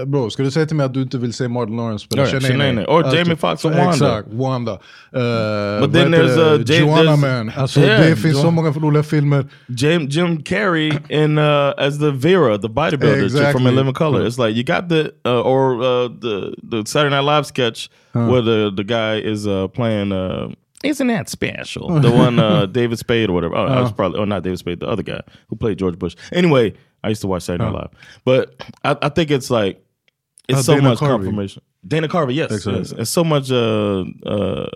eh, 0.00 0.04
bro, 0.06 0.30
ska 0.30 0.42
du 0.42 0.50
säga 0.50 0.66
till 0.66 0.76
mig 0.76 0.86
att 0.86 0.94
du 0.94 1.02
inte 1.02 1.18
vill 1.18 1.32
se 1.32 1.48
Martin 1.48 1.76
Lawrence 1.76 2.04
spela 2.04 2.22
Ja, 2.28 2.40
Shanae? 2.40 2.86
Or 2.86 3.14
Jamie 3.16 3.36
Foxx 3.36 3.64
och 3.64 3.70
Wanda. 3.70 3.90
Exakt, 3.92 4.28
Wanda. 4.32 4.72
Uh, 4.72 4.78
But 5.80 5.92
then 5.92 6.14
there's, 6.14 6.38
uh, 6.54 6.62
Jay- 6.66 6.80
Joanna 6.80 7.16
Man. 7.16 7.52
Alltså 7.56 7.80
Yeah, 7.80 8.00
det 8.10 8.16
finns 8.16 8.40
så 8.40 8.46
Jo- 8.46 8.50
många 8.50 8.70
roliga 8.70 9.02
filmer. 9.02 9.46
Jim 9.68 10.06
Jim 10.08 10.42
Carrey 10.42 10.92
in 11.08 11.38
uh, 11.38 11.72
as 11.78 11.98
the 11.98 12.10
Vera, 12.10 12.58
the 12.58 12.68
bodybuilder 12.68 13.20
chick 13.22 13.30
from 13.30 13.36
Exactly. 13.46 13.68
In 13.68 13.76
Living 13.76 13.94
Color. 13.94 14.26
It's 14.26 14.46
like 14.46 14.56
you 14.58 14.64
got 14.76 14.88
the 14.88 15.00
uh, 15.28 15.46
or 15.46 15.74
uh, 15.82 16.08
the 16.20 16.54
the 16.70 16.86
Saturday 16.86 17.16
Night 17.16 17.24
Live 17.36 17.46
sketch 17.46 17.88
where 18.12 18.42
the 18.42 18.70
the 18.76 18.84
guy 18.84 19.30
is 19.32 19.46
uh, 19.46 19.68
playing. 19.68 20.12
Uh, 20.12 20.48
isn't 20.84 21.06
that 21.06 21.28
special? 21.28 22.00
The 22.00 22.10
one 22.10 22.38
uh, 22.38 22.66
David 22.72 22.98
Spade 22.98 23.30
or 23.30 23.32
whatever. 23.32 23.56
Oh, 23.56 23.66
I 23.66 23.80
was 23.80 23.92
probably 23.92 24.18
oh 24.20 24.24
not 24.24 24.42
David 24.42 24.58
Spade, 24.58 24.80
the 24.80 24.86
other 24.88 25.02
guy 25.02 25.20
who 25.48 25.56
played 25.56 25.78
George 25.78 25.98
Bush. 25.98 26.14
Anyway, 26.32 26.74
I 27.04 27.08
used 27.10 27.20
to 27.22 27.26
watch 27.26 27.42
Saturday 27.44 27.64
Night 27.64 27.74
Live, 27.74 27.90
but 28.24 28.62
I, 28.84 28.96
I 29.02 29.08
think 29.08 29.30
it's 29.30 29.50
like 29.50 29.82
it's 30.48 30.60
Uh, 30.60 30.62
so 30.62 30.74
Dana 30.76 30.88
much 30.90 30.98
Carvey. 30.98 31.08
confirmation. 31.24 31.62
Dana 31.86 32.08
Carvey, 32.08 32.34
yes, 32.34 32.66
yes. 32.66 32.92
It's 32.92 33.10
so 33.10 33.22
much 33.24 33.50
uh, 33.50 34.04
uh, 34.24 34.68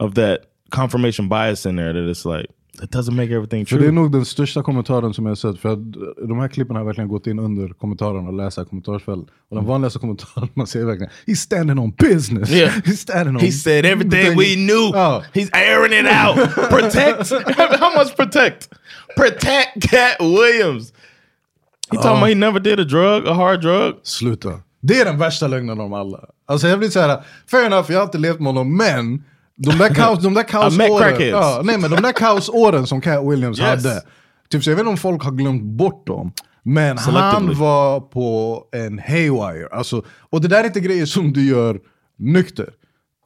of 0.00 0.14
that 0.14 0.46
confirmation 0.70 1.28
bias 1.28 1.64
in 1.66 1.76
there 1.76 1.92
that 1.92 2.08
it's 2.08 2.24
like 2.24 2.46
It 2.82 2.90
doesn't 2.90 3.10
make 3.14 3.34
everything 3.34 3.66
För 3.66 3.76
true. 3.76 3.82
det 3.82 3.88
är 3.88 3.92
nog 3.92 4.12
den 4.12 4.24
största 4.24 4.62
kommentaren 4.62 5.14
som 5.14 5.24
jag 5.26 5.30
har 5.30 5.36
sett. 5.36 5.58
För 5.60 5.68
att 5.72 5.92
de 6.28 6.38
här 6.38 6.48
klippen 6.48 6.76
har 6.76 6.84
verkligen 6.84 7.08
gått 7.08 7.26
in 7.26 7.38
under 7.38 7.68
kommentarerna 7.68 8.28
och 8.28 8.34
läsa 8.34 8.64
kommentarsfält. 8.64 9.26
Och 9.50 9.56
den 9.56 9.64
vanligaste 9.64 9.98
kommentaren 9.98 10.48
man 10.54 10.66
ser 10.66 10.80
är 10.80 10.84
verkligen 10.84 11.12
He's 11.26 11.34
standing 11.34 11.78
on 11.78 11.90
business. 11.98 12.50
Yeah. 12.52 12.72
He's 12.84 12.96
standing 12.96 13.36
on 13.36 13.40
He 13.42 13.52
said 13.52 13.84
everything 13.86 14.38
we 14.38 14.54
knew. 14.54 14.90
Ja. 14.94 15.22
He's 15.34 15.50
airing 15.52 15.92
it 15.92 16.06
out. 16.06 16.54
Protect. 16.70 17.30
How 17.80 17.98
much 17.98 18.16
protect? 18.16 18.68
Protect 19.16 19.90
Cat 19.90 20.16
Williams. 20.20 20.92
He 21.90 21.96
talking 21.96 22.10
about 22.10 22.28
he 22.28 22.34
never 22.34 22.60
did 22.60 22.80
a 22.80 22.84
drug, 22.84 23.26
a 23.26 23.32
hard 23.34 23.60
drug. 23.60 23.94
Sluta. 24.02 24.60
Det 24.80 25.00
är 25.00 25.04
den 25.04 25.18
värsta 25.18 25.48
lögnen 25.48 25.80
av 25.80 25.94
alla. 25.94 26.20
Alltså 26.46 26.68
jag 26.68 26.78
blir 26.78 26.88
såhär, 26.88 27.20
fair 27.50 27.66
enough, 27.66 27.92
jag 27.92 27.98
har 27.98 28.04
inte 28.04 28.18
levt 28.18 28.38
med 28.38 28.46
honom, 28.46 28.76
men 28.76 29.24
de 29.70 29.78
där, 29.78 29.94
kaos, 29.94 30.22
de 30.22 30.34
där 30.34 30.42
kaosåren, 30.42 31.28
ja, 31.28 31.60
nej, 31.64 31.78
men 31.78 31.90
de 31.90 32.02
där 32.02 32.12
kaosåren 32.12 32.86
som 32.86 33.00
Cat 33.00 33.24
Williams 33.24 33.60
Yes. 33.60 33.68
hade, 33.68 34.02
typ, 34.50 34.64
så 34.64 34.70
jag 34.70 34.76
vet 34.76 34.80
inte 34.80 34.90
om 34.90 34.96
folk 34.96 35.22
har 35.22 35.32
glömt 35.32 35.62
bort 35.62 36.06
dem, 36.06 36.32
men 36.62 36.98
han 36.98 37.54
var 37.58 38.00
på 38.00 38.60
en 38.72 38.98
haywire. 38.98 39.68
Alltså, 39.72 40.02
och 40.30 40.40
det 40.40 40.48
där 40.48 40.60
är 40.60 40.64
inte 40.64 40.80
grejer 40.80 41.06
som 41.06 41.32
du 41.32 41.48
gör 41.48 41.80
nykter. 42.18 42.68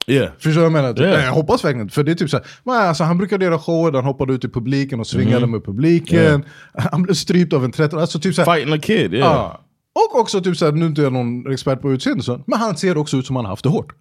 Yeah. 0.06 0.30
Förstår 0.34 0.50
du 0.50 0.56
vad 0.56 0.64
jag 0.64 0.72
menar? 0.72 0.92
Typ, 0.92 1.00
Yeah. 1.06 1.24
Jag 1.24 1.32
hoppas 1.32 1.64
verkligen. 1.64 1.88
För 1.88 2.02
det 2.02 2.10
är 2.10 2.14
typ 2.14 2.30
såhär, 2.30 2.46
men 2.64 2.74
alltså, 2.74 3.04
han 3.04 3.18
brukade 3.18 3.44
göra 3.44 3.58
shower 3.58 3.90
där 3.90 3.98
han 3.98 4.04
hoppade 4.04 4.32
ut 4.32 4.44
i 4.44 4.48
publiken 4.48 5.00
och 5.00 5.06
svingade 5.06 5.46
med 5.46 5.64
publiken. 5.64 6.44
Han 6.74 7.02
blev 7.02 7.14
strypt 7.14 7.52
av 7.52 7.64
en 7.64 7.72
13 7.72 7.98
alltså 7.98 8.20
typ 8.20 8.34
Fighting 8.34 8.72
a 8.72 8.78
kid, 8.82 9.14
yeah. 9.14 9.32
Ja. 9.32 9.60
Och 9.94 10.20
också 10.20 10.40
typ 10.40 10.56
såhär, 10.56 10.72
nu 10.72 10.84
är 10.84 10.88
inte 10.88 11.02
jag 11.02 11.12
någon 11.12 11.52
expert 11.52 11.80
på 11.80 11.92
utseende, 11.92 12.22
så, 12.22 12.44
men 12.46 12.58
han 12.58 12.76
ser 12.76 12.96
också 12.96 13.16
ut 13.16 13.26
som 13.26 13.36
han 13.36 13.44
har 13.44 13.52
haft 13.52 13.62
det 13.62 13.68
hårt. 13.68 13.92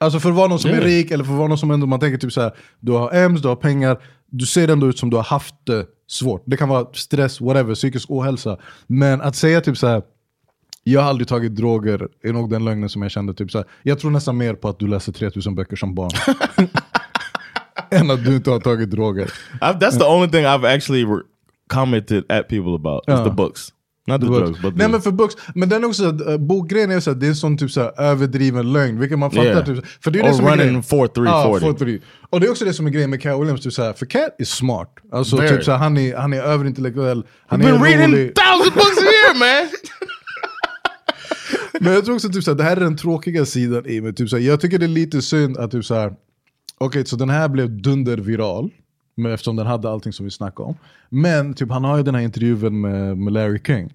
Alltså 0.00 0.20
för 0.20 0.28
att 0.30 0.36
vara 0.36 0.48
någon 0.48 0.58
som 0.58 0.70
är 0.70 0.80
rik, 0.80 1.10
eller 1.10 1.24
för 1.24 1.32
att 1.32 1.38
vara 1.38 1.48
någon 1.48 1.58
som 1.58 1.70
ändå, 1.70 1.86
man 1.86 2.00
tänker 2.00 2.18
typ 2.18 2.32
såhär, 2.32 2.52
du 2.80 2.92
har 2.92 3.14
EMS, 3.14 3.42
du 3.42 3.48
har 3.48 3.56
pengar, 3.56 3.98
du 4.30 4.46
ser 4.46 4.68
ändå 4.68 4.86
ut 4.88 4.98
som 4.98 5.10
du 5.10 5.16
har 5.16 5.24
haft 5.24 5.54
det 5.64 5.86
svårt. 6.08 6.42
Det 6.46 6.56
kan 6.56 6.68
vara 6.68 6.86
stress, 6.92 7.40
whatever, 7.40 7.74
psykisk 7.74 8.10
ohälsa. 8.10 8.58
Men 8.86 9.20
att 9.20 9.36
säga 9.36 9.60
typ 9.60 9.76
såhär, 9.76 10.02
jag 10.84 11.00
har 11.00 11.08
aldrig 11.08 11.28
tagit 11.28 11.56
droger, 11.56 12.08
är 12.22 12.32
nog 12.32 12.50
den 12.50 12.64
lögnen 12.64 12.88
som 12.88 13.02
jag 13.02 13.10
kände. 13.10 13.34
Typ 13.34 13.50
såhär, 13.50 13.66
jag 13.82 13.98
tror 13.98 14.10
nästan 14.10 14.36
mer 14.36 14.54
på 14.54 14.68
att 14.68 14.78
du 14.78 14.86
läser 14.86 15.12
3000 15.12 15.54
böcker 15.54 15.76
som 15.76 15.94
barn. 15.94 16.10
än 17.90 18.10
att 18.10 18.24
du 18.24 18.36
inte 18.36 18.50
har 18.50 18.60
tagit 18.60 18.90
droger. 18.90 19.32
I've, 19.60 19.78
that's 19.78 19.98
the 19.98 20.04
only 20.04 20.28
thing 20.30 20.44
I've 20.44 20.74
actually 20.76 21.04
re- 21.04 21.22
commented 21.68 22.32
at 22.32 22.48
people 22.48 22.74
about 22.74 23.02
is 23.08 23.14
Yeah. 23.14 23.24
the 23.24 23.30
books. 23.30 23.68
Not 24.06 24.20
the 24.20 24.26
drugs, 24.26 24.60
but 24.62 24.76
Nej 24.76 24.88
men 24.88 25.02
för 25.02 25.10
books, 25.10 25.34
men 25.54 25.68
den 25.68 25.84
är 25.84 25.88
också, 25.88 26.04
uh, 26.04 26.36
bokgrejen 26.38 26.90
är 26.90 27.00
så 27.00 27.10
att 27.10 27.20
det 27.20 27.26
är 27.26 27.30
en 27.30 27.36
sån 27.36 27.58
typ 27.58 27.70
så 27.70 27.80
här, 27.80 28.00
överdriven 28.00 28.72
lögn, 28.72 29.00
vilket 29.00 29.18
man 29.18 29.30
fattar. 29.30 29.44
Yeah. 29.44 29.64
Typ, 29.64 29.84
för 30.00 30.10
det 30.10 30.18
är 30.18 30.22
Or 30.22 30.26
det 30.28 30.34
som 30.34 30.46
är 30.46 30.50
running 30.50 30.66
grejen. 30.66 30.82
4-3-40. 30.82 31.24
Ja, 31.24 31.58
4-3. 31.62 32.00
Och 32.30 32.40
det 32.40 32.46
är 32.46 32.50
också 32.50 32.64
det 32.64 32.72
som 32.72 32.86
är 32.86 32.90
grejen 32.90 33.10
med 33.10 33.22
Cat 33.22 33.40
Williams, 33.40 33.60
typ 33.60 33.72
så 33.72 33.82
här, 33.82 33.92
för 33.92 34.06
Cat 34.06 34.30
är 34.38 34.44
smart. 34.44 34.94
Alltså 35.12 35.36
Very. 35.36 35.48
typ 35.48 35.64
så 35.64 35.70
här, 35.70 35.78
han, 35.78 35.96
är, 35.96 36.16
han 36.16 36.32
är 36.32 36.42
överintellektuell, 36.42 37.24
han 37.46 37.62
I've 37.62 37.68
är 37.68 37.72
been 37.72 37.82
reading 37.82 38.12
rolig. 38.14 38.34
thousand 38.34 38.72
books 38.74 38.98
a 38.98 39.02
year, 39.02 39.38
man. 39.38 39.68
Men 41.80 41.92
jag 41.92 42.04
tror 42.04 42.14
också 42.14 42.28
typ 42.28 42.44
så 42.44 42.50
här, 42.50 42.58
det 42.58 42.64
här 42.64 42.76
är 42.76 42.80
den 42.80 42.96
tråkiga 42.96 43.44
sidan 43.44 43.86
i 43.86 44.00
mig. 44.00 44.14
Typ 44.14 44.28
så 44.30 44.36
här, 44.36 44.42
jag 44.44 44.60
tycker 44.60 44.78
det 44.78 44.86
är 44.86 44.88
lite 44.88 45.22
synd 45.22 45.56
att 45.58 45.70
typ 45.70 45.84
så 45.84 45.94
här, 45.94 46.12
okej 46.78 47.06
så 47.06 47.16
den 47.16 47.30
här 47.30 47.48
blev 47.48 47.82
dunderviral, 47.82 48.70
eftersom 49.28 49.56
den 49.56 49.66
hade 49.66 49.90
allting 49.90 50.12
som 50.12 50.24
vi 50.24 50.30
snackade 50.30 50.68
om. 50.68 50.76
Men 51.08 51.54
typ 51.54 51.70
han 51.70 51.84
har 51.84 51.96
ju 51.96 52.02
den 52.02 52.14
här 52.14 52.22
intervjun 52.22 52.80
med, 52.80 53.18
med 53.18 53.32
Larry 53.32 53.60
King. 53.66 53.92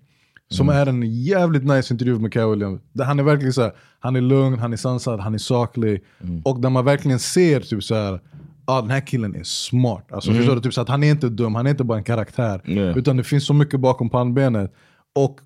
Som 0.51 0.69
är 0.69 0.85
en 0.85 1.03
jävligt 1.23 1.63
nice 1.63 1.93
intervju 1.93 2.19
med 2.19 2.33
Cat 2.33 2.51
Williams. 2.51 2.81
Där 2.93 3.05
han 3.05 3.19
är 3.19 3.23
verkligen 3.23 3.53
så 3.53 3.61
här, 3.61 3.71
han 3.99 4.15
är 4.15 4.21
lugn, 4.21 4.59
han 4.59 4.73
är 4.73 4.77
sansad, 4.77 5.19
han 5.19 5.33
är 5.33 5.37
saklig. 5.37 6.03
Och 6.43 6.59
där 6.59 6.69
man 6.69 6.85
verkligen 6.85 7.19
ser 7.19 7.59
typ 7.59 7.83
så 7.83 7.95
här, 7.95 8.19
ah, 8.65 8.81
den 8.81 8.89
här 8.89 9.07
killen 9.07 9.35
är 9.35 9.43
smart. 9.43 10.11
Alltså, 10.11 10.33
förstår 10.33 10.55
du? 10.55 10.61
Typ 10.61 10.73
så 10.73 10.81
att 10.81 10.89
han 10.89 11.03
är 11.03 11.11
inte 11.11 11.29
dum, 11.29 11.55
han 11.55 11.65
är 11.65 11.69
inte 11.71 11.83
bara 11.83 11.97
en 11.97 12.03
karaktär. 12.03 12.61
Yeah. 12.65 12.97
Utan 12.97 13.17
det 13.17 13.23
finns 13.23 13.45
så 13.45 13.53
mycket 13.53 13.79
bakom 13.79 14.09
pannbenet. 14.09 14.73
Och 15.15 15.37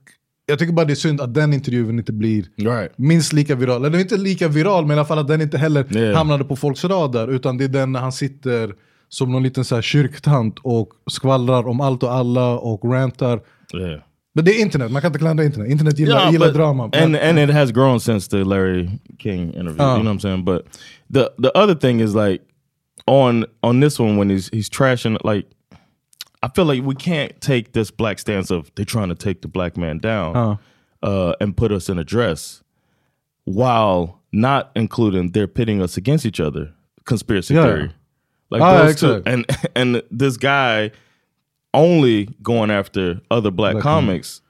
jag 0.45 0.59
tycker 0.59 0.73
bara 0.73 0.85
det 0.85 0.93
är 0.93 0.95
synd 0.95 1.21
att 1.21 1.33
den 1.33 1.53
intervjun 1.53 1.99
inte 1.99 2.13
blir 2.13 2.45
Right. 2.57 2.91
minst 2.97 3.33
lika 3.33 3.55
viral. 3.55 3.85
Eller 3.85 3.99
inte 3.99 4.17
lika 4.17 4.47
viral, 4.47 4.85
men 4.85 4.97
i 4.97 4.99
alla 4.99 5.07
fall 5.07 5.19
att 5.19 5.27
den 5.27 5.41
inte 5.41 5.57
heller 5.57 5.95
Yeah. 5.97 6.17
hamnade 6.17 6.43
på 6.43 6.55
folks 6.55 6.83
radar. 6.85 7.27
Utan 7.27 7.57
det 7.57 7.63
är 7.63 7.69
den 7.69 7.91
när 7.91 7.99
han 7.99 8.11
sitter 8.11 8.73
som 9.09 9.31
någon 9.31 9.43
liten 9.43 9.65
så 9.65 9.75
här 9.75 9.81
kyrktant 9.81 10.59
och 10.63 10.89
skvallrar 11.11 11.67
om 11.67 11.81
allt 11.81 12.03
och 12.03 12.13
alla 12.13 12.59
och 12.59 12.91
rantar. 12.93 13.39
Yeah. 13.73 14.01
Det 14.43 14.51
är 14.51 14.61
internet, 14.61 14.91
man 14.91 15.01
kan 15.01 15.09
inte 15.09 15.19
klandra 15.19 15.45
internet. 15.45 15.69
Internet 15.71 15.99
gillar, 15.99 16.19
Yeah, 16.19 16.31
gillar 16.31 16.47
but- 16.47 16.53
drama. 16.55 16.89
and 16.93 17.15
and 17.15 17.39
it 17.39 17.49
has 17.49 17.71
grown 17.71 17.99
since 17.99 18.27
the 18.29 18.43
Larry 18.43 18.89
King 19.19 19.53
interview. 19.53 19.81
Uh. 19.83 19.97
You 19.97 20.03
know 20.03 20.11
what 20.11 20.11
I'm 20.11 20.19
saying? 20.19 20.43
But 20.45 20.61
the 21.13 21.29
the 21.37 21.51
other 21.57 21.75
thing 21.75 21.99
is 22.01 22.13
like 22.15 22.41
on 23.07 23.45
on 23.63 23.79
this 23.81 23.99
one 23.99 24.17
when 24.17 24.29
he's 24.29 24.49
he's 24.53 24.69
trashing 24.69 25.17
like 25.23 25.45
I 26.43 26.49
feel 26.55 26.65
like 26.65 26.83
we 26.85 26.95
can't 26.95 27.31
take 27.41 27.71
this 27.71 27.91
black 27.91 28.19
stance 28.19 28.51
of 28.51 28.69
they're 28.75 28.85
trying 28.85 29.09
to 29.09 29.15
take 29.15 29.41
the 29.41 29.47
black 29.47 29.77
man 29.77 29.99
down 29.99 30.35
Uh. 30.35 30.55
uh, 31.01 31.33
and 31.39 31.55
put 31.55 31.71
us 31.71 31.89
in 31.89 31.97
a 31.99 32.03
dress 32.03 32.61
while 33.45 34.21
not 34.31 34.71
including 34.75 35.31
they're 35.31 35.47
pitting 35.47 35.81
us 35.81 35.97
against 35.97 36.25
each 36.25 36.39
other. 36.39 36.73
Conspiracy 37.05 37.53
Yeah. 37.53 37.63
theory. 37.63 37.91
Like 38.51 38.61
Ah, 38.61 38.83
those 38.83 38.99
two. 38.99 39.21
And 39.25 39.45
and 39.75 40.01
this 40.11 40.37
guy 40.37 40.91
only 41.75 42.29
going 42.41 42.71
after 42.71 43.19
other 43.29 43.51
black, 43.51 43.73
Black 43.73 43.83
comics. 43.83 44.41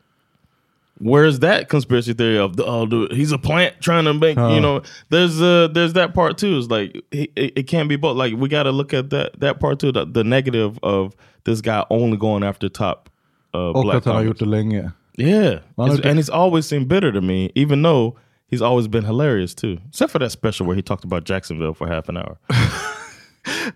Where's 0.98 1.40
that 1.40 1.68
conspiracy 1.68 2.14
theory 2.14 2.38
of 2.38 2.56
the, 2.56 2.64
oh, 2.66 2.86
dude, 2.86 3.12
he's 3.12 3.34
a 3.34 3.38
plant 3.38 3.82
trying 3.82 4.06
to 4.06 4.14
make 4.14 4.38
you 4.38 4.62
know? 4.62 4.82
There's 5.10 5.42
uh 5.42 5.68
there's 5.74 5.92
that 5.94 6.14
part 6.14 6.38
too. 6.38 6.58
It's 6.58 6.70
like 6.70 6.96
it, 7.12 7.32
it 7.36 7.68
can't 7.68 7.90
be 7.90 7.98
both. 7.98 8.16
Like 8.16 8.34
we 8.38 8.48
got 8.48 8.64
to 8.64 8.72
look 8.72 8.94
at 8.94 9.10
that 9.10 9.38
that 9.42 9.60
part 9.60 9.80
too. 9.80 9.92
The, 9.92 10.06
the 10.06 10.24
negative 10.24 10.80
of 10.84 11.14
this 11.44 11.60
guy 11.60 11.84
only 11.90 12.16
going 12.18 12.44
after 12.44 12.70
top 12.70 13.10
uh, 13.54 13.72
och 13.72 13.84
black 13.84 14.06
har 14.06 14.24
gjort 14.24 14.40
det 14.40 14.46
länge. 14.46 14.92
Yeah, 15.18 15.60
It's- 15.78 16.00
and 16.06 16.18
he's 16.18 16.30
always 16.30 16.66
seemed 16.66 16.88
bitter 16.88 17.12
to 17.12 17.22
me, 17.22 17.50
even 17.56 17.82
though 17.82 18.16
he's 18.48 18.62
always 18.62 18.88
been 18.88 19.04
hilarious 19.04 19.54
too. 19.54 19.78
Except 19.90 20.12
for 20.12 20.20
that 20.20 20.32
special 20.32 20.66
where 20.66 20.76
he 20.78 20.82
talked 20.82 21.04
about 21.04 21.26
Jacksonville 21.26 21.74
for 21.74 21.88
half 21.88 22.08
an 22.10 22.16
hour. 22.18 22.38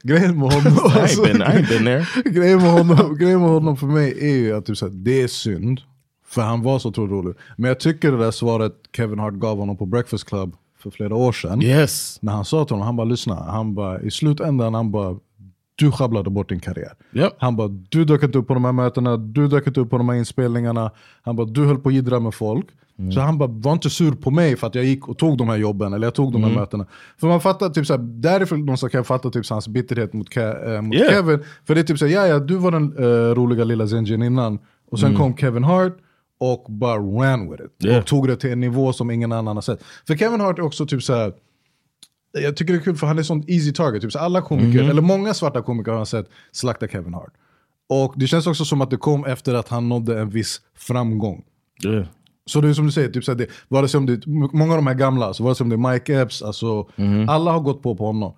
Grejen 0.04 0.40
med 0.40 0.54
honom, 0.54 0.74
I 0.74 1.00
alltså, 1.00 1.24
ain't 1.24 1.26
been, 1.26 1.42
I 1.42 1.46
ain't 1.46 1.70
been 1.70 1.86
there. 1.86 2.32
grejen, 2.32 2.58
med 2.58 2.72
honom, 2.72 3.18
grejen 3.18 3.40
med 3.40 3.50
honom 3.50 3.78
för 3.78 3.88
mig 3.88 4.18
är 4.20 4.36
ju 4.36 4.56
att 4.58 4.66
typ, 4.66 4.78
så 4.78 4.86
här, 4.86 4.94
det 4.94 5.22
är 5.22 5.28
synd. 5.28 5.82
För 6.28 6.42
han 6.42 6.62
var 6.62 6.80
så 6.80 6.90
otroligt 6.90 7.12
rolig. 7.12 7.36
Men 7.58 7.68
jag 7.68 7.80
tycker 7.80 8.12
det 8.12 8.18
där 8.18 8.32
svaret 8.32 8.74
Kevin 8.96 9.20
Hart 9.20 9.34
gav 9.34 9.58
honom 9.58 9.78
på 9.78 9.86
Breakfast 9.86 10.26
Club 10.26 10.56
för 10.80 10.90
flera 10.90 11.16
år 11.16 11.32
sedan. 11.32 11.62
Yes. 11.62 12.18
När 12.22 12.34
han 12.34 12.46
sa 12.46 12.66
till 12.66 12.74
honom, 12.74 12.86
han 12.86 12.96
bara 12.96 13.06
lyssna, 13.06 13.36
han 13.36 13.76
bara, 13.76 14.02
i 14.02 14.12
slutändan 14.12 14.74
han 14.74 14.92
bara, 14.92 15.18
du 15.80 15.92
sjabblade 15.92 16.30
bort 16.30 16.50
din 16.50 16.60
karriär. 16.60 16.94
Yep. 17.14 17.34
Han 17.40 17.56
bara, 17.56 17.68
du 17.68 18.06
dök 18.06 18.24
inte 18.24 18.38
upp 18.38 18.48
på 18.48 18.54
de 18.54 18.66
här 18.66 18.72
mötena, 18.72 19.18
du 19.18 19.48
dök 19.48 19.68
inte 19.68 19.80
upp 19.80 19.90
på 19.90 19.98
de 19.98 20.10
här 20.10 20.16
inspelningarna. 20.16 20.92
Han 21.22 21.36
bara, 21.36 21.48
du 21.48 21.66
höll 21.66 21.78
på 21.78 21.90
att 21.90 21.96
jiddra 21.96 22.20
med 22.20 22.34
folk. 22.34 22.66
Så 23.14 23.20
han 23.20 23.38
bara, 23.38 23.50
var 23.50 23.74
inte 23.74 23.90
sur 23.90 24.12
på 24.12 24.32
mig 24.32 24.56
för 24.56 24.68
att 24.68 24.76
jag 24.76 24.86
gick 24.86 25.08
och 25.08 25.18
tog 25.18 25.38
de 25.38 25.50
här 25.50 25.58
jobben, 25.58 25.94
eller 25.94 26.08
jag 26.08 26.14
tog 26.14 26.34
de 26.34 26.44
här 26.44 26.52
mötena. 26.56 26.86
För 27.20 27.28
man 27.28 27.42
fattar, 27.42 27.70
typ 27.70 27.86
såhär, 27.86 28.00
därifrån 28.00 28.60
någonstans 28.60 28.92
kan 28.92 29.00
jag 29.00 29.08
fatta 29.08 29.30
typ, 29.30 29.50
hans 29.50 29.68
bitterhet 29.68 30.14
mot, 30.14 30.30
Ke- 30.30 30.76
äh, 30.76 30.82
mot 30.82 30.96
Yeah. 30.96 31.12
Kevin. 31.14 31.40
För 31.68 31.76
det 31.76 31.82
är 31.82 31.84
typ 31.84 31.98
såhär, 32.00 32.14
ja 32.14 32.28
ja, 32.28 32.40
du 32.40 32.56
var 32.56 32.72
den 32.72 32.98
äh, 32.98 33.36
roliga 33.36 33.64
lilla 33.64 33.88
Zenjin 33.88 34.22
innan. 34.24 34.60
Och 34.92 35.00
sen 35.00 35.16
kom 35.16 35.38
Kevin 35.38 35.64
Hart 35.64 35.98
och 36.40 36.66
bara 36.70 36.98
ran 36.98 37.52
with 37.52 37.64
it. 37.64 37.86
Yeah. 37.86 38.00
Och 38.00 38.06
tog 38.06 38.28
det 38.28 38.36
till 38.36 38.52
en 38.52 38.60
nivå 38.60 38.94
som 38.94 39.12
ingen 39.12 39.32
annan 39.32 39.58
har 39.58 39.62
sett. 39.62 39.84
För 40.08 40.16
Kevin 40.16 40.42
Hart 40.42 40.60
är 40.60 40.64
också 40.64 40.86
typ 40.86 41.04
såhär, 41.04 41.34
jag 42.32 42.58
tycker 42.58 42.74
det 42.74 42.80
är 42.80 42.84
kul 42.84 42.96
för 42.96 43.08
han 43.08 43.20
är 43.20 43.24
sånt 43.24 43.50
easy 43.50 43.74
target. 43.74 44.02
Typ 44.02 44.12
så 44.12 44.20
alla 44.20 44.42
komiker, 44.42 44.84
eller 44.90 45.02
många 45.02 45.34
svarta 45.34 45.62
komiker 45.62 45.92
har 45.92 45.98
jag 45.98 46.08
sett 46.08 46.30
slakta 46.52 46.88
Kevin 46.88 47.14
Hart. 47.14 47.34
Och 47.90 48.14
det 48.16 48.28
känns 48.28 48.48
också 48.48 48.66
som 48.66 48.82
att 48.82 48.90
det 48.90 48.98
kom 48.98 49.26
efter 49.26 49.54
att 49.54 49.68
han 49.68 49.90
nådde 49.90 50.20
en 50.20 50.30
viss 50.30 50.62
framgång. 50.76 51.44
Yeah. 51.86 52.06
Så 52.46 52.62
det 52.62 52.70
är 52.70 52.74
som 52.74 52.86
du 52.86 52.92
säger, 52.92 53.10
typ 53.10 53.24
så 53.24 53.34
det, 53.34 53.48
vare 53.68 53.88
sig 53.88 53.98
om 53.98 54.06
det, 54.06 54.28
många 54.28 54.72
av 54.72 54.78
de 54.78 54.88
här 54.88 54.94
gamla, 54.94 55.26
alltså, 55.26 55.44
vare 55.44 55.56
sig 55.56 55.64
om 55.64 55.70
det 55.70 55.76
är 55.76 55.92
Mike 55.94 56.22
Epps, 56.22 56.42
alltså, 56.42 56.90
alla 57.28 57.52
har 57.52 57.60
gått 57.60 57.84
på 57.84 57.96
på 57.96 58.06
honom. 58.06 58.34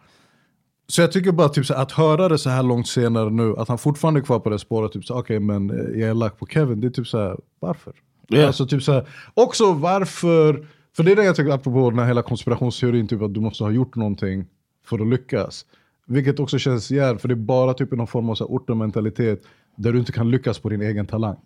Så 0.87 1.01
jag 1.01 1.11
tycker 1.11 1.31
bara 1.31 1.49
typ, 1.49 1.65
så 1.65 1.73
att 1.73 1.91
höra 1.91 2.29
det 2.29 2.37
så 2.37 2.49
här 2.49 2.63
långt 2.63 2.87
senare 2.87 3.29
nu, 3.29 3.55
att 3.57 3.67
han 3.67 3.77
fortfarande 3.77 4.19
är 4.19 4.21
kvar 4.21 4.39
på 4.39 4.49
det 4.49 4.59
spåret, 4.59 4.91
typ 4.91 5.03
okej 5.09 5.39
men 5.39 5.69
eh, 5.69 5.99
jag 5.99 6.09
är 6.09 6.13
lack 6.13 6.39
på 6.39 6.45
Kevin, 6.45 6.81
det 6.81 6.87
är 6.87 6.91
typ 6.91 7.07
så 7.07 7.17
här, 7.17 7.37
varför? 7.59 7.93
Yeah. 8.29 8.47
Alltså, 8.47 8.67
typ 8.67 8.83
så 8.83 9.05
också 9.33 9.73
varför, 9.73 10.67
för 10.95 11.03
det 11.03 11.11
är 11.11 11.15
det 11.15 11.23
jag 11.23 11.35
tycker 11.35 11.51
apropå 11.51 11.89
den 11.89 11.99
här 11.99 12.05
hela 12.07 12.21
konspirationsteorin, 12.21 13.07
typ 13.07 13.21
att 13.21 13.33
du 13.33 13.39
måste 13.39 13.63
ha 13.63 13.71
gjort 13.71 13.95
någonting 13.95 14.45
för 14.85 14.99
att 14.99 15.07
lyckas. 15.07 15.65
Vilket 16.07 16.39
också 16.39 16.57
känns 16.57 16.91
jävligt, 16.91 17.21
för 17.21 17.27
det 17.27 17.33
är 17.33 17.35
bara 17.35 17.73
typ 17.73 17.91
någon 17.91 18.07
form 18.07 18.29
av 18.29 18.35
så 18.35 18.43
här 18.43 18.49
ortomentalitet 18.55 19.43
där 19.75 19.93
du 19.93 19.99
inte 19.99 20.11
kan 20.11 20.31
lyckas 20.31 20.59
på 20.59 20.69
din 20.69 20.81
egen 20.81 21.07
talang. 21.07 21.37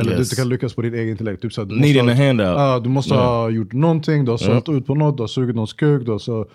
Eller 0.00 0.10
du 0.10 0.18
Yes. 0.18 0.26
inte 0.32 0.36
kan 0.42 0.48
lyckas 0.48 0.74
på 0.74 0.82
din 0.82 0.94
egen 0.94 1.08
intellekt. 1.08 1.42
Typ 1.42 1.52
så 1.52 1.60
här, 1.60 1.68
du 1.68 1.80
Needing 1.80 2.04
måste 2.06 2.12
a 2.12 2.16
ha, 2.16 2.26
handout. 2.26 2.46
Ja, 2.58 2.80
du 2.84 2.88
måste 2.88 3.14
Yeah. 3.14 3.26
ha 3.26 3.50
gjort 3.50 3.72
någonting, 3.72 4.24
du 4.24 4.30
har 4.30 4.38
sålt 4.38 4.68
ut 4.68 4.86
på 4.86 4.94
något, 4.94 5.16
du 5.16 5.22
har 5.22 5.28
sugit 5.28 5.54
någons 5.56 5.72
kuk, 5.72 6.04
du 6.06 6.10
har 6.10 6.18
så... 6.18 6.48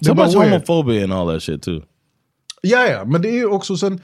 det 0.00 0.06
So 0.06 0.14
much 0.14 0.34
weird. 0.34 0.48
homophobia 0.50 1.04
and 1.04 1.12
all 1.12 1.28
that 1.28 1.42
shit 1.42 1.62
too. 1.62 1.82
Ja, 2.62 2.86
ja, 2.86 3.04
men 3.04 3.22
det 3.22 3.28
är 3.28 3.34
ju 3.34 3.46
också 3.46 3.76
sen... 3.76 4.00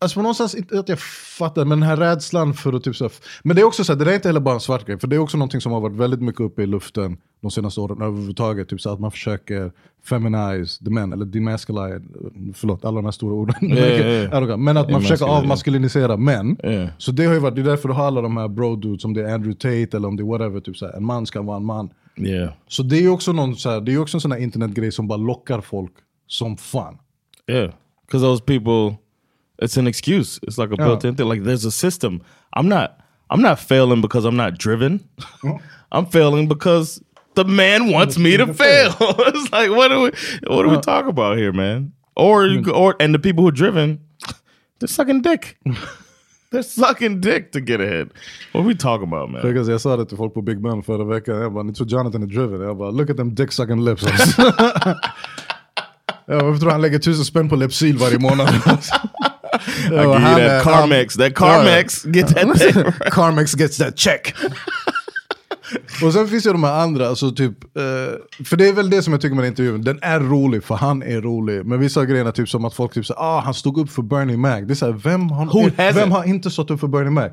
Alltså 0.00 0.14
på 0.14 0.22
någonstans, 0.22 0.54
inte 0.54 0.80
att 0.80 0.88
jag 0.88 1.00
fattar, 1.38 1.64
men 1.64 1.80
den 1.80 1.88
här 1.88 1.96
rädslan 1.96 2.54
för 2.54 2.72
att 2.72 2.84
typ 2.84 2.96
så 2.96 3.10
Men 3.42 3.56
det 3.56 3.62
är 3.62 3.66
också 3.66 3.84
så 3.84 3.92
här, 3.92 4.04
det 4.04 4.10
är 4.10 4.14
inte 4.14 4.28
heller 4.28 4.40
bara 4.40 4.54
en 4.54 4.60
svart 4.60 4.86
grej, 4.86 4.98
för 4.98 5.08
det 5.08 5.16
är 5.16 5.20
också 5.20 5.36
någonting 5.36 5.60
som 5.60 5.72
har 5.72 5.80
varit 5.80 5.96
väldigt 5.96 6.22
mycket 6.22 6.40
uppe 6.40 6.62
i 6.62 6.66
luften 6.66 7.16
de 7.40 7.50
senaste 7.50 7.80
åren 7.80 8.02
överhuvudtaget. 8.02 8.68
Typ 8.68 8.80
så 8.80 8.90
att 8.90 9.00
man 9.00 9.10
försöker 9.10 9.72
feminize 10.08 10.84
the 10.84 10.90
men, 10.90 11.12
eller 11.12 11.24
demasculine, 11.24 12.08
förlåt 12.54 12.84
alla 12.84 12.96
de 12.96 13.04
här 13.04 13.12
stora 13.12 13.34
orden. 13.34 13.54
Ja, 13.60 14.40
ja. 14.40 14.56
Men 14.56 14.76
att 14.76 14.90
man 14.90 15.00
försöker 15.00 15.24
avmaskulinisera 15.24 16.16
män. 16.16 16.56
Ja. 16.62 16.88
Så 16.98 17.12
det 17.12 17.24
har 17.24 17.34
ju 17.34 17.40
varit, 17.40 17.54
det 17.54 17.60
är 17.60 17.64
därför 17.64 17.88
du 17.88 17.94
har 17.94 18.06
alla 18.06 18.20
de 18.20 18.36
här 18.36 18.48
bro 18.48 18.76
dudes, 18.76 19.04
om 19.04 19.14
det 19.14 19.20
är 19.20 19.34
Andrew 19.34 19.54
Tate 19.54 19.96
eller 19.96 20.08
om 20.08 20.16
det 20.16 20.22
är 20.22 20.24
whatever, 20.24 20.60
typ 20.60 20.76
så 20.76 20.86
här, 20.86 20.96
en 20.96 21.04
man 21.04 21.26
ska 21.26 21.42
vara 21.42 21.56
en 21.56 21.64
man. 21.64 21.90
Yeah. 22.16 22.52
Så 22.68 22.82
det 22.82 22.96
är 22.96 23.00
ju 23.00 23.10
också, 23.10 23.32
någon, 23.32 23.56
så 23.56 23.70
här, 23.70 23.80
det 23.80 23.92
är 23.92 23.98
också 23.98 24.16
en 24.16 24.20
sån 24.20 24.32
här 24.32 24.38
internetgrej 24.38 24.92
som 24.92 25.08
bara 25.08 25.16
lockar 25.16 25.60
folk 25.60 25.92
som 26.26 26.56
fan. 26.56 26.98
Yeah, 27.50 27.72
because 28.06 28.26
those 28.26 28.44
people, 28.44 28.96
it's 29.58 29.76
an 29.76 29.86
excuse. 29.86 30.38
It's 30.42 30.58
like 30.58 30.70
a 30.70 30.76
built-in 30.76 31.16
thing. 31.16 31.28
Like 31.28 31.42
there's 31.42 31.64
a 31.64 31.70
system. 31.72 32.22
I'm 32.52 32.68
not. 32.68 33.00
I'm 33.30 33.42
not 33.42 33.58
failing 33.58 34.00
because 34.00 34.24
I'm 34.24 34.36
not 34.36 34.58
driven. 34.58 35.08
I'm 35.92 36.06
failing 36.06 36.48
because 36.48 37.02
the 37.34 37.44
man 37.44 37.90
wants 37.90 38.18
me 38.18 38.36
to 38.36 38.52
fail. 38.54 38.94
it's 39.00 39.52
like 39.52 39.70
what 39.70 39.88
do 39.88 40.00
we 40.00 40.10
what 40.48 40.62
do 40.62 40.70
we 40.70 40.80
talk 40.80 41.06
about 41.06 41.38
here, 41.38 41.52
man? 41.52 41.92
Or 42.16 42.46
you 42.46 42.70
or 42.72 42.96
and 43.00 43.14
the 43.14 43.18
people 43.18 43.42
who 43.42 43.48
are 43.48 43.52
driven, 43.52 44.00
they're 44.78 44.88
sucking 44.88 45.22
dick. 45.22 45.58
they're 46.50 46.62
sucking 46.62 47.20
dick 47.20 47.52
to 47.52 47.60
get 47.60 47.80
ahead. 47.80 48.10
What 48.52 48.62
are 48.62 48.66
we 48.66 48.74
talking 48.74 49.06
about, 49.06 49.30
man? 49.30 49.42
Because 49.42 49.68
jag 49.68 49.80
sa 49.80 49.96
det 49.96 50.06
till 50.06 50.16
folk 50.16 50.34
på 50.34 50.42
Big 50.42 50.60
Ben 50.60 50.82
förra 50.82 51.04
veckan, 51.04 51.36
jag 51.36 51.52
bara, 51.52 51.62
ni 51.62 51.74
tror 51.74 51.88
Jonathan 51.88 52.22
är 52.22 52.26
driven? 52.26 52.60
Jag 52.60 52.76
bara, 52.76 52.90
look 52.90 53.10
at 53.10 53.16
them 53.16 53.34
dick 53.34 53.52
sucking 53.52 53.84
lips. 53.84 54.04
ja, 56.26 56.44
varför 56.44 56.60
tror 56.60 56.70
han 56.70 56.80
lägger 56.80 56.98
tusen 56.98 57.24
spänn 57.24 57.48
på 57.48 57.56
Lypsyl 57.56 57.98
varje 57.98 58.18
månad? 58.18 58.48
I 59.86 59.90
give 59.90 60.02
you 60.02 60.48
that 60.48 60.64
Carmex, 60.64 61.16
that 61.16 61.32
Carmex, 61.34 62.04
get 62.14 62.28
that 62.28 62.58
thing. 62.58 62.84
Carmex 63.10 63.54
gets 63.54 63.76
that 63.78 63.98
check. 63.98 64.34
Och 66.02 66.12
sen 66.12 66.28
finns 66.28 66.44
det 66.44 66.52
de 66.52 66.64
här 66.64 66.80
andra, 66.82 67.08
alltså 67.08 67.30
typ, 67.30 67.64
eh, 67.64 68.44
för 68.44 68.56
det 68.56 68.68
är 68.68 68.72
väl 68.72 68.90
det 68.90 69.02
som 69.02 69.12
jag 69.12 69.22
tycker 69.22 69.36
med 69.36 69.46
intervjun, 69.46 69.82
den 69.84 69.98
är 70.02 70.20
rolig 70.20 70.64
för 70.64 70.74
han 70.74 71.02
är 71.02 71.20
rolig. 71.20 71.66
Men 71.66 71.80
vissa 71.80 72.04
grejer 72.04 72.30
typ 72.30 72.48
som 72.48 72.64
att 72.64 72.74
folk 72.74 72.92
typ 72.94 73.06
säger 73.06 73.20
ah 73.20 73.40
han 73.40 73.54
stod 73.54 73.78
upp 73.78 73.90
för 73.90 74.02
Bernie 74.02 74.36
Mac. 74.36 74.60
Det 74.60 74.72
är 74.72 74.74
såhär, 74.74 74.92
vem, 74.92 75.30
har- 75.30 75.92
vem 75.94 76.10
har 76.12 76.24
inte 76.24 76.50
stått 76.50 76.70
upp 76.70 76.80
för 76.80 76.86
Bernie 76.88 77.10
Mac? 77.10 77.28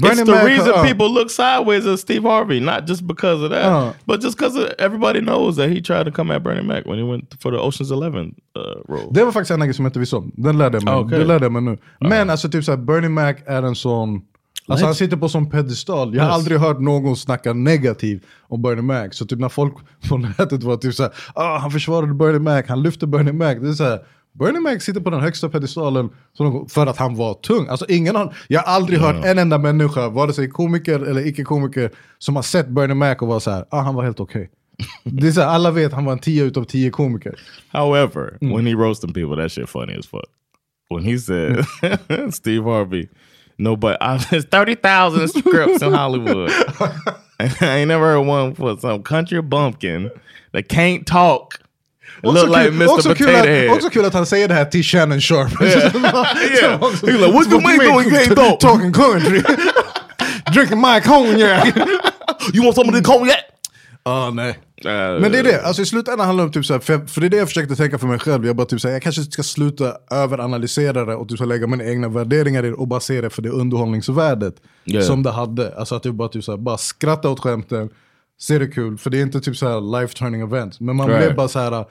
It's 0.00 0.16
the 0.24 0.24
Mac- 0.32 0.44
reason 0.46 0.72
ja. 0.74 0.82
people 0.82 1.08
look 1.08 1.30
sideways 1.30 1.86
at 1.86 2.00
Steve 2.00 2.22
Harvey, 2.28 2.60
not 2.60 2.88
just 2.88 3.02
because 3.02 3.44
of 3.44 3.50
that, 3.52 3.66
Uh. 3.66 3.92
but 4.06 4.22
just 4.22 4.38
because 4.38 4.74
everybody 4.78 5.20
knows 5.20 5.56
that 5.56 5.68
he 5.68 5.80
tried 5.82 6.04
to 6.04 6.12
come 6.12 6.34
at 6.36 6.42
Bernie 6.42 6.62
Mac 6.62 6.86
when 6.86 6.98
he 6.98 7.04
went 7.04 7.42
for 7.42 7.50
the 7.52 7.58
Ocean's 7.58 7.92
Eleven 7.92 8.34
uh, 8.56 8.62
role. 8.94 9.08
Det 9.10 9.24
var 9.24 9.32
faktiskt 9.32 9.50
en 9.50 9.60
grej 9.60 9.74
som 9.74 9.84
jag 9.84 9.90
inte 9.90 9.98
visste 9.98 10.16
om. 10.16 10.32
Den 10.36 10.58
lärde 10.58 10.76
jag 10.76 10.84
mig, 10.84 10.94
Okej. 10.94 11.18
det 11.18 11.24
lärde 11.24 11.44
jag 11.44 11.52
mig 11.52 11.62
nu. 11.62 11.78
Men 12.00 12.30
alltså 12.30 12.48
typ 12.48 12.64
såhär, 12.64 12.78
Bernie 12.78 13.08
Mac 13.08 13.34
är 13.46 13.62
en 13.62 13.74
sån... 13.74 14.22
Alltså 14.66 14.86
han 14.86 14.94
sitter 14.94 15.16
på 15.16 15.28
sån 15.28 15.50
pedestal. 15.50 16.14
Jag 16.14 16.22
har 16.22 16.28
Yes. 16.30 16.34
aldrig 16.36 16.58
hört 16.58 16.80
någon 16.80 17.16
snacka 17.16 17.52
negativt 17.52 18.22
om 18.48 18.62
Bernie 18.62 18.82
Mac. 18.82 19.08
Så 19.10 19.26
typ 19.26 19.38
när 19.38 19.48
folk 19.48 19.74
på 20.08 20.16
nätet 20.18 20.62
var 20.62 20.76
typ 20.76 20.94
såhär, 20.94 21.12
ah, 21.34 21.58
han 21.58 21.70
försvarade 21.70 22.14
Bernie 22.14 22.38
Mac, 22.40 22.62
han 22.68 22.82
lyfte 22.82 23.06
Bernie 23.06 23.32
Mac. 23.32 23.54
Det 23.54 23.68
är 23.68 23.72
såhär, 23.72 23.98
Bernie 24.32 24.60
Mac 24.60 24.80
sitter 24.80 25.00
på 25.00 25.10
den 25.10 25.20
högsta 25.20 25.48
pedestalen 25.48 26.10
för 26.68 26.86
att 26.86 26.96
han 26.96 27.16
var 27.16 27.34
tung. 27.34 27.68
Alltså 27.68 27.86
ingen 27.88 28.16
har, 28.16 28.34
jag 28.48 28.60
har 28.60 28.74
aldrig 28.74 28.98
hört 28.98 29.24
en 29.24 29.38
enda 29.38 29.58
människa, 29.58 30.08
vare 30.08 30.32
sig 30.32 30.48
komiker 30.48 31.00
eller 31.00 31.26
icke-komiker, 31.26 31.90
som 32.18 32.36
har 32.36 32.42
sett 32.42 32.68
Bernie 32.68 32.94
Mac 32.94 33.14
och 33.14 33.28
var 33.28 33.40
såhär, 33.40 33.64
ah 33.70 33.80
han 33.80 33.94
var 33.94 34.04
helt 34.04 34.20
okej. 34.20 34.50
Det 35.04 35.26
är 35.28 35.32
så 35.32 35.40
här, 35.40 35.48
alla 35.48 35.70
vet 35.70 35.92
han 35.92 36.04
var 36.04 36.12
en 36.12 36.18
10 36.18 36.44
utav 36.44 36.64
10 36.64 36.90
komiker. 36.90 37.34
However, 37.72 38.38
when 38.40 38.66
he 38.66 38.74
roasting 38.74 39.12
people, 39.12 39.42
that 39.42 39.52
shit 39.52 39.68
funny 39.68 39.98
as 39.98 40.06
fuck. 40.06 40.26
When 40.90 41.04
he 41.04 41.18
said 41.18 41.64
Steve 42.34 42.64
Harvey, 42.64 43.08
nobody, 43.58 43.96
there's 44.30 44.44
thirty 44.50 44.74
thousand 44.74 45.28
scripts 45.28 45.82
in 45.82 45.92
Hollywood. 45.92 46.50
I 47.38 47.78
ain't 47.78 47.88
never 47.88 48.04
heard 48.04 48.26
one 48.26 48.54
for 48.54 48.78
some 48.78 49.02
country 49.02 49.40
bumpkin 49.40 50.10
that 50.52 50.68
can't 50.68 51.06
talk. 51.06 51.60
Look 52.22 52.48
like 52.48 52.62
kul- 52.70 52.82
Mr. 52.82 53.14
kul, 53.14 53.26
Potato 53.26 53.38
att, 53.40 53.46
Head. 53.46 53.70
också 53.72 53.90
kul 53.90 54.04
att 54.04 54.14
han 54.14 54.26
säger 54.26 54.48
det 54.48 54.54
här 54.54 54.64
till 54.64 54.82
Shannon 54.84 55.20
Sharp. 55.20 55.62
Yeah. 55.62 55.92
He's 55.92 57.18
like, 57.18 57.32
what 57.32 57.46
you 57.46 57.60
mean 57.60 57.78
going 57.92 58.10
can't 58.10 58.34
talk? 58.34 58.60
Talking 58.60 58.92
country. 58.92 59.42
Drinking 60.54 60.80
my 60.80 61.00
cognac. 61.00 61.74
You 62.54 62.64
want 62.64 62.74
some 62.76 62.88
of 62.90 62.94
the 62.98 63.02
cognac? 63.04 63.36
Ah, 64.02 64.30
nej. 64.30 64.50
Uh, 64.86 65.20
Men 65.20 65.32
det 65.32 65.38
är 65.38 65.42
det, 65.42 65.62
alltså 65.62 65.82
i 65.82 65.86
slutändan 65.86 66.26
handlar 66.26 66.44
det 66.44 66.46
om 66.48 66.52
typ 66.52 66.66
såhär, 66.66 66.80
för, 66.80 67.06
för 67.06 67.20
det 67.20 67.26
är 67.26 67.30
det 67.30 67.36
jag 67.36 67.48
försökte 67.48 67.76
tänka 67.76 67.98
för 67.98 68.06
mig 68.06 68.18
själv. 68.18 68.46
Jag 68.46 68.56
bara 68.56 68.66
typ 68.66 68.80
såhär, 68.80 68.92
jag 68.94 69.02
kanske 69.02 69.22
ska 69.22 69.42
sluta 69.42 69.92
överanalysera 70.10 71.04
det 71.04 71.14
och 71.14 71.28
typ 71.28 71.38
så 71.38 71.44
här 71.44 71.48
lägga 71.48 71.66
mina 71.66 71.84
egna 71.84 72.08
värderingar 72.08 72.64
i 72.64 72.68
det 72.68 72.74
och 72.74 72.88
bara 72.88 73.00
se 73.00 73.20
det 73.20 73.30
för 73.30 73.42
det 73.42 73.48
underhållningsvärdet 73.50 74.54
Yeah. 74.84 75.06
som 75.06 75.22
det 75.22 75.30
hade. 75.30 75.74
Alltså 75.78 75.94
att 75.94 76.04
jag 76.04 76.14
bara 76.14 76.28
typ 76.28 76.44
såhär, 76.44 76.58
bara 76.58 76.78
skratta 76.78 77.28
åt 77.30 77.40
skämten, 77.40 77.88
se 78.40 78.58
det 78.58 78.66
kul, 78.66 78.98
för 78.98 79.10
det 79.10 79.18
är 79.18 79.22
inte 79.22 79.40
typ 79.40 79.56
såhär 79.56 80.00
life 80.00 80.14
turning 80.14 80.40
event. 80.40 80.80
Men 80.80 80.96
man 80.96 81.08
Right. 81.08 81.20
blev 81.24 81.36
bara 81.36 81.48
såhär, 81.48 81.84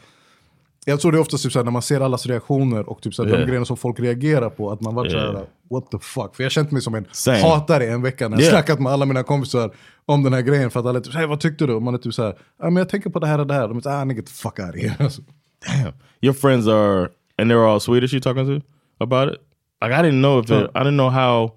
jag 0.86 1.00
tror 1.02 1.12
det 1.12 1.18
är 1.18 1.20
oftast 1.20 1.44
typ 1.44 1.52
såhär, 1.54 1.64
när 1.64 1.72
man 1.72 1.82
ser 1.82 2.02
allas 2.02 2.26
reaktioner 2.26 2.90
och 2.90 3.02
typ 3.02 3.14
såhär, 3.14 3.30
Yeah. 3.30 3.40
de 3.42 3.46
grejerna 3.46 3.66
som 3.66 3.78
folk 3.78 4.00
reagerar 4.00 4.50
på, 4.50 4.72
att 4.72 4.82
man 4.82 4.96
var 4.96 5.06
Yeah. 5.06 5.32
såhär, 5.32 5.46
what 5.70 5.92
the 5.92 6.00
fuck. 6.00 6.36
För 6.36 6.44
jag 6.44 6.46
har 6.46 6.50
känt 6.50 6.72
mig 6.72 6.82
som 6.82 6.96
en 6.96 7.06
Same. 7.12 7.42
hatare 7.42 7.86
i 7.86 7.90
en 7.90 8.02
vecka 8.02 8.28
när 8.28 8.38
jag 8.38 8.42
Yeah. 8.42 8.54
snackat 8.54 8.80
med 8.80 8.92
alla 8.92 9.06
mina 9.06 9.24
kompisar 9.24 9.72
om 10.06 10.24
den 10.24 10.34
här 10.34 10.42
grejen. 10.42 10.72
För 10.72 10.80
att 10.80 10.86
alla 10.86 11.00
är 11.00 11.04
typ, 11.04 11.14
hey, 11.14 11.26
vad 11.26 11.40
tyckte 11.40 11.66
du? 11.68 11.74
Och 11.74 11.82
man 11.82 11.94
är 11.94 11.98
typ 11.98 12.14
såhär, 12.14 12.36
ja 12.60 12.66
men 12.66 12.76
jag 12.76 12.90
tänker 12.90 13.10
på 13.10 13.20
det 13.20 13.28
här 13.28 13.40
och 13.40 13.48
det 13.48 13.54
här. 13.54 13.68
De 13.68 13.78
är 13.78 13.82
såhär, 13.82 14.02
ah 14.02 14.04
nigga, 14.04 14.22
the 14.22 14.32
fuck 14.32 14.60
out 14.60 14.70
of 14.70 14.82
here. 14.82 14.96
Alltså. 15.00 15.22
Damn. 15.68 15.94
Your 16.22 16.34
friends 16.34 16.68
are, 16.68 17.10
and 17.38 17.52
they're 17.52 17.66
all 17.74 17.80
Swedish 17.80 18.14
you 18.14 18.22
talking 18.22 18.46
to 18.62 18.66
about 19.04 19.34
it? 19.34 19.40
Like 19.84 19.94
I 20.00 20.02
didn't 20.04 20.22
know 20.22 20.40
if 20.44 20.50
it, 20.52 20.70
I 20.76 20.80
didn't 20.80 20.98
know 20.98 21.10
how 21.10 21.52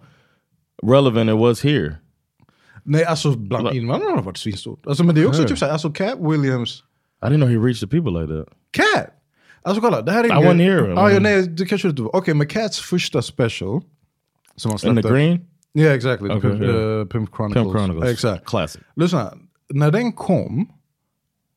relevant 0.82 1.30
it 1.30 1.36
was 1.36 1.62
here. 1.64 1.96
Nej, 2.86 3.04
alltså 3.04 3.30
bland 3.36 3.72
invandrarna 3.74 4.10
har 4.10 4.16
det 4.18 4.22
varit 4.24 4.36
svinstort. 4.38 4.86
Alltså, 4.86 5.04
men 5.04 5.14
det 5.14 5.20
är 5.20 5.26
också 5.26 5.40
Yeah. 5.40 5.48
typ 5.48 5.58
såhär, 5.58 5.72
alltså 5.72 5.90
Cat 5.92 6.18
Williams, 6.20 6.82
I 7.22 7.26
didn't 7.26 7.36
know 7.36 7.48
he 7.48 7.56
reached 7.56 7.80
the 7.90 7.96
people 7.96 8.20
like 8.22 8.32
that. 8.32 8.54
Cat! 8.74 9.10
Alltså 9.62 9.80
kolla, 9.80 10.02
det 10.02 10.12
här 10.12 10.24
är 10.24 10.28
I 10.28 10.30
wasn't 10.30 10.62
here. 10.62 10.94
Ah, 11.00 11.10
ja, 11.10 11.20
nej, 11.20 11.48
det 11.48 11.66
kanske 11.66 11.88
du 11.88 11.90
inte 11.90 12.02
var. 12.02 12.16
Okej, 12.16 12.34
men 12.34 12.46
Cats 12.46 12.80
första 12.80 13.22
special, 13.22 13.80
som 14.56 14.70
han 14.70 14.96
In 14.96 15.02
the 15.02 15.08
green? 15.08 15.40
Yeah, 15.74 15.94
exactly. 15.94 16.30
Okay, 16.30 16.50
Pimp, 16.50 16.62
yeah. 16.62 17.00
eh, 17.00 17.06
Pimp 17.06 17.30
Chronicles. 17.36 17.64
Pimp 17.64 17.76
Chronicles. 17.76 18.12
Exakt. 18.12 18.44
Classic. 18.44 18.82
Lyssna, 18.96 19.32
när 19.68 19.90
den 19.90 20.12
kom, 20.12 20.68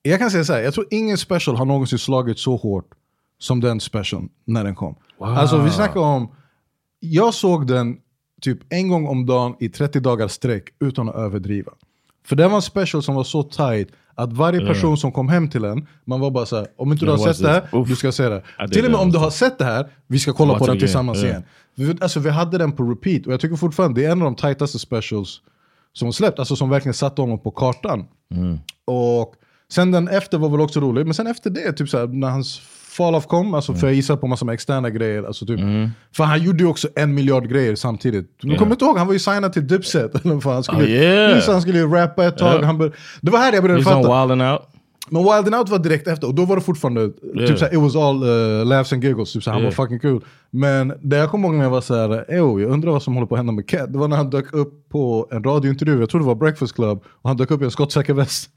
jag 0.02 0.20
kan 0.20 0.32
säga 0.32 0.44
så 0.44 0.54
här, 0.54 0.62
jag 0.62 0.74
tror 0.74 0.86
ingen 0.92 1.18
special 1.18 1.56
har 1.58 1.66
någonsin 1.66 2.00
slagit 2.00 2.40
så 2.40 2.56
hårt 2.56 2.90
som 3.40 3.60
den 3.60 3.80
special 3.80 4.24
när 4.46 4.64
den 4.64 4.76
kom. 4.76 4.96
Alltså 5.20 5.62
vi 5.62 5.70
snackar 5.70 6.00
om, 6.00 6.32
jag 7.00 7.34
såg 7.34 7.68
den 7.68 7.98
typ 8.42 8.60
en 8.70 8.90
gång 8.90 9.08
om 9.08 9.26
dagen 9.26 9.56
i 9.60 9.70
30 9.70 10.00
dagar 10.00 10.28
sträck 10.28 10.70
utan 10.80 11.10
att 11.10 11.16
överdriva. 11.16 11.72
För 12.26 12.36
det 12.36 12.48
var 12.48 12.56
en 12.56 12.62
special 12.62 13.04
som 13.04 13.16
var 13.16 13.24
så 13.24 13.44
tight 13.44 13.88
att 14.18 14.34
varje 14.34 14.68
person 14.68 14.98
som 14.98 15.12
kom 15.12 15.30
hem 15.30 15.50
till 15.50 15.66
en, 15.66 15.88
man 16.06 16.20
var 16.20 16.32
bara 16.32 16.46
så 16.46 16.56
här, 16.56 16.68
om 16.78 16.92
inte 16.92 17.06
du 17.06 17.12
har 17.12 17.18
watch 17.18 17.38
sett 17.38 17.46
det 17.46 17.50
här, 17.50 17.86
du 17.86 17.96
ska 17.96 18.12
se 18.12 18.30
det. 18.30 18.44
Till 18.72 18.86
och 18.86 18.92
med 18.92 19.00
om 19.00 19.12
du 19.12 19.18
har 19.18 19.30
sett 19.30 19.58
det 19.58 19.66
här, 19.66 19.88
vi 20.08 20.20
ska 20.20 20.34
kolla 20.34 20.60
på 20.60 20.66
den 20.68 20.80
tillsammans 20.80 21.24
Yeah. 21.24 21.42
igen. 21.76 21.98
Alltså, 22.02 22.20
vi 22.20 22.30
hade 22.30 22.58
den 22.58 22.72
på 22.72 22.84
repeat 22.84 23.28
och 23.28 23.34
jag 23.34 23.40
tycker 23.40 23.56
fortfarande 23.56 24.02
det 24.02 24.08
är 24.08 24.12
en 24.12 24.22
av 24.22 24.26
de 24.26 24.36
tighteste 24.36 24.80
specials 24.80 25.42
som 25.94 26.14
släppt, 26.14 26.40
alltså 26.40 26.56
som 26.56 26.70
verkligen 26.70 26.94
satte 26.94 27.22
honom 27.22 27.40
på 27.40 27.52
kartan. 27.52 28.06
Och 28.86 29.34
sen 29.70 29.92
den 29.92 30.08
efter 30.08 30.38
var 30.38 30.50
väl 30.50 30.62
också 30.62 30.80
rolig, 30.80 31.06
men 31.06 31.14
sen 31.14 31.28
efter 31.28 31.50
det, 31.50 31.74
typ 31.74 31.90
såhär, 31.90 32.08
när 32.08 32.30
hans 32.30 32.62
fall 32.98 33.16
off 33.16 33.28
kom, 33.28 33.54
alltså 33.54 33.74
för 33.74 33.88
jag 33.88 33.94
gissar 33.96 34.16
på 34.18 34.28
massa 34.28 34.54
externa 34.54 34.90
grejer. 34.90 35.24
Alltså 35.24 35.46
typ, 35.46 35.60
För 36.16 36.24
han 36.24 36.44
gjorde 36.44 36.64
ju 36.64 36.70
också 36.70 36.88
en 36.96 37.14
miljard 37.16 37.50
grejer 37.50 37.76
samtidigt. 37.76 38.36
Du 38.42 38.56
kommer 38.58 38.72
inte 38.72 38.86
ihåg, 38.86 38.98
han 38.98 39.08
var 39.08 39.14
ju 39.14 39.20
signad 39.20 39.54
till 39.54 39.68
Dipset. 39.68 40.12
Han 40.44 40.64
skulle, 40.64 40.84
Oh, 40.84 40.90
yeah. 40.90 41.44
han 41.48 41.62
skulle 41.62 41.78
ju 41.80 41.88
rappa 41.88 42.26
ett 42.26 42.38
tag. 42.38 42.54
Yeah. 42.54 42.66
Han 42.66 42.78
bör, 42.78 42.92
det 43.22 43.32
var 43.32 43.40
här 43.40 43.54
jag 43.54 43.64
började 43.64 43.82
He's 43.82 43.86
fatta. 44.04 44.28
Wild 44.28 44.42
Out. 44.42 44.62
Men 45.10 45.24
Wild 45.24 45.56
Out 45.56 45.70
var 45.70 45.80
direkt 45.80 46.08
efter, 46.08 46.28
och 46.28 46.36
då 46.36 46.46
var 46.46 46.56
det 46.56 46.62
fortfarande, 46.62 47.02
Yeah. 47.02 47.48
typ 47.48 47.60
såhär, 47.60 47.74
it 47.74 47.80
was 47.80 47.96
all 47.96 48.24
uh, 48.24 48.66
laughs 48.66 48.94
and 48.94 49.04
giggles, 49.04 49.34
typ 49.34 49.44
såhär, 49.44 49.54
han 49.54 49.62
Yeah. 49.64 49.78
var 49.78 49.86
fucking 49.86 50.00
kul. 50.00 50.22
Men 50.52 50.94
det 51.02 51.18
jag 51.18 51.30
kommer 51.30 51.48
ihåg 51.48 51.56
när 51.58 51.64
jag 51.64 51.70
var 51.72 51.82
såhär, 51.82 52.26
jag 52.34 52.62
undrar 52.62 52.92
vad 52.92 53.04
som 53.04 53.14
håller 53.14 53.28
på 53.28 53.36
att 53.36 53.40
hända 53.40 53.54
med 53.54 53.70
Cat. 53.70 53.94
Det 53.94 54.00
var 54.00 54.08
när 54.08 54.18
han 54.18 54.30
dök 54.30 54.54
upp 54.54 54.90
på 54.90 55.28
en 55.32 55.44
radiointervju, 55.44 56.00
jag 56.00 56.10
tror 56.10 56.22
det 56.22 56.28
var 56.28 56.36
Breakfast 56.36 56.76
Club, 56.76 57.04
och 57.22 57.30
han 57.30 57.38
dök 57.38 57.52
upp 57.52 57.62
i 57.62 57.66
en 57.66 57.72
skottsäker 57.72 58.14
väst. 58.14 58.50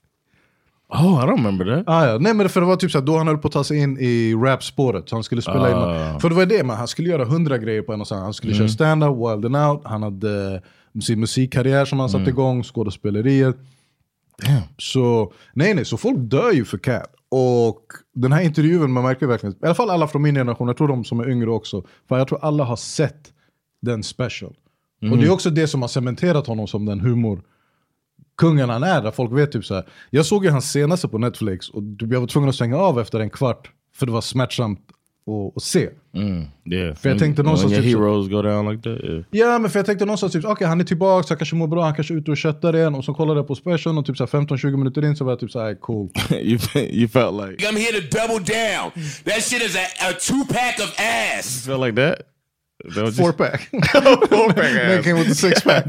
Oh, 0.91 1.25
I 1.25 1.27
don't 1.27 1.37
remember 1.37 1.77
that. 1.77 1.85
Ah, 1.87 2.07
ja. 2.07 2.19
Nej 2.19 2.35
men 2.35 2.49
för 2.49 2.61
det 2.61 2.67
var 2.67 2.77
typ 2.77 2.91
såhär, 2.91 3.07
då 3.07 3.19
han 3.19 3.27
höll 3.27 3.39
på 3.39 3.47
att 3.49 3.53
ta 3.53 3.65
sig 3.65 3.79
in 3.79 3.99
i 4.01 4.35
rap-spåret, 4.35 5.09
så 5.09 5.17
han 5.17 5.23
skulle 5.25 5.43
spela 5.43 5.61
Ah. 5.77 6.15
in. 6.15 6.21
För 6.21 6.29
det 6.29 6.35
var 6.35 6.47
det, 6.47 6.65
man, 6.65 6.77
han 6.77 6.89
skulle 6.89 7.09
göra 7.11 7.25
hundra 7.25 7.59
grejer 7.59 7.83
på 7.83 7.93
en 7.93 8.01
och 8.01 8.09
samma. 8.09 8.23
Han 8.23 8.35
skulle 8.35 8.55
köra 8.55 8.69
stand-up, 8.69 9.17
Wild 9.17 9.45
and 9.45 9.57
Out, 9.71 9.81
han 9.85 10.03
hade 10.03 10.55
eh, 10.95 11.01
sin 11.01 11.21
musikkarriär 11.21 11.85
som 11.85 12.01
han 12.01 12.09
satte 12.09 12.31
igång, 12.31 12.63
skådespeleriet. 12.63 13.57
Så 14.79 15.33
nej 15.55 15.75
nej, 15.75 15.85
så 15.85 15.97
folk 15.97 16.17
dör 16.19 16.53
ju 16.53 16.65
för 16.65 16.79
Cat. 16.79 17.15
Och 17.31 17.83
den 18.15 18.33
här 18.33 18.43
intervjun, 18.43 18.93
man 18.93 19.05
märker 19.05 19.27
verkligen, 19.27 19.53
i 19.55 19.59
alla 19.67 19.75
fall 19.75 19.91
alla 19.91 20.09
från 20.09 20.23
min 20.23 20.35
generation, 20.35 20.69
jag 20.69 20.77
tror 20.77 20.89
de 20.89 21.05
som 21.05 21.21
är 21.21 21.31
yngre 21.31 21.51
också, 21.51 21.83
för 22.09 22.19
jag 22.19 22.29
tror 22.29 22.45
alla 22.45 22.65
har 22.65 22.77
sett 22.77 23.29
den 23.83 24.03
special. 24.03 24.55
Och 25.11 25.19
det 25.19 25.27
är 25.27 25.31
också 25.33 25.51
det 25.51 25.67
som 25.69 25.81
har 25.83 25.89
cementerat 25.89 26.47
honom 26.47 26.67
som 26.67 26.85
den 26.87 27.01
humor 27.01 27.43
kungen 28.41 28.71
han 28.71 28.83
är, 28.83 29.03
där 29.03 29.11
folk 29.11 29.33
vet 29.33 29.53
typ 29.53 29.65
så 29.65 29.75
här. 29.75 29.85
Jag 30.11 30.27
såg 30.27 30.45
ju 30.45 30.51
hans 30.51 30.73
senaste 30.73 31.09
på 31.09 31.19
Netflix 31.19 31.69
och 31.69 31.83
jag 31.99 32.21
var 32.21 32.27
tvungen 32.27 32.49
att 32.49 32.55
stänga 32.55 32.77
av 32.77 33.01
efter 33.01 33.21
en 33.21 33.31
kvart, 33.31 33.71
för 33.97 34.07
det 34.07 34.13
var 34.13 34.21
smärtsamt 34.21 34.81
att, 35.27 35.57
att 35.57 35.63
se. 35.63 35.89
Yeah. 36.65 36.95
För 36.95 37.09
jag 37.09 37.19
tänkte 37.19 37.43
någonstans 37.43 37.73
when 37.73 37.85
your 37.85 37.93
typ 37.93 38.01
heroes 38.01 38.29
go 38.29 38.43
down 38.43 38.73
like 38.73 38.83
that. 38.83 39.05
Yeah. 39.05 39.25
Ja 39.31 39.59
men 39.59 39.71
för 39.71 39.79
jag 39.79 39.87
tänkte 39.87 40.05
någonstans 40.05 40.33
typ, 40.33 40.45
okej 40.45 40.67
han 40.67 40.81
är 40.81 40.85
tillbaka, 40.85 41.27
så 41.27 41.33
han 41.33 41.39
kanske 41.39 41.57
mår 41.57 41.67
bra, 41.67 41.85
han 41.85 41.95
kanske 41.95 42.15
är 42.15 42.19
ute 42.19 42.31
och 42.31 42.37
köttar 42.37 42.77
igen. 42.77 42.95
Och 42.95 43.05
så 43.05 43.15
kollade 43.15 43.41
jag 43.41 43.47
på 43.47 43.55
specialen 43.55 43.99
och 43.99 44.07
typ 44.07 44.17
så 44.17 44.25
här 44.25 44.41
15-20 44.41 44.77
minuter 44.77 45.05
in 45.05 45.17
så 45.17 45.25
var 45.25 45.33
jag 45.33 45.41
typ 45.41 45.51
såhär 45.51 45.75
cool. 45.75 46.09
you 46.31 46.59
you 46.77 47.09
felt 47.09 47.35
like 47.43 47.69
I'm 47.69 47.77
here 47.77 48.01
to 48.01 48.19
double 48.19 48.39
down. 48.39 48.91
That 49.25 49.43
shit 49.43 49.63
is 49.63 49.77
a, 49.77 49.87
a 50.09 50.13
two 50.21 50.45
pack 50.55 50.79
of 50.79 50.95
ass. 50.99 51.67
felt 51.67 51.81
like 51.81 51.97
that. 51.97 52.30
Is 52.89 52.95
that 52.95 53.05
what 53.05 53.15
Four 53.17 53.27
you- 53.29 53.33
pack. 53.33 53.61
Four 54.29 54.49
pack 54.53 54.73
Den 54.75 55.03
came 55.07 55.19
with 55.19 55.31
a 55.31 55.35
six 55.35 55.63
pack. 55.65 55.85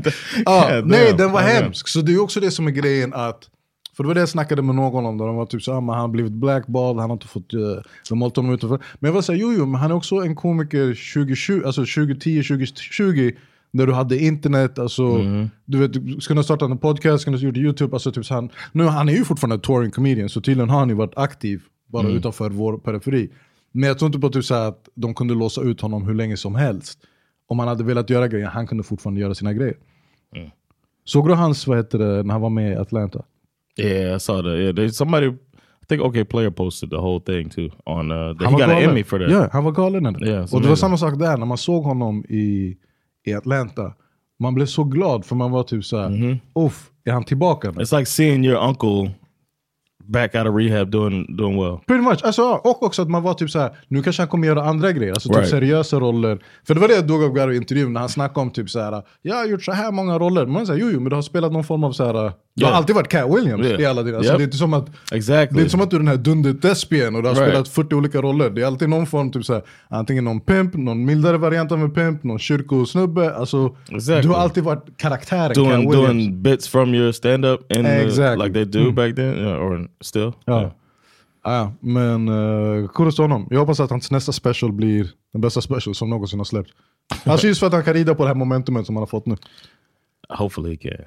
ja, 0.45 0.75
God 0.75 0.87
nej 0.87 1.13
den 1.17 1.31
var 1.31 1.41
damn. 1.41 1.51
hemsk. 1.63 1.87
Så 1.87 2.01
det 2.01 2.13
är 2.13 2.21
också 2.21 2.39
det 2.39 2.51
som 2.51 2.67
är 2.67 2.71
grejen 2.71 3.13
att 3.13 3.49
för 3.97 4.03
det 4.03 4.07
var 4.07 4.13
det 4.13 4.19
jag 4.19 4.29
snackade 4.29 4.61
med 4.61 4.75
någon 4.75 5.05
om, 5.05 5.17
där 5.17 5.25
de 5.25 5.35
var 5.35 5.45
typ 5.45 5.61
så, 5.61 5.71
ah, 5.71 5.75
han 5.75 5.87
har 5.89 6.07
blivit 6.07 6.31
blackballed, 6.31 6.99
han 7.01 7.09
har 7.09 7.15
inte 7.15 7.27
fått, 7.27 7.53
uh, 7.53 7.59
de 8.09 8.17
har 8.21 8.25
hållit 8.25 8.35
honom 8.35 8.53
utanför. 8.53 8.79
Men 8.99 9.07
jag 9.09 9.13
var 9.13 9.21
såhär, 9.21 9.39
jo 9.39 9.53
jo, 9.57 9.65
men 9.65 9.81
han 9.81 9.91
är 9.91 9.95
också 9.95 10.15
en 10.15 10.35
komiker 10.35 11.13
2020, 11.13 11.61
alltså 11.65 11.81
2010, 11.81 12.43
2020, 12.43 13.31
när 13.71 13.87
du 13.87 13.93
hade 13.93 14.17
internet, 14.23 14.79
alltså, 14.79 15.03
Mm. 15.03 15.49
du 15.65 15.77
vet, 15.77 15.93
du 15.93 16.21
skulle 16.21 16.37
ha 16.39 16.43
startat 16.43 16.71
en 16.71 16.77
podcast, 16.77 17.21
skulle 17.21 17.37
gjort 17.37 17.57
YouTube, 17.57 17.95
alltså 17.95 18.11
typ 18.11 18.25
så 18.25 18.33
han, 18.33 18.49
nu, 18.71 18.83
han 18.83 19.09
är 19.09 19.13
ju 19.13 19.25
fortfarande 19.25 19.59
touring 19.59 19.91
comedian, 19.91 20.29
så 20.29 20.41
tydligen 20.41 20.69
har 20.69 20.79
han 20.79 20.89
ju 20.89 20.95
varit 20.95 21.17
aktiv, 21.17 21.61
bara 21.87 22.03
Mm. 22.03 22.17
utanför 22.17 22.49
vår 22.49 22.77
periferi. 22.77 23.29
Men 23.71 23.87
jag 23.87 23.99
tror 23.99 24.07
inte 24.07 24.19
på 24.19 24.29
typ 24.29 24.45
så 24.45 24.55
här 24.55 24.67
att 24.67 24.89
de 24.95 25.13
kunde 25.13 25.33
låsa 25.33 25.61
ut 25.61 25.81
honom 25.81 26.07
hur 26.07 26.13
länge 26.13 26.37
som 26.37 26.55
helst. 26.55 26.99
Om 27.47 27.59
han 27.59 27.67
hade 27.67 27.83
velat 27.83 28.09
göra 28.09 28.27
grejer, 28.27 28.47
han 28.47 28.67
kunde 28.67 28.83
fortfarande 28.83 29.21
göra 29.21 29.35
sina 29.35 29.53
grejer. 29.53 29.75
Mm. 30.35 30.49
Såg 31.05 31.27
du 31.27 31.33
hans, 31.33 31.67
vad 31.67 31.77
heter 31.77 31.97
det, 31.99 32.23
när 32.23 32.31
han 32.31 32.41
var 32.41 32.49
med 32.49 32.71
i 32.71 32.75
Atlanta? 32.75 33.23
Yeah, 33.77 34.15
I 34.15 34.19
saw 34.19 34.49
that. 34.51 34.59
Yeah, 34.59 34.75
they, 34.75 34.89
somebody, 34.89 35.27
I 35.27 35.85
think 35.89 36.01
OK 36.01 36.29
Player 36.29 36.49
posted 36.51 36.89
the 36.89 36.95
whole 36.97 37.19
thing 37.19 37.49
too. 37.49 37.69
On 37.85 38.11
uh, 38.11 38.37
that 38.37 38.43
Han 38.45 38.53
he 38.53 38.59
got 38.59 38.61
an 38.61 38.69
galen. 38.69 38.89
Emmy 38.89 39.03
for 39.03 39.19
that. 39.19 39.31
Ja, 39.31 39.49
han 39.51 39.63
var 39.63 39.71
galen. 39.71 40.03
det. 40.13 40.27
Yeah, 40.27 40.53
och 40.53 40.61
det 40.61 40.67
var 40.69 40.75
samma 40.75 40.97
sak 40.97 41.19
där, 41.19 41.37
när 41.37 41.45
man 41.45 41.57
såg 41.57 41.83
honom 41.83 42.25
i, 42.29 42.77
i 43.25 43.33
Atlanta. 43.33 43.93
Man 44.39 44.53
blev 44.53 44.65
så 44.65 44.83
glad 44.83 45.25
för 45.25 45.35
man 45.35 45.51
var 45.51 45.63
typ 45.63 45.85
såhär, 45.85 46.09
Mm-hmm. 46.09 46.37
uff, 46.55 46.89
är 47.03 47.11
han 47.11 47.23
tillbaka 47.23 47.71
nu? 47.71 47.81
It's 47.81 47.97
like 47.97 48.05
seeing 48.05 48.45
your 48.45 48.67
uncle 48.67 49.11
back 50.11 50.35
out 50.35 50.47
of 50.47 50.55
rehab 50.55 50.91
doing 50.91 51.35
doing 51.37 51.61
well. 51.63 51.77
Pretty 51.87 52.01
much. 52.03 52.19
Alltså, 52.23 52.41
och 52.43 52.83
också 52.83 53.01
att 53.01 53.09
man 53.09 53.23
var 53.23 53.33
typ 53.33 53.49
så 53.49 53.59
här, 53.59 53.71
nu 53.87 54.03
kanske 54.03 54.21
han 54.21 54.29
kommer 54.29 54.47
göra 54.47 54.63
andra 54.63 54.91
grejer, 54.91 55.11
alltså 55.13 55.29
typ 55.29 55.37
Right. 55.37 55.49
seriösa 55.49 55.99
roller. 55.99 56.39
För 56.67 56.73
det 56.73 56.79
var 56.79 56.87
det 56.87 56.95
jag 56.95 57.07
dog 57.07 57.39
av 57.39 57.53
i 57.53 57.55
intervjun 57.57 57.93
när 57.93 57.99
han 57.99 58.09
snackade 58.09 58.39
om 58.39 58.49
typ 58.51 58.69
så 58.69 58.79
här, 58.79 59.03
jag 59.21 59.35
har 59.35 59.45
gjort 59.45 59.63
så 59.63 59.71
här 59.71 59.91
många 59.91 60.19
roller. 60.19 60.45
Man 60.45 60.67
säger 60.67 60.79
jo, 60.81 60.89
jo, 60.93 60.99
men 60.99 61.09
du 61.09 61.15
har 61.15 61.21
spelat 61.21 61.51
någon 61.51 61.63
form 61.63 61.83
av 61.83 61.91
så 61.91 62.05
här, 62.05 62.13
du 62.13 62.19
har 62.19 62.33
Yeah. 62.71 62.77
alltid 62.77 62.95
varit 62.95 63.07
Cat 63.07 63.35
Williams 63.37 63.65
Yeah. 63.67 63.81
i 63.81 63.85
alla 63.85 64.03
dina. 64.03 64.17
Alltså, 64.17 64.31
Yep. 64.31 64.37
det, 64.39 64.43
är 64.43 64.45
inte 64.45 64.57
som 64.57 64.73
att, 64.73 64.89
Exactly. 65.11 65.55
det 65.55 65.59
är 65.59 65.61
inte 65.61 65.71
som 65.71 65.81
att 65.81 65.89
du 65.89 65.95
är 65.95 65.99
den 65.99 66.07
här 66.07 66.17
dunder-thespian 66.17 67.15
och 67.15 67.21
du 67.23 67.27
har 67.27 67.35
Right. 67.35 67.47
spelat 67.49 67.67
40 67.67 67.95
olika 67.95 68.21
roller. 68.21 68.49
Det 68.49 68.61
är 68.61 68.65
alltid 68.65 68.89
någon 68.89 69.05
form, 69.05 69.31
typ 69.31 69.45
så 69.45 69.53
här, 69.53 69.63
antingen 69.89 70.23
någon 70.23 70.39
pimp, 70.39 70.73
någon 70.75 71.05
mildare 71.05 71.37
variant 71.37 71.71
av 71.71 71.81
en 71.81 71.91
pimp, 71.91 72.23
någon 72.23 72.39
kyrkosnubbe. 72.39 73.35
Alltså, 73.35 73.75
Exactly. 73.91 74.21
Du 74.29 74.33
har 74.35 74.41
alltid 74.41 74.63
varit 74.63 74.85
karaktären 74.97 75.53
doing 75.53 75.69
Cat 75.69 75.79
Williams. 75.79 76.07
doing 76.07 76.41
bits 76.41 76.67
from 76.67 76.93
your 76.93 77.11
stand 77.11 77.45
up 77.45 77.59
and 77.77 77.87
Exactly. 77.87 78.43
like 78.47 78.53
they 78.53 78.65
do 78.65 78.79
Mm. 78.79 78.95
back 78.95 79.15
then 79.15 79.37
yeah, 79.37 79.61
or 79.65 79.87
still. 80.01 80.31
Ja. 80.45 80.71
Ja, 81.43 81.73
men 81.79 82.29
uh, 82.29 82.87
kudos 82.89 83.15
till 83.15 83.23
honom. 83.23 83.47
Jag 83.49 83.59
hoppas 83.59 83.79
att 83.79 83.89
hans 83.89 84.11
nästa 84.11 84.31
special 84.31 84.71
blir 84.71 85.07
den 85.33 85.41
bästa 85.41 85.61
special 85.61 85.95
som 85.95 86.09
någonsin 86.09 86.39
har 86.39 86.43
släppts. 86.45 86.73
Alltså 87.25 87.47
just 87.47 87.59
för 87.59 87.67
att 87.67 87.73
han 87.73 87.83
kan 87.83 87.93
rida 87.93 88.15
på 88.15 88.23
det 88.23 88.27
här 88.29 88.35
momentumet 88.35 88.85
som 88.85 88.95
han 88.95 89.01
har 89.01 89.07
fått 89.07 89.25
nu. 89.25 89.35
Hopefully 90.29 90.69
he 90.69 90.77
can. 90.77 91.05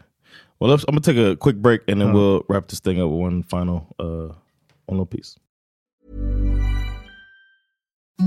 Well, 0.61 0.71
let's, 0.71 0.85
I'm 0.85 0.91
gonna 0.91 1.01
take 1.01 1.33
a 1.33 1.37
quick 1.41 1.57
break 1.57 1.81
and 1.91 2.01
then 2.01 2.11
Uh. 2.11 2.15
we'll 2.15 2.43
wrap 2.49 2.69
this 2.69 2.81
thing 2.81 3.01
up 3.01 3.11
with 3.11 3.23
one 3.23 3.43
final 3.43 3.77
uh, 3.99 4.35
one 4.87 4.99
little 4.99 5.07
piece. 5.07 5.39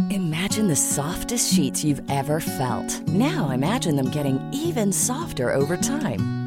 Imagine 0.10 0.68
the 0.68 0.76
softest 0.76 1.54
sheets 1.54 1.84
you've 1.84 2.02
ever 2.10 2.40
felt. 2.40 3.02
Now 3.08 3.52
imagine 3.52 3.96
them 3.96 4.10
getting 4.10 4.40
even 4.54 4.92
softer 4.92 5.54
over 5.54 5.78
time. 5.78 6.47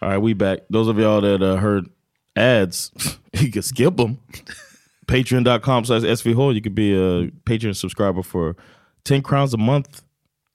All 0.00 0.08
right, 0.08 0.18
we 0.18 0.32
back. 0.32 0.60
Those 0.70 0.88
of 0.88 0.98
y'all 0.98 1.20
that 1.20 1.42
uh, 1.42 1.56
heard 1.56 1.88
ads, 2.36 2.92
you 3.34 3.50
can 3.50 3.62
skip 3.62 3.96
them. 3.96 4.18
Patreon.com 5.06 5.86
slash 5.86 6.02
SVHole. 6.02 6.54
You 6.54 6.60
could 6.60 6.74
be 6.74 6.92
a 6.92 7.28
Patreon 7.46 7.74
subscriber 7.74 8.22
for 8.22 8.56
10 9.04 9.22
crowns 9.22 9.54
a 9.54 9.56
month, 9.56 10.02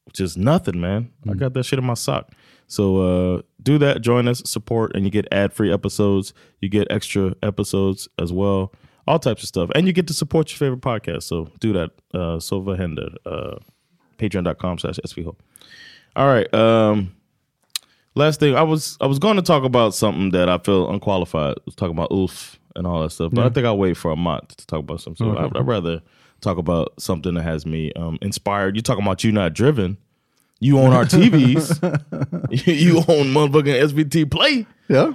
which 0.05 0.21
is 0.21 0.37
nothing, 0.37 0.79
man. 0.79 1.11
I 1.27 1.33
got 1.33 1.53
that 1.55 1.63
shit 1.65 1.79
in 1.79 1.85
my 1.85 1.95
sock. 1.95 2.31
So 2.67 2.97
uh, 3.35 3.41
do 3.61 3.77
that, 3.79 4.01
join 4.01 4.27
us, 4.27 4.41
support, 4.45 4.95
and 4.95 5.05
you 5.05 5.11
get 5.11 5.27
ad 5.31 5.53
free 5.53 5.73
episodes. 5.73 6.33
You 6.61 6.69
get 6.69 6.87
extra 6.89 7.35
episodes 7.43 8.07
as 8.19 8.31
well, 8.31 8.73
all 9.07 9.19
types 9.19 9.43
of 9.43 9.47
stuff. 9.49 9.69
And 9.75 9.87
you 9.87 9.93
get 9.93 10.07
to 10.07 10.13
support 10.13 10.51
your 10.51 10.57
favorite 10.57 10.81
podcast. 10.81 11.23
So 11.23 11.49
do 11.59 11.73
that. 11.73 11.91
Uh, 12.13 12.37
Sova 12.37 12.77
Hender, 12.77 13.09
uh, 13.25 13.57
patreon.com 14.17 14.79
slash 14.79 14.99
SVHole. 15.05 15.35
All 16.15 16.27
right. 16.27 16.51
Um, 16.53 17.15
last 18.15 18.39
thing, 18.39 18.55
I 18.55 18.63
was 18.63 18.97
I 19.01 19.05
was 19.07 19.19
going 19.19 19.35
to 19.37 19.41
talk 19.41 19.63
about 19.63 19.93
something 19.93 20.31
that 20.31 20.49
I 20.49 20.57
feel 20.57 20.89
unqualified. 20.89 21.55
I 21.57 21.61
was 21.65 21.75
talking 21.75 21.95
about 21.95 22.11
Ulf 22.11 22.59
and 22.75 22.87
all 22.87 23.01
that 23.03 23.11
stuff, 23.11 23.31
but 23.33 23.45
I 23.45 23.49
think 23.49 23.65
I'll 23.65 23.77
wait 23.77 23.95
for 23.97 24.11
a 24.11 24.15
month 24.15 24.55
to 24.57 24.65
talk 24.67 24.79
about 24.79 25.01
something. 25.01 25.25
So 25.27 25.31
Okay. 25.31 25.43
I'd, 25.45 25.57
I'd 25.57 25.67
rather 25.67 26.01
talk 26.41 26.57
about 26.57 26.93
something 26.99 27.33
that 27.35 27.43
has 27.43 27.65
me 27.65 27.91
um, 27.95 28.17
inspired. 28.21 28.75
You 28.75 28.81
talking 28.81 29.03
about 29.03 29.23
you 29.23 29.31
not 29.31 29.53
driven? 29.53 29.97
You 30.59 30.79
own 30.79 30.91
our 30.93 31.05
TVs. 31.05 31.77
you 32.67 32.97
own 32.99 33.27
motherfucking 33.33 33.93
SVT 34.09 34.31
Play. 34.31 34.65
Yeah. 34.87 35.13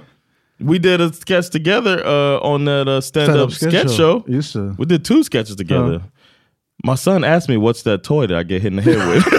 We 0.59 0.77
did 0.79 0.99
a 1.01 1.11
sketch 1.13 1.49
together 1.49 2.05
uh, 2.05 2.39
on 2.39 2.65
that 2.65 2.87
uh, 2.87 2.99
stand-up 3.01 3.51
Stand-up 3.51 3.51
sketch, 3.51 3.87
sketch 3.87 3.97
show. 3.97 4.25
show. 4.41 4.75
We 4.77 4.85
did 4.85 5.05
two 5.05 5.23
sketches 5.23 5.55
together. 5.55 6.01
My 6.83 6.95
son 6.95 7.23
asked 7.23 7.47
me, 7.49 7.55
"What's 7.57 7.83
that 7.83 8.03
toy 8.03 8.27
that 8.27 8.37
I 8.37 8.43
get 8.43 8.61
hit 8.61 8.73
in 8.73 8.75
the 8.77 8.81
head 8.81 8.97
with?" 9.07 9.25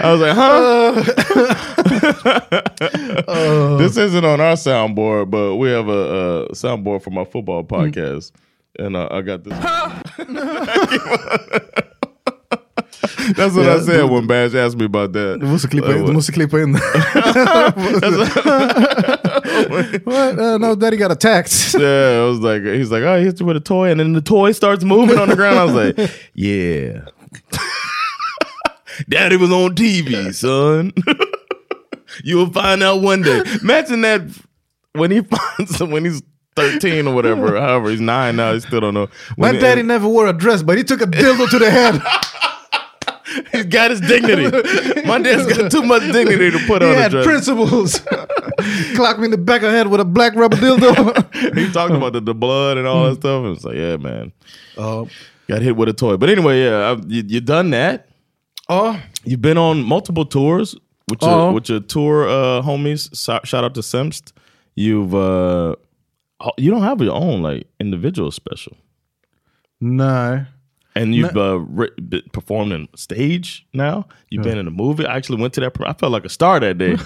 I 0.00 0.12
was 0.12 0.20
like, 0.20 0.34
huh? 0.34 0.92
this 3.82 3.96
isn't 3.96 4.24
on 4.24 4.40
our 4.40 4.54
soundboard, 4.54 5.30
but 5.30 5.56
we 5.56 5.68
have 5.70 5.88
a, 5.88 6.46
a 6.50 6.52
soundboard 6.52 7.02
for 7.02 7.10
my 7.10 7.24
football 7.24 7.64
podcast. 7.64 8.30
And 8.78 8.96
uh, 8.96 9.08
I 9.10 9.22
got 9.22 9.42
this. 9.44 9.58
That's 13.36 13.54
what 13.54 13.66
Yeah, 13.66 13.74
I 13.74 13.80
said 13.80 13.96
du- 13.98 14.06
when 14.06 14.26
Bash 14.26 14.54
asked 14.54 14.76
me 14.78 14.86
about 14.86 15.12
that. 15.12 15.38
Du 15.40 15.46
måste 15.46 15.68
klippa 15.68 15.94
in. 15.96 16.04
Du 16.06 16.12
måste 16.12 16.32
klippa 16.32 16.58
in. 16.62 16.72
What? 20.04 20.38
Uh, 20.38 20.58
no, 20.58 20.74
daddy 20.76 20.96
got 20.96 21.10
attacked. 21.10 21.74
yeah, 21.78 22.20
I 22.22 22.28
was 22.28 22.38
like, 22.38 22.62
he's 22.62 22.90
like, 22.90 23.02
oh, 23.02 23.18
he 23.18 23.24
hit 23.24 23.40
you 23.40 23.46
with 23.46 23.56
a 23.56 23.60
toy, 23.60 23.90
and 23.90 23.98
then 24.00 24.12
the 24.12 24.20
toy 24.20 24.52
starts 24.52 24.84
moving 24.84 25.18
on 25.18 25.28
the 25.28 25.36
ground. 25.36 25.58
I 25.58 25.64
was 25.64 25.74
like, 25.74 26.10
yeah. 26.34 27.00
Daddy 29.08 29.36
was 29.36 29.50
on 29.52 29.74
TV, 29.74 30.34
son. 30.34 30.92
You'll 32.24 32.50
find 32.50 32.82
out 32.82 33.00
one 33.02 33.22
day. 33.22 33.42
Imagine 33.62 34.00
that 34.00 34.22
when 34.94 35.10
he 35.10 35.20
finds 35.56 35.82
when 35.82 36.04
he's 36.04 36.22
13 36.56 37.06
or 37.06 37.14
whatever, 37.14 37.60
however, 37.60 37.90
he's 37.90 38.00
nine 38.00 38.36
now, 38.36 38.52
he 38.54 38.60
still 38.60 38.80
don't 38.80 38.94
know. 38.94 39.08
My 39.36 39.48
When 39.48 39.54
he- 39.56 39.60
daddy 39.60 39.82
never 39.82 40.08
wore 40.08 40.26
a 40.26 40.32
dress, 40.32 40.62
but 40.62 40.78
he 40.78 40.84
took 40.84 41.00
a 41.02 41.06
dildo 41.06 41.48
to 41.50 41.58
the 41.58 41.70
head. 41.70 42.02
He's 43.52 43.66
got 43.66 43.90
his 43.90 44.00
dignity. 44.00 44.44
My 45.06 45.18
dad's 45.20 45.46
got 45.54 45.70
too 45.70 45.82
much 45.82 46.00
dignity 46.12 46.50
to 46.50 46.58
put 46.66 46.80
he 46.80 46.88
on 46.88 46.94
a 46.94 47.00
had 47.02 47.10
dress. 47.10 47.26
principles. 47.26 48.00
Clocked 48.96 49.18
me 49.20 49.26
in 49.26 49.30
the 49.30 49.36
back 49.38 49.62
of 49.62 49.70
the 49.70 49.76
head 49.76 49.86
with 49.88 50.00
a 50.00 50.04
black 50.06 50.34
rubber 50.34 50.56
dildo. 50.56 51.54
he 51.54 51.70
talked 51.70 51.92
about 51.92 52.14
the, 52.14 52.20
the 52.22 52.34
blood 52.34 52.78
and 52.78 52.86
all 52.86 53.04
that 53.04 53.16
stuff. 53.16 53.44
And 53.44 53.54
it's 53.54 53.64
like, 53.64 53.76
yeah, 53.76 53.98
man. 53.98 54.32
Uh, 54.78 55.04
Got 55.46 55.60
hit 55.60 55.76
with 55.76 55.90
a 55.90 55.92
toy. 55.92 56.16
But 56.16 56.30
anyway, 56.30 56.64
yeah, 56.64 56.90
I've, 56.90 57.10
you, 57.12 57.22
you 57.26 57.40
done 57.42 57.68
that. 57.70 58.07
Oh. 58.68 59.00
You've 59.24 59.40
been 59.42 59.58
on 59.58 59.82
multiple 59.82 60.24
tours 60.26 60.76
with 61.10 61.22
your, 61.22 61.52
with 61.52 61.68
your 61.68 61.80
tour 61.80 62.28
uh, 62.28 62.62
homies. 62.62 63.14
So- 63.16 63.40
Shout 63.44 63.64
out 63.64 63.74
to 63.74 63.80
Semst. 63.80 64.32
You've 64.74 65.14
uh, 65.14 65.74
you 66.56 66.70
don't 66.70 66.82
have 66.82 67.00
your 67.02 67.14
own 67.14 67.42
like 67.42 67.66
individual 67.80 68.30
special, 68.30 68.76
No. 69.80 70.44
and 70.94 71.14
you've 71.14 71.36
uh, 71.36 71.58
performed 72.32 72.72
in 72.72 72.88
stage 72.94 73.66
now. 73.72 74.06
You've 74.30 74.44
Yeah. 74.46 74.50
been 74.52 74.58
in 74.58 74.66
a 74.68 74.70
movie. 74.70 75.04
I 75.06 75.16
actually 75.16 75.40
went 75.42 75.54
to 75.54 75.60
that. 75.62 75.74
pre- 75.74 75.86
I 75.86 75.94
felt 75.94 76.12
like 76.12 76.24
a 76.24 76.28
star 76.28 76.60
that 76.60 76.78
day. 76.78 76.96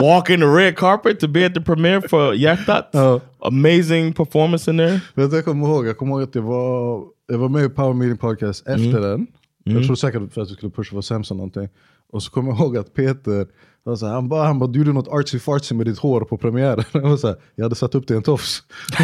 Walking 0.00 0.40
the 0.40 0.46
red 0.48 0.76
carpet 0.76 1.20
to 1.20 1.28
be 1.28 1.44
at 1.44 1.52
the 1.54 1.60
premiere 1.60 2.00
for 2.00 2.32
Hjärtat. 2.34 3.20
Amazing 3.42 4.12
performance 4.14 4.68
in 4.70 4.76
there. 4.78 5.00
Vet 5.16 5.30
du, 5.30 5.36
jag 5.36 5.44
kommer 5.44 5.66
ihåg, 5.68 5.86
jag 5.86 5.96
kommer 5.98 6.12
ihåg 6.14 6.22
att 6.28 6.34
jag 6.34 6.42
var, 6.42 7.04
jag 7.28 7.38
var 7.38 7.48
med 7.48 7.64
i 7.64 7.68
Power 7.68 7.94
Meeting 7.94 8.18
Podcast 8.18 8.66
efter 8.66 8.88
Mm. 8.98 9.02
den. 9.02 9.26
Mm. 9.66 9.78
Jag 9.78 9.86
tror 9.86 9.96
säkert 9.96 10.32
för 10.32 10.42
att 10.42 10.48
jag 10.48 10.56
skulle 10.56 10.72
pusha 10.72 10.94
för 10.94 11.00
sämst 11.00 11.30
eller 11.30 11.38
någonting. 11.38 11.68
Och 12.12 12.22
så 12.22 12.30
kommer 12.30 12.50
jag 12.50 12.58
ihåg 12.60 12.76
att 12.76 12.94
Peter, 12.94 13.46
han, 13.84 13.98
så 13.98 14.06
här, 14.06 14.14
han, 14.14 14.28
bara, 14.28 14.46
han 14.46 14.58
bara, 14.58 14.70
du 14.70 14.78
gjorde 14.78 14.92
något 14.92 15.08
artsy 15.08 15.38
fartsy 15.38 15.74
med 15.74 15.86
ditt 15.86 15.98
hår 15.98 16.20
på 16.20 16.36
premiären. 16.36 16.84
Jag, 16.92 17.00
var 17.00 17.16
så 17.16 17.26
här, 17.26 17.36
jag 17.54 17.64
hade 17.64 17.74
satt 17.74 17.94
upp 17.94 18.06
det 18.06 18.14
i 18.14 18.16
en 18.16 18.22
tofs. 18.22 18.62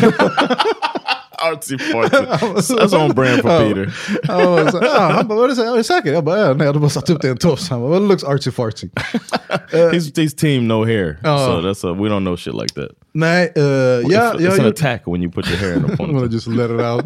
Artsy 1.53 1.79
fartsy. 1.79 2.77
That's 2.79 2.93
on 2.95 3.15
brand 3.15 3.43
for 3.43 3.49
Peter. 3.69 3.93
Han, 4.27 4.53
var 4.53 4.71
så, 4.71 4.79
här, 4.81 5.11
han 5.13 5.29
bara, 5.29 5.55
så 5.55 5.65
här, 5.65 5.73
är 5.73 5.77
du 5.77 5.85
säker? 5.85 6.13
Jag 6.13 6.25
bara, 6.25 6.39
ja, 6.39 6.55
nej 6.55 6.67
hade 6.67 6.79
bara 6.79 6.91
satt 6.91 7.11
upp 7.11 7.21
det 7.21 7.29
i 7.29 7.31
en 7.31 7.37
tofs. 7.37 7.69
Han 7.71 7.81
bara, 7.81 7.91
well, 7.91 8.03
it 8.03 8.09
looks 8.09 8.25
artsy 8.25 8.51
fartsy. 8.51 8.89
He's, 9.73 10.17
he's 10.17 10.35
team 10.37 10.69
no 10.69 10.85
hair, 10.85 11.19
Oh. 11.25 11.47
so 11.47 11.61
that's 11.63 11.85
a, 11.85 11.93
we 11.93 12.09
don't 12.09 12.21
know 12.25 12.37
shit 12.37 12.55
like 12.55 12.75
that. 12.75 12.91
Nej, 13.15 13.53
uh, 13.57 13.63
ja, 13.63 14.01
it's, 14.01 14.13
jag 14.13 14.41
it's 14.41 14.51
har 14.59 14.59
an 14.61 14.67
attack 14.73 15.03
when 15.07 15.23
you 15.23 15.31
put 15.33 15.47
your 15.51 15.59
hair 15.59 15.77
in 15.77 15.85
a 15.85 15.89
I'm 15.89 15.97
ponytail. 15.97 16.15
gonna 16.21 16.33
just 16.33 16.47
let 16.47 16.71
it 16.71 16.81
out. 16.81 17.05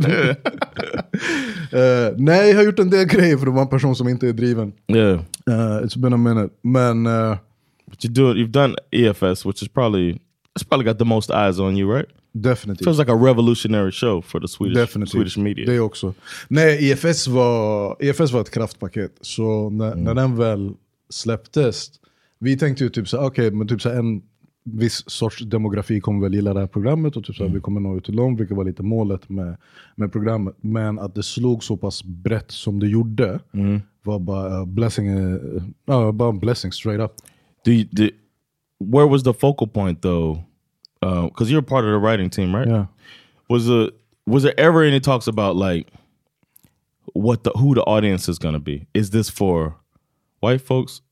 Eh, 1.73 2.15
nej, 2.17 2.49
jag 2.51 2.57
har 2.57 2.65
gjort 2.65 2.79
en 2.79 2.91
del 2.91 3.05
grejer 3.07 3.37
för 3.37 3.47
att 3.47 3.53
vara 3.53 3.63
en 3.63 3.69
person 3.69 3.97
som 3.97 4.09
inte 4.09 4.29
är 4.29 4.33
driven. 4.33 4.73
Yeah. 4.89 5.21
Uh, 5.51 5.85
it's 5.85 5.99
been 5.99 6.13
a 6.13 6.17
minute. 6.17 6.55
Men... 6.63 7.07
Uh, 7.07 7.37
But 7.91 8.05
you 8.05 8.11
do 8.15 8.31
it. 8.31 8.37
You've 8.39 8.53
done 8.53 8.75
EFS, 8.91 9.45
which 9.45 9.63
is 9.63 9.69
probably 9.69 10.19
it's 10.59 10.65
probably 10.69 10.87
got 10.87 10.99
the 10.99 11.05
most 11.05 11.31
eyes 11.31 11.59
on 11.61 11.77
you, 11.77 11.87
right? 11.97 12.07
Definitively. 12.33 12.85
Feels 12.85 12.99
like 12.99 13.13
a 13.13 13.15
revolutionary 13.17 13.93
show 13.93 14.23
for 14.23 14.41
the 14.41 14.49
Swedish 14.49 14.77
Definitivt. 14.79 15.11
Swedish 15.13 15.39
media. 15.39 15.67
Det 15.67 15.81
också. 15.81 16.15
Nej, 16.49 16.91
EFS 16.91 17.29
var, 17.29 17.97
EFS 18.01 18.33
var 18.33 18.41
ett 18.41 18.51
kraftpaket. 18.51 19.13
Så 19.21 19.71
när, 19.71 19.93
Mm. 19.93 20.05
när 20.05 20.15
den 20.15 20.37
väl 20.37 20.73
släpptes, 21.11 21.91
vi 22.39 22.59
tänkte 22.59 22.85
ju 22.85 22.91
typ 22.91 23.09
så 23.09 23.27
okej, 23.27 23.51
men 23.51 23.69
typ 23.69 23.83
så 23.83 23.91
en 23.91 24.23
viss 24.65 25.05
sorts 25.11 25.39
demografi 25.45 26.01
kommer 26.01 26.21
väl 26.23 26.35
gilla 26.35 26.55
det 26.55 26.61
här 26.61 26.67
programmet 26.67 27.17
och 27.17 27.25
typ 27.25 27.37
så 27.37 27.43
Mm. 27.43 27.55
vi 27.55 27.61
kommer 27.61 27.81
nå 27.81 27.97
ut 27.97 28.05
till 28.05 28.17
dem, 28.17 28.37
vilket 28.37 28.57
var 28.57 28.65
lite 28.65 28.83
målet 28.83 29.29
med, 29.29 29.57
med 29.97 30.13
programmet. 30.13 30.55
Men 30.61 30.99
att 30.99 31.15
det 31.15 31.23
slog 31.23 31.65
så 31.65 31.77
pass 31.77 32.05
brett 32.05 32.51
som 32.51 32.81
det 32.81 32.87
gjorde 32.89 33.41
Mm. 33.53 33.81
var 34.03 34.19
bara 34.19 34.67
blessing, 34.67 35.09
uh, 35.09 35.63
bara 36.13 36.29
en 36.29 36.39
blessing 36.39 36.73
straight 36.73 37.01
up. 37.01 37.13
Do 37.65 37.71
you, 37.71 37.85
do, 37.91 38.09
where 38.85 39.09
was 39.09 39.23
the 39.25 39.33
focal 39.33 39.69
point 39.69 40.03
though? 40.03 40.39
Because 41.03 41.51
you're 41.51 41.63
part 41.63 41.85
of 41.85 41.91
the 41.91 41.99
writing 41.99 42.31
team, 42.31 42.55
right? 42.55 42.69
Yeah. 42.69 42.87
Was 43.49 43.67
the 43.67 43.91
was 44.27 44.43
there 44.43 44.55
ever 44.57 44.85
any 44.85 45.01
talks 45.01 45.27
about 45.27 45.57
like 45.57 45.87
what 47.15 47.43
the 47.43 47.51
who 47.51 47.75
the 47.75 47.83
audience 47.83 48.29
is 48.33 48.39
going 48.39 48.55
to 48.55 48.61
be? 48.61 48.87
Is 48.95 49.11
this 49.11 49.29
for 49.31 49.75
white 50.41 50.61
folks, 50.63 51.03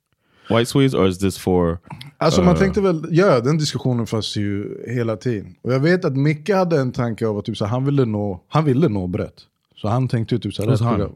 white 0.49 0.69
Swedes, 0.69 0.95
or 0.95 1.07
is 1.07 1.19
this 1.19 1.39
for? 1.39 1.79
Alltså 2.19 2.43
man 2.43 2.55
uh, 2.55 2.59
tänkte 2.59 2.81
väl, 2.81 3.07
ja 3.11 3.41
den 3.41 3.59
diskussionen 3.59 4.07
fanns 4.07 4.37
ju 4.37 4.77
hela 4.87 5.17
tiden. 5.17 5.55
Och 5.63 5.73
jag 5.73 5.81
vet 5.81 6.05
att 6.05 6.17
Micke 6.17 6.55
hade 6.55 6.81
en 6.81 6.93
tanke 6.93 7.27
av 7.27 7.39
att 7.39 7.45
typ, 7.45 7.57
så 7.57 7.65
han, 7.65 7.85
ville 7.85 8.05
nå, 8.05 8.41
han 8.49 8.65
ville 8.65 8.89
nå 8.89 9.07
brett. 9.07 9.47
Så 9.77 9.89
han 9.89 10.09
tänkte 10.09 10.35
ju 10.35 10.39
typ 10.39 10.55
såhär, 10.55 10.85
han? 10.85 11.15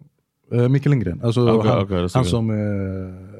Uh, 0.52 0.68
Micke 0.68 0.86
Lindgren, 0.86 1.20
alltså 1.24 1.48
Okej, 1.48 1.70
han, 1.70 1.86
that's 1.86 2.14
han 2.14 2.20
okay. 2.20 2.24
som 2.24 2.50
är 2.50 3.12
p- 3.32 3.33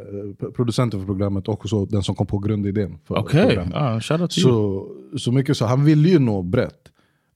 producenten 0.57 1.01
för 1.01 1.07
programmet 1.07 1.49
och 1.49 1.55
också 1.55 1.85
den 1.85 2.03
som 2.03 2.15
kom 2.15 2.27
på 2.27 2.39
grundidén 2.39 2.99
för 3.05 3.19
Okej, 3.19 3.47
programmet. 3.47 3.75
ah, 3.77 4.01
shout 4.01 4.21
out 4.21 4.31
to 4.31 4.41
så, 4.41 4.87
så 5.19 5.33
mycket 5.33 5.57
så, 5.57 5.65
han 5.67 5.85
ville 5.85 6.09
ju 6.09 6.19
nå 6.19 6.43
brett. 6.43 6.84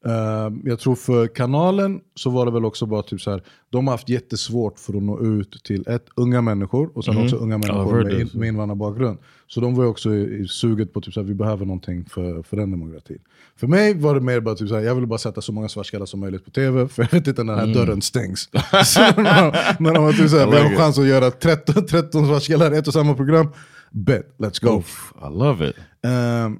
Eh, 0.08 0.52
jag 0.64 0.78
tror 0.78 0.94
för 0.94 1.26
kanalen 1.26 2.00
så 2.14 2.30
var 2.30 2.46
det 2.46 2.52
väl 2.52 2.64
också 2.64 2.86
bara 2.86 3.02
typ 3.02 3.20
så 3.20 3.30
här, 3.30 3.42
de 3.70 3.86
har 3.86 3.94
haft 3.94 4.08
jättesvårt 4.08 4.78
för 4.78 4.96
att 4.96 5.02
nå 5.02 5.20
ut 5.20 5.64
till 5.64 5.88
ett, 5.88 6.06
unga 6.16 6.40
människor 6.40 6.90
och 6.94 7.04
sen 7.04 7.14
Mhm. 7.14 7.24
också 7.24 7.36
unga 7.36 7.58
människor 7.58 8.04
med, 8.04 8.20
in, 8.20 8.30
med 8.34 8.48
invandrarbakgrund. 8.48 9.18
Så 9.46 9.60
de 9.60 9.74
var 9.74 9.84
också 9.84 10.14
i, 10.14 10.38
i 10.42 10.48
suget 10.48 10.92
på 10.92 11.00
typ 11.00 11.14
så 11.14 11.20
här, 11.20 11.26
vi 11.28 11.34
behöver 11.34 11.66
någonting 11.66 12.04
för, 12.04 12.42
för 12.42 12.56
den 12.56 12.70
demokratin. 12.70 13.18
För 13.56 13.66
mig 13.66 13.94
var 13.94 14.14
det 14.14 14.20
mer 14.20 14.40
bara 14.40 14.54
typ 14.54 14.68
så 14.68 14.74
här, 14.74 14.82
jag 14.82 14.94
ville 14.94 15.06
bara 15.06 15.18
sätta 15.18 15.40
så 15.40 15.52
många 15.52 15.68
svartskallar 15.68 16.06
som 16.06 16.20
möjligt 16.20 16.44
på 16.44 16.50
tv, 16.50 16.88
för 16.94 17.02
jag 17.02 17.10
vet 17.12 17.26
inte 17.26 17.44
när 17.44 17.52
den 17.52 17.58
här 17.60 17.66
Mm. 17.74 17.86
dörren 17.86 18.02
stängs. 18.02 18.48
så 18.84 19.00
när 19.00 19.82
när 19.82 19.94
de 19.94 20.04
var 20.04 20.12
typ 20.12 20.30
så 20.30 20.38
här, 20.38 20.46
vi 20.50 20.56
har 20.56 20.76
chans 20.76 20.98
att 20.98 21.06
göra 21.06 21.30
13, 21.30 21.86
13 21.86 22.26
svartskallar 22.26 22.74
i 22.74 22.78
ett 22.78 22.86
och 22.86 22.92
samma 22.92 23.14
program, 23.14 23.48
bet, 23.90 24.34
let's 24.38 24.64
go. 24.64 24.70
Oof, 24.70 25.12
I 25.22 25.38
love 25.38 25.68
it. 25.68 25.76
Ehm, 26.04 26.58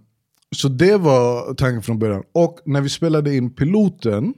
så 0.57 0.68
det 0.68 0.96
var 0.96 1.55
tanken 1.55 1.82
från 1.82 1.99
början. 1.99 2.22
Och 2.32 2.59
när 2.64 2.80
vi 2.80 2.88
spelade 2.88 3.36
in 3.36 3.51
piloten, 3.51 4.34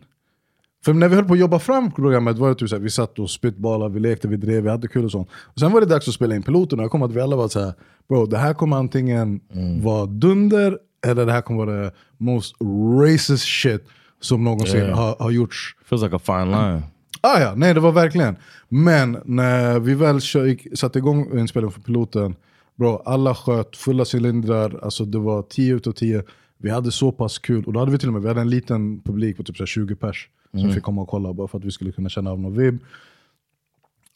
för 0.84 0.92
när 0.92 1.08
vi 1.08 1.14
höll 1.14 1.24
på 1.24 1.32
att 1.32 1.38
jobba 1.40 1.58
fram 1.58 1.92
programmet 1.92 2.38
var 2.38 2.48
det 2.48 2.54
typ 2.54 2.68
såhär, 2.68 2.82
vi 2.82 2.90
satt 2.90 3.18
och 3.18 3.30
spitballade, 3.30 3.94
vi 3.94 4.00
lekte, 4.00 4.28
vi 4.28 4.36
drev, 4.36 4.62
vi 4.62 4.68
hade 4.70 4.88
kul 4.88 5.04
och 5.04 5.10
sånt. 5.10 5.28
Och 5.32 5.60
sen 5.60 5.72
var 5.72 5.80
det 5.80 5.86
dags 5.86 6.08
att 6.08 6.14
spela 6.14 6.34
in 6.34 6.42
piloten 6.42 6.78
och 6.78 6.84
jag 6.84 6.90
kom 6.90 7.02
att 7.02 7.12
vi 7.12 7.20
alla 7.20 7.36
var 7.36 7.48
så 7.48 7.60
här, 7.60 7.72
bro 8.08 8.26
det 8.26 8.38
här 8.38 8.54
kommer 8.54 8.76
antingen 8.76 9.40
vara 9.82 10.06
dunder 10.06 10.78
eller 11.06 11.26
det 11.26 11.32
här 11.32 11.40
kommer 11.40 11.66
vara 11.66 11.82
det 11.82 11.92
most 12.18 12.54
racist 13.02 13.44
shit 13.44 13.84
som 14.20 14.44
någonsin 14.44 14.76
Yeah. 14.80 14.98
har, 14.98 15.16
har 15.18 15.30
gjorts. 15.30 15.76
Feels 15.84 16.02
like 16.02 16.16
a 16.16 16.18
fine 16.18 16.50
line. 16.50 16.82
Ah, 17.20 17.40
ja, 17.40 17.52
nej 17.56 17.74
det 17.74 17.80
var 17.80 17.92
verkligen. 17.92 18.36
Men 18.68 19.18
när 19.24 19.78
vi 19.78 19.94
väl 19.94 20.20
kör, 20.20 20.44
gick, 20.44 20.78
satte 20.78 20.98
igång 20.98 21.38
inspelningen 21.38 21.72
för 21.72 21.80
piloten, 21.80 22.36
bro, 22.80 23.02
alla 23.04 23.34
sköt 23.34 23.76
fulla 23.76 24.04
cylindrar, 24.14 24.80
alltså 24.82 25.04
det 25.04 25.18
var 25.18 25.42
10 25.42 25.74
utav 25.74 25.92
10. 25.92 26.22
Vi 26.58 26.70
hade 26.70 26.92
så 26.92 27.12
pass 27.12 27.38
kul, 27.38 27.64
och 27.64 27.72
då 27.72 27.78
hade 27.80 27.92
vi 27.92 27.98
till 27.98 28.08
och 28.08 28.12
med 28.12 28.22
vi 28.22 28.28
hade 28.28 28.40
en 28.40 28.50
liten 28.50 29.00
publik 29.02 29.36
på 29.36 29.42
typ 29.42 29.56
så 29.56 29.62
här 29.62 29.66
20 29.66 29.94
pers 29.96 30.28
som 30.50 30.60
Mm. 30.60 30.72
fick 30.72 30.82
komma 30.84 31.02
och 31.02 31.08
kolla 31.08 31.32
bara 31.32 31.48
för 31.48 31.58
att 31.58 31.64
vi 31.64 31.70
skulle 31.70 31.92
kunna 31.92 32.08
känna 32.08 32.30
av 32.30 32.40
någon 32.40 32.56
vibb. 32.56 32.78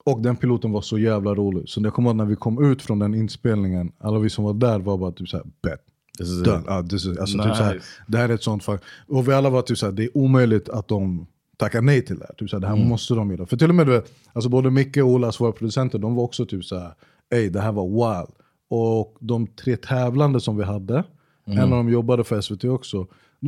Och 0.04 0.20
den 0.20 0.36
piloten 0.36 0.72
var 0.72 0.80
så 0.80 0.98
jävla 0.98 1.34
rolig, 1.34 1.68
så 1.68 1.80
jag 1.80 1.94
kommer 1.94 2.10
ihåg 2.10 2.16
när 2.16 2.24
vi 2.24 2.36
kom 2.36 2.64
ut 2.70 2.82
från 2.82 2.98
den 2.98 3.14
inspelningen, 3.14 3.92
alla 3.98 4.18
vi 4.18 4.30
som 4.30 4.44
var 4.44 4.54
där 4.54 4.78
var 4.78 4.98
bara 4.98 5.12
typ 5.12 5.28
såhär 5.28 5.46
bet. 5.62 5.80
This 6.18 6.28
is 6.28 6.42
Done. 6.42 6.58
it. 6.58 6.64
Ja, 6.66 6.82
this 6.82 7.04
is, 7.06 7.18
alltså 7.18 7.38
typ 7.42 7.56
såhär, 7.56 7.80
det 8.06 8.18
här 8.18 8.28
är 8.28 8.34
ett 8.34 8.42
sånt 8.42 8.64
fall. 8.64 8.78
Och 9.08 9.28
vi 9.28 9.32
alla 9.32 9.50
var 9.50 9.62
typ 9.62 9.78
såhär, 9.78 9.92
det 9.92 10.04
är 10.04 10.16
omöjligt 10.18 10.68
att 10.68 10.88
de 10.88 11.26
tackar 11.56 11.80
nej 11.82 12.02
till 12.04 12.18
det 12.18 12.24
här. 12.28 12.34
Typ 12.34 12.50
såhär, 12.50 12.60
det 12.60 12.66
här 12.66 12.74
Mm. 12.76 12.88
måste 12.88 13.14
de 13.14 13.30
göra. 13.30 13.46
För 13.46 13.56
till 13.56 13.68
och 13.68 13.74
med 13.74 13.86
du 13.86 13.92
vet, 13.92 14.12
alltså 14.32 14.50
både 14.50 14.70
Micke 14.70 14.96
och 14.96 15.08
Ola, 15.08 15.32
våra 15.38 15.52
producenter, 15.52 15.98
de 15.98 16.14
var 16.14 16.22
också 16.24 16.46
typ 16.46 16.64
såhär, 16.64 16.94
ey 17.34 17.48
det 17.48 17.60
här 17.60 17.72
var 17.72 17.84
wild. 17.88 18.34
Och 18.76 19.16
de 19.20 19.46
tre 19.46 19.76
tävlande 19.76 20.40
som 20.40 20.56
vi 20.56 20.64
hade, 20.64 21.04
Mm. 21.46 21.58
en 21.58 21.64
av 21.72 21.78
dem 21.78 21.88
jobbade 21.88 22.24
för 22.24 22.40
SVT 22.40 22.64
också. 22.64 23.06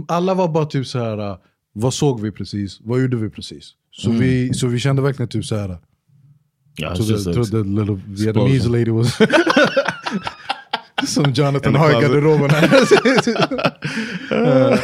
Alla 0.08 0.34
var 0.34 0.48
bara 0.48 0.66
typ 0.66 0.86
så 0.86 0.98
här. 0.98 1.38
vad 1.72 1.94
såg 1.94 2.20
vi 2.20 2.30
precis? 2.32 2.78
Vad 2.84 3.00
gjorde 3.00 3.16
vi 3.16 3.30
precis? 3.30 3.70
Så, 3.90 4.08
Mm. 4.10 4.20
vi, 4.20 4.54
så 4.54 4.66
vi 4.66 4.78
kände 4.78 5.02
verkligen 5.02 5.28
typ 5.28 5.44
så 5.44 5.56
här. 5.56 5.78
Yeah, 6.80 6.96
to 6.96 7.02
the, 7.02 7.32
to 7.34 7.44
the 7.44 7.56
little 7.56 8.00
Vietnamese 8.06 8.68
lady 8.68 8.90
was... 8.90 9.18
Som 11.06 11.32
Jonathan 11.32 11.74
har 11.74 11.90
i 11.90 12.02
garderoben. 12.02 12.50
Eh, 14.30 14.78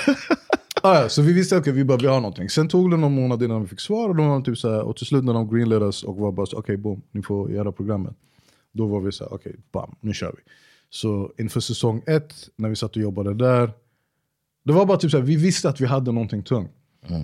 ah, 0.83 1.01
ja, 1.03 1.09
så 1.09 1.23
vi 1.23 1.33
visste 1.33 1.57
att 1.57 1.67
vi 1.67 1.85
bara 1.85 1.99
vi 1.99 2.07
har 2.07 2.21
någonting. 2.21 2.49
Sen 2.49 2.69
tog 2.69 2.91
det 2.91 2.97
någon 2.97 3.13
månad 3.15 3.43
innan 3.43 3.63
vi 3.63 3.69
fick 3.69 3.81
svar 3.81 4.09
och, 4.09 4.17
då 4.17 4.23
var 4.23 4.31
de 4.31 4.45
typ 4.45 4.59
så 4.59 4.71
här, 4.73 4.83
och 4.83 4.97
till 4.97 5.07
slut 5.07 5.25
när 5.25 5.33
de 5.35 5.49
greenlit 5.55 5.83
oss 5.83 6.03
och 6.05 6.17
var 6.17 6.33
bara 6.33 6.47
så 6.47 6.59
okej 6.59 6.77
boom, 6.77 7.03
ni 7.13 7.23
får 7.23 7.51
göra 7.51 7.73
programmet. 7.73 8.15
Då 8.73 8.87
var 8.87 9.01
vi 9.01 9.13
så 9.13 9.25
här, 9.25 9.33
okej 9.35 9.57
bam, 9.73 9.95
nu 10.01 10.13
kör 10.15 10.33
vi. 10.37 10.43
Så 10.91 11.33
inför 11.39 11.61
säsong 11.61 12.03
ett, 12.07 12.35
när 12.57 12.69
vi 12.69 12.77
satt 12.77 12.97
och 12.97 13.03
jobbade 13.03 13.35
där, 13.35 13.73
det 14.65 14.73
var 14.73 14.87
bara 14.87 14.99
typ 14.99 15.11
så 15.11 15.17
här, 15.17 15.25
vi 15.25 15.37
visste 15.37 15.69
att 15.69 15.81
vi 15.81 15.87
hade 15.87 16.13
någonting 16.13 16.43
tungt. 16.43 16.71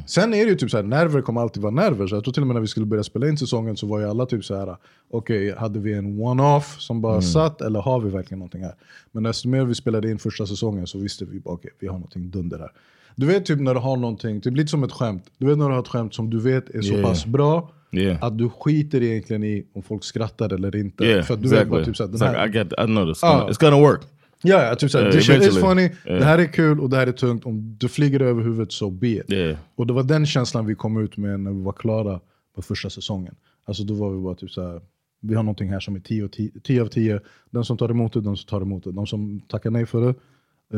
Sen 0.07 0.35
är 0.35 0.45
det 0.45 0.51
ju 0.51 0.57
typ 0.57 0.71
såhär, 0.71 0.85
nerver 0.85 1.21
kommer 1.23 1.41
alltid 1.41 1.63
vara 1.63 1.73
nerver. 1.75 2.07
Så 2.07 2.15
jag 2.15 2.25
tror 2.25 2.33
till 2.35 2.43
och 2.43 2.47
med 2.47 2.55
när 2.55 2.61
vi 2.61 2.67
skulle 2.67 2.87
börja 2.87 3.03
spela 3.05 3.29
in 3.29 3.39
säsongen 3.39 3.77
så 3.77 3.87
var 3.87 3.99
ju 4.01 4.09
alla 4.11 4.27
typ 4.27 4.45
såhär, 4.45 4.77
okej, 5.11 5.55
hade 5.57 5.79
vi 5.81 5.93
en 5.93 6.21
one-off 6.21 6.77
som 6.81 7.01
bara 7.01 7.13
Mm. 7.13 7.23
satt 7.23 7.61
eller 7.61 7.81
har 7.81 8.01
vi 8.01 8.11
verkligen 8.11 8.39
någonting 8.39 8.63
här? 8.63 8.75
Men 9.13 9.23
desto 9.23 9.49
mer 9.49 9.65
vi 9.65 9.75
spelade 9.75 10.11
in 10.11 10.19
första 10.19 10.47
säsongen 10.47 10.87
så 10.87 10.99
visste 10.99 11.25
vi, 11.25 11.41
okej, 11.45 11.71
vi 11.79 11.87
har 11.87 11.95
någonting 11.95 12.31
dunder 12.31 12.59
här. 12.59 12.73
Du 13.19 13.27
vet 13.27 13.47
typ 13.47 13.61
när 13.61 13.75
du 13.75 13.81
har 13.81 13.97
någonting, 13.97 14.41
typ 14.41 14.57
lite 14.57 14.69
som 14.69 14.85
ett 14.85 14.93
skämt. 14.93 15.25
Du 15.39 15.47
vet 15.47 15.59
när 15.59 15.67
du 15.69 15.73
har 15.73 15.81
ett 15.81 15.89
skämt 15.89 16.15
som 16.15 16.31
du 16.31 16.41
vet 16.41 16.71
är 16.71 16.81
så 16.83 16.93
Yeah. 16.95 17.09
pass 17.09 17.27
bra 17.27 17.71
Yeah. 17.93 18.25
att 18.25 18.39
du 18.39 18.49
skiter 18.49 19.03
egentligen 19.03 19.45
i 19.45 19.67
om 19.75 19.83
folk 19.83 20.05
skrattar 20.05 20.53
eller 20.53 20.77
inte. 20.77 21.05
Yeah, 21.05 21.25
För 21.25 21.35
att 21.35 21.43
du 21.43 21.49
vet 21.49 21.53
exactly. 21.59 21.71
bara 21.71 21.85
typ 21.85 21.97
såhär, 21.97 22.11
den 22.11 22.21
It's 22.21 22.29
like, 22.31 22.39
här, 22.39 22.49
I 22.49 22.53
get, 22.53 22.73
I 22.73 22.85
know 22.85 23.07
this. 23.13 23.19
Ja. 23.23 23.49
It's 23.51 23.61
gonna 23.61 23.77
work. 23.81 24.01
Ja, 24.43 24.65
ja 24.65 24.75
typ 24.75 24.91
såhär, 24.91 25.07
Uh, 25.07 25.13
this 25.13 25.27
shit 25.27 25.43
is 25.43 25.59
funny, 25.59 25.83
Yeah. 25.83 26.19
det 26.19 26.25
här 26.25 26.39
är 26.39 26.47
kul 26.53 26.81
och 26.81 26.91
det 26.91 26.97
här 26.97 27.07
är 27.07 27.13
tungt. 27.13 27.45
Om 27.47 27.77
du 27.79 27.89
flyger 27.89 28.21
över 28.23 28.43
huvudet, 28.43 28.73
so 28.73 28.91
be 28.91 29.09
it. 29.09 29.33
Yeah. 29.33 29.59
Och 29.77 29.87
det 29.87 29.93
var 29.93 30.03
den 30.03 30.27
känslan 30.27 30.67
vi 30.67 30.75
kom 30.75 30.97
ut 31.05 31.17
med 31.17 31.41
när 31.41 31.53
vi 31.53 31.63
var 31.63 31.73
klara 31.73 32.21
på 32.55 32.63
första 32.63 32.91
säsongen. 32.91 33.35
Alltså 33.65 33.85
då 33.85 33.95
var 33.95 34.11
vi 34.11 34.19
bara 34.19 34.35
typ 34.35 34.51
såhär, 34.51 34.81
vi 35.21 35.35
har 35.35 35.43
någonting 35.43 35.69
här 35.71 35.81
som 35.81 35.97
är 35.97 36.01
10 36.01 36.25
av 36.25 36.29
10, 36.29 36.51
10 36.63 36.83
av 36.83 36.87
10. 36.87 37.21
Den 37.51 37.65
som 37.65 37.77
tar 37.77 37.89
emot 37.89 38.13
det, 38.13 38.21
den 38.21 38.37
som 38.37 38.47
tar 38.49 38.61
emot 38.61 38.85
det. 38.85 38.93
De 38.93 39.07
som 39.07 39.41
tackar 39.49 39.71
nej 39.71 39.87
för 39.87 40.01
det, 40.01 40.15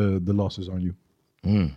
uh, 0.01 0.27
the 0.27 0.33
loss 0.33 0.59
is 0.59 0.69
on 0.69 0.83
you. 0.83 0.95
Mm. 1.45 1.69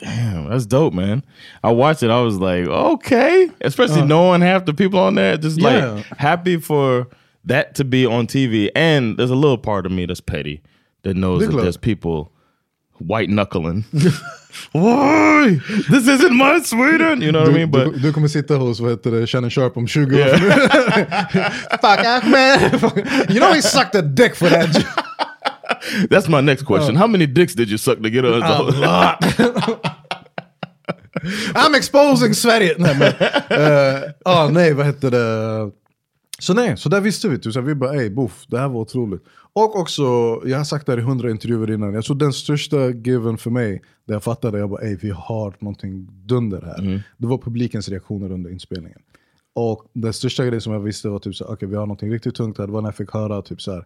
Damn, 0.00 0.48
that's 0.48 0.66
dope, 0.66 0.94
man. 0.94 1.22
I 1.62 1.70
watched 1.72 2.02
it. 2.02 2.10
I 2.10 2.20
was 2.22 2.38
like, 2.38 2.66
okay. 2.66 3.50
Especially 3.60 4.00
Uh. 4.02 4.06
knowing 4.06 4.40
half 4.40 4.64
the 4.64 4.72
people 4.74 4.98
on 4.98 5.14
there, 5.14 5.36
just 5.36 5.60
Yeah. 5.60 5.90
like 5.92 6.04
happy 6.18 6.56
for 6.56 7.06
that 7.44 7.74
to 7.76 7.84
be 7.84 8.06
on 8.06 8.26
TV. 8.26 8.70
And 8.74 9.16
there's 9.18 9.30
a 9.30 9.34
little 9.34 9.58
part 9.58 9.84
of 9.86 9.92
me 9.92 10.06
that's 10.06 10.20
petty 10.20 10.62
that 11.02 11.16
knows 11.16 11.40
that 11.40 11.46
Nicola. 11.48 11.62
there's 11.64 11.76
people 11.76 12.32
white 12.98 13.28
knuckling. 13.30 13.84
Why? 14.72 15.58
This 15.90 16.08
isn't 16.08 16.34
my 16.34 16.60
Sweden. 16.60 17.22
You 17.22 17.32
know 17.32 17.40
what 17.42 17.50
I 17.50 17.52
mean? 17.52 17.70
But 17.70 18.00
du, 18.02 18.12
kommer 18.12 18.28
sitta 18.28 18.56
hos 18.58 18.80
vad 18.80 18.90
heter 18.90 19.10
det, 19.10 19.26
Shannon 19.26 19.50
Sharp 19.50 19.76
om 19.76 19.86
20 19.86 20.22
år. 20.22 20.38
Fuck 21.80 22.04
Ahmed! 22.06 22.72
you 23.30 23.40
know 23.40 23.52
he 23.52 23.60
sucked 23.62 23.94
a 23.94 24.02
dick 24.02 24.34
for 24.34 24.48
that. 24.48 24.68
That's 26.10 26.28
my 26.28 26.40
next 26.40 26.64
question. 26.64 26.96
How 26.96 27.06
many 27.06 27.26
dicks 27.26 27.54
did 27.54 27.68
you 27.68 27.78
suck 27.78 28.02
to 28.02 28.08
get 28.08 28.24
us? 28.24 28.42
A 28.44 28.62
lot. 28.62 29.24
I'm 31.54 31.74
exposing 31.74 32.34
Sverige! 32.34 32.74
Nej, 32.78 32.96
men, 32.98 33.12
eh, 33.60 34.02
ah, 34.24 34.48
nej, 34.48 34.74
vad 34.74 34.86
hette 34.86 35.10
det? 35.10 35.70
Så 36.38 36.54
nej, 36.54 36.76
så 36.76 36.88
där 36.88 37.00
visste 37.00 37.28
vi. 37.28 37.38
Typ, 37.38 37.52
så 37.52 37.60
vi 37.60 37.74
bara, 37.74 37.94
ey 37.94 38.10
boff, 38.10 38.44
det 38.48 38.58
här 38.58 38.68
var 38.68 38.80
otroligt. 38.80 39.22
Och 39.52 39.76
också, 39.76 40.02
jag 40.44 40.56
har 40.56 40.64
sagt 40.64 40.86
det 40.86 40.92
här 40.92 40.98
i 40.98 41.02
hundra 41.02 41.30
intervjuer 41.30 41.70
innan, 41.70 41.94
jag 41.94 42.04
tror 42.04 42.16
den 42.16 42.32
största 42.32 42.90
given 42.90 43.38
för 43.38 43.50
mig, 43.50 43.82
där 44.06 44.14
jag 44.14 44.24
fattade, 44.24 44.58
jag 44.58 44.70
bara, 44.70 44.82
ey 44.82 44.96
vi 44.96 45.10
har 45.10 45.54
någonting 45.58 46.08
dunder 46.26 46.62
här. 46.62 47.04
Det 47.16 47.26
var 47.26 47.38
publikens 47.38 47.88
reaktioner 47.88 48.32
under 48.32 48.50
inspelningen. 48.50 48.98
Och 49.54 49.84
den 49.92 50.12
största 50.12 50.44
grejen 50.44 50.60
som 50.60 50.72
jag 50.72 50.80
visste 50.80 51.08
var 51.08 51.18
typ 51.18 51.34
så 51.34 51.44
okej 51.44 51.68
vi 51.68 51.76
har 51.76 51.86
någonting 51.86 52.12
riktigt 52.12 52.34
tungt 52.34 52.58
här. 52.58 52.66
Det 52.66 52.72
var 52.72 52.80
när 52.82 52.88
jag 52.88 52.96
fick 52.96 53.12
höra 53.12 53.42
typ 53.42 53.62
så 53.62 53.72
här, 53.72 53.84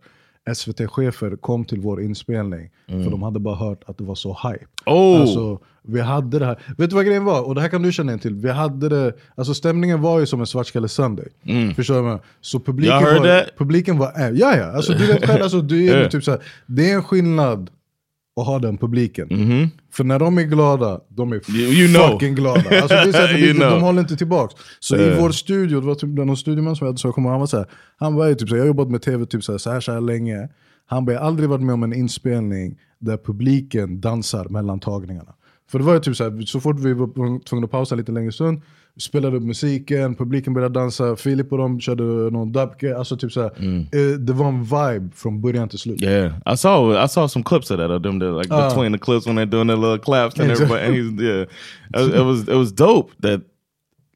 SVT-chefer 0.54 1.36
kom 1.36 1.64
till 1.64 1.80
vår 1.80 2.02
inspelning 2.02 2.70
Mm. 2.88 3.04
för 3.04 3.10
de 3.10 3.22
hade 3.22 3.38
bara 3.40 3.54
hört 3.54 3.82
att 3.86 3.98
det 3.98 4.04
var 4.04 4.14
så 4.14 4.38
hype. 4.42 4.64
Oh. 4.86 5.20
Alltså, 5.20 5.58
vi 5.82 6.00
hade 6.00 6.38
det 6.38 6.46
här. 6.46 6.58
Vet 6.78 6.90
du 6.90 6.96
vad 6.96 7.06
grejen 7.06 7.24
var? 7.24 7.42
Och 7.46 7.54
det 7.54 7.60
här 7.60 7.68
kan 7.68 7.82
du 7.82 7.92
känna 7.92 8.12
in 8.12 8.18
till. 8.18 8.34
Vi 8.34 8.50
hade 8.50 8.88
det, 8.88 9.12
alltså 9.34 9.54
stämningen 9.54 10.00
var 10.00 10.20
ju 10.20 10.26
som 10.26 10.40
en 10.40 10.46
svartskalle 10.46 10.88
Sunday. 10.88 11.28
Förstår 11.76 11.94
du? 11.94 12.00
vad 12.00 12.12
jag? 12.12 12.20
Så 12.40 12.60
publiken 12.60 12.96
Y'all 12.96 13.00
heard 13.04 13.22
var, 13.22 13.48
publiken 13.58 13.98
var, 13.98 14.12
äh, 14.20 14.28
ja 14.30 14.56
ja, 14.56 14.64
alltså 14.64 14.92
du 14.92 15.06
vet 15.06 15.26
själv, 15.26 15.42
alltså, 15.42 15.60
du 15.60 15.88
är 15.88 15.96
Yeah. 15.96 16.10
typ 16.10 16.24
så 16.24 16.30
här, 16.30 16.40
det 16.66 16.90
är 16.90 16.94
en 16.94 17.02
skillnad 17.02 17.70
att 18.40 18.46
ha 18.46 18.58
den 18.58 18.78
publiken. 18.78 19.28
För 19.92 20.04
när 20.04 20.18
de 20.18 20.38
är 20.38 20.42
glada, 20.42 21.00
de 21.08 21.32
är. 21.32 21.36
You- 21.36 21.58
you 21.58 21.88
know. 21.94 22.08
fucking 22.08 22.34
glada. 22.34 22.60
Alltså, 22.82 22.88
det 22.88 23.18
är 23.18 23.38
You 23.38 23.52
de, 23.52 23.58
know. 23.58 23.70
de 23.70 23.82
håller 23.82 24.00
inte 24.00 24.16
tillbaks. 24.16 24.54
Så 24.80 24.96
Yeah. 24.96 25.18
i 25.18 25.20
vår 25.20 25.30
studio, 25.30 25.80
det 25.80 25.86
var 25.86 25.94
typ 25.94 26.10
någon 26.10 26.36
studieman 26.36 26.76
som 26.76 26.84
jag 26.84 26.88
hade 26.92 26.98
så 26.98 27.12
kom, 27.12 27.24
han 27.24 27.40
var 27.40 27.46
så 27.46 27.56
här, 27.56 27.66
han 27.96 28.14
var 28.14 28.34
typ 28.34 28.48
så 28.48 28.54
här, 28.54 28.56
jag 28.56 28.62
har 28.64 28.68
jobbat 28.68 28.90
med 28.90 29.02
tv 29.02 29.26
typ 29.26 29.44
så 29.44 29.52
här, 29.52 29.58
så 29.58 29.70
här, 29.70 29.80
så 29.80 29.92
här 29.92 30.00
länge. 30.00 30.48
Han 30.86 31.04
bara, 31.04 31.12
jag 31.12 31.20
har 31.20 31.26
aldrig 31.26 31.48
varit 31.48 31.62
med 31.62 31.72
om 31.74 31.82
en 31.82 31.92
inspelning 31.94 32.78
där 32.98 33.16
publiken 33.16 34.00
dansar 34.00 34.48
mellan 34.48 34.80
tagningarna. 34.80 35.34
För 35.70 35.78
det 35.78 35.84
var 35.84 35.94
ju 35.94 36.00
typ 36.00 36.16
så 36.16 36.24
här, 36.24 36.42
så 36.46 36.60
fort 36.60 36.80
vi 36.80 36.92
var 36.92 37.44
tvungna 37.44 37.64
att 37.64 37.70
pausa 37.70 37.94
lite 37.94 38.12
längre 38.12 38.32
stund, 38.32 38.62
vi 38.96 39.00
spelade 39.00 39.36
upp 39.36 39.42
musiken, 39.42 40.14
publiken 40.14 40.54
började 40.54 40.74
dansa, 40.80 41.16
Filip 41.16 41.52
och 41.52 41.58
de 41.58 41.80
körde 41.80 42.02
någon 42.02 42.52
dubke, 42.52 42.96
alltså 42.96 43.16
typ 43.16 43.32
så 43.32 43.40
här, 43.42 43.50
eh, 43.92 44.18
det 44.18 44.32
var 44.32 44.48
en 44.48 44.62
vibe 44.64 45.10
från 45.14 45.40
början 45.40 45.68
till 45.68 45.78
slut. 45.78 46.02
Yeah, 46.02 46.32
I 46.54 46.56
saw 46.56 47.04
I 47.04 47.08
saw 47.08 47.28
some 47.28 47.42
clips 47.44 47.70
of 47.70 47.76
that 47.78 47.90
of 47.90 48.02
them 48.02 48.20
that 48.20 48.34
like 48.42 48.54
Ah. 48.54 48.68
between 48.68 48.92
the 48.92 48.98
clips 48.98 49.26
when 49.26 49.38
they're 49.38 49.50
doing 49.50 49.68
their 49.68 49.76
little 49.76 49.98
claps 49.98 50.40
and 50.40 50.50
Exactly. 50.50 50.78
everybody. 50.80 51.08
And 51.08 51.20
yeah, 51.20 52.06
it, 52.06 52.14
it 52.14 52.24
was 52.24 52.40
it 52.48 52.56
was 52.56 52.72
dope 52.72 53.10
that 53.22 53.40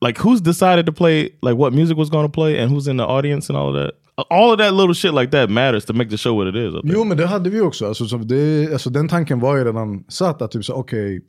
like 0.06 0.20
who's 0.20 0.40
decided 0.40 0.86
to 0.86 0.92
play 0.92 1.22
like 1.42 1.56
what 1.58 1.72
music 1.74 1.96
was 1.98 2.10
going 2.10 2.26
to 2.28 2.32
play 2.32 2.62
and 2.62 2.70
who's 2.72 2.90
in 2.90 2.96
the 2.98 3.04
audience 3.04 3.52
and 3.52 3.58
all 3.58 3.68
of 3.68 3.74
that. 3.84 3.92
All 4.30 4.52
of 4.52 4.58
that 4.58 4.72
little 4.74 4.94
shit 4.94 5.14
like 5.14 5.30
that 5.30 5.50
matters 5.50 5.84
to 5.84 5.92
make 5.92 6.10
the 6.10 6.16
show 6.16 6.34
what 6.34 6.48
it 6.48 6.56
is. 6.56 6.74
Jo 6.84 7.04
men 7.04 7.16
det 7.16 7.26
hade 7.26 7.50
vi 7.50 7.60
också. 7.60 7.86
Alltså, 7.86 8.06
så 8.06 8.16
det, 8.16 8.72
alltså, 8.72 8.90
den 8.90 9.08
tanken 9.08 9.40
var 9.40 9.56
ju 9.56 9.64
redan 9.64 10.04
satt 10.08 10.42
att 10.42 10.50
typ 10.50 10.70
okej, 10.70 11.20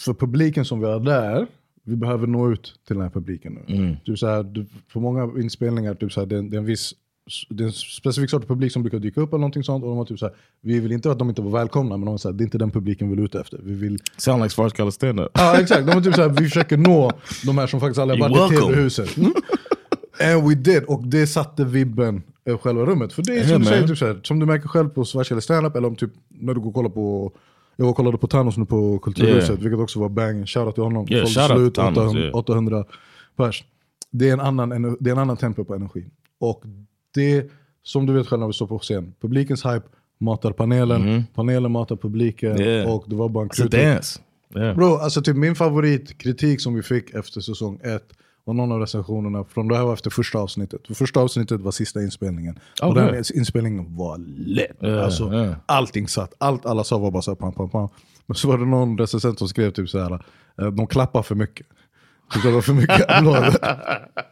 för 0.00 0.14
publiken 0.14 0.64
som 0.64 0.80
vi 0.80 0.86
har 0.86 1.00
där, 1.00 1.46
vi 1.84 1.96
behöver 1.96 2.26
nå 2.26 2.52
ut 2.52 2.74
till 2.86 2.96
den 2.96 3.02
här 3.02 3.10
publiken 3.10 3.58
nu. 3.66 3.96
Typ 4.04 4.18
så 4.18 4.26
här, 4.26 4.42
du, 4.42 4.66
på 4.92 5.00
många 5.00 5.40
inspelningar, 5.42 5.94
typ 5.94 6.12
så 6.12 6.20
här, 6.20 6.26
det, 6.26 6.36
är 6.36 6.42
det 6.42 6.56
är 6.56 6.58
en 6.58 6.64
viss 6.64 6.94
det 7.48 7.64
är 7.64 7.66
en 7.66 7.72
specifik 7.72 8.30
sorts 8.30 8.46
publik 8.46 8.72
som 8.72 8.82
brukar 8.82 8.98
dyka 8.98 9.20
upp 9.20 9.32
eller 9.32 9.38
någonting 9.38 9.64
sånt. 9.64 9.84
Och 9.84 9.90
de 9.90 9.98
var 9.98 10.04
typ 10.04 10.18
så 10.18 10.26
här, 10.26 10.34
vi 10.60 10.80
vill 10.80 10.92
inte 10.92 11.10
att 11.10 11.18
de 11.18 11.28
inte 11.28 11.42
var 11.42 11.50
välkomna, 11.50 11.96
men 11.96 12.04
de 12.04 12.10
var 12.10 12.18
så 12.18 12.28
här, 12.28 12.32
det 12.32 12.42
är 12.42 12.44
inte 12.44 12.58
den 12.58 12.70
publiken 12.70 13.08
vi 13.08 13.16
vill 13.16 13.24
ute 13.24 13.40
efter. 13.40 13.58
Vi 13.62 13.74
vill... 13.74 13.98
Sound 14.16 14.42
like 14.42 14.54
Svartskalle 14.54 14.92
stand 14.92 15.20
up. 15.20 15.30
Ja 15.34 15.60
exakt, 15.60 15.86
de 15.86 15.94
var 15.94 16.02
typ 16.02 16.14
så 16.14 16.22
här, 16.22 16.28
vi 16.28 16.44
försöker 16.44 16.76
nå 16.76 17.12
de 17.46 17.58
här 17.58 17.66
som 17.66 17.80
faktiskt 17.80 17.98
aldrig 17.98 18.22
har 18.22 18.30
varit 18.30 18.52
i 18.52 18.56
tv-huset. 18.56 19.16
Mm. 19.16 19.32
And 20.20 20.48
we 20.48 20.54
did, 20.54 20.84
och 20.84 21.06
det 21.06 21.26
satte 21.26 21.64
vibben 21.64 22.22
över 22.44 22.58
själva 22.58 22.86
rummet. 22.86 23.12
För 23.12 23.22
det 23.22 23.32
är 23.32 23.36
Yeah, 23.36 23.48
som 23.48 23.58
du 23.58 23.64
man. 23.64 23.68
säger, 23.68 23.88
typ 23.88 23.98
så 23.98 24.16
som 24.22 24.38
du 24.38 24.46
märker 24.46 24.68
själv 24.68 24.88
på 24.88 25.04
Svartskalle 25.04 25.40
standup, 25.40 25.76
eller 25.76 25.88
om 25.88 25.96
typ 25.96 26.10
när 26.28 26.54
du 26.54 26.60
går 26.60 26.68
och 26.68 26.74
kollar 26.74 26.90
på 26.90 27.32
jag 27.76 27.84
var 27.84 27.90
och 27.90 27.96
kollade 27.96 28.18
på 28.18 28.26
Thanos 28.26 28.56
nu 28.56 28.64
på 28.64 28.98
Kulturhuset, 28.98 29.48
Yeah. 29.50 29.60
vilket 29.62 29.80
också 29.80 30.00
var 30.00 30.08
bang. 30.08 30.48
Shoutout 30.48 30.74
till 30.74 30.84
honom. 30.84 31.06
Yeah, 31.10 31.22
out 31.24 31.30
slut, 31.30 31.74
Thanos, 31.74 31.98
800, 31.98 32.20
yeah. 32.20 32.34
800 32.34 32.84
pers. 33.36 33.64
Det 34.10 34.28
är, 34.28 34.32
en 34.32 34.40
annan, 34.40 34.96
det 35.00 35.10
är 35.10 35.12
en 35.12 35.18
annan 35.18 35.36
tempo 35.36 35.64
på 35.64 35.74
energin. 35.74 36.10
Och 36.40 36.62
det, 37.14 37.50
som 37.82 38.06
du 38.06 38.12
vet 38.12 38.26
själv 38.26 38.40
när 38.40 38.46
vi 38.46 38.52
står 38.52 38.66
på 38.66 38.78
scen, 38.78 39.14
publikens 39.20 39.64
hype 39.66 39.86
matar 40.18 40.52
panelen, 40.52 41.24
panelen 41.34 41.72
matar 41.72 41.96
publiken. 41.96 42.60
Yeah. 42.60 42.94
och 42.94 43.04
det 43.08 43.16
var 43.16 43.28
bara 43.28 43.44
en 43.44 43.50
It's 43.50 43.62
a 43.64 43.68
krut- 43.70 43.94
dance. 43.94 44.20
Yeah. 44.56 44.76
Bro, 44.76 44.86
alltså 44.96 45.22
typ 45.22 45.36
min 45.36 45.54
favoritkritik 45.54 46.60
som 46.60 46.74
vi 46.74 46.82
fick 46.82 47.14
efter 47.14 47.40
säsong 47.40 47.80
ett 47.84 48.08
var 48.44 48.54
någon 48.54 48.72
av 48.72 48.80
recensionerna, 48.80 49.44
från 49.44 49.68
det 49.68 49.76
här 49.76 49.84
var 49.84 49.92
efter 49.92 50.10
första 50.10 50.38
avsnittet. 50.38 50.86
För 50.86 50.94
första 50.94 51.20
avsnittet 51.20 51.60
var 51.60 51.70
sista 51.70 52.02
inspelningen. 52.02 52.58
Oh, 52.82 52.88
och 52.88 52.94
den 52.94 53.24
inspelningen 53.34 53.96
var 53.96 54.18
lätt. 54.36 54.82
Yeah, 54.82 55.04
alltså, 55.04 55.32
yeah. 55.32 55.54
Allting 55.66 56.08
satt, 56.08 56.34
allt 56.38 56.66
alla 56.66 56.84
sa 56.84 56.98
var 56.98 57.10
bara 57.10 57.22
såhär 57.22 57.36
pam 57.36 57.52
pam 57.52 57.70
pam. 57.70 57.88
Men 58.26 58.34
så 58.34 58.48
var 58.48 58.58
det 58.58 58.66
någon 58.66 58.98
recensent 58.98 59.38
som 59.38 59.48
skrev 59.48 59.70
typ 59.70 59.88
såhär, 59.88 60.12
eh, 60.60 60.66
de 60.66 60.86
klappar 60.86 61.22
för 61.22 61.34
mycket. 61.34 61.66
Det 62.42 62.50
var 62.50 62.60
för 62.60 62.72
mycket 62.72 63.10
applåder. 63.10 63.54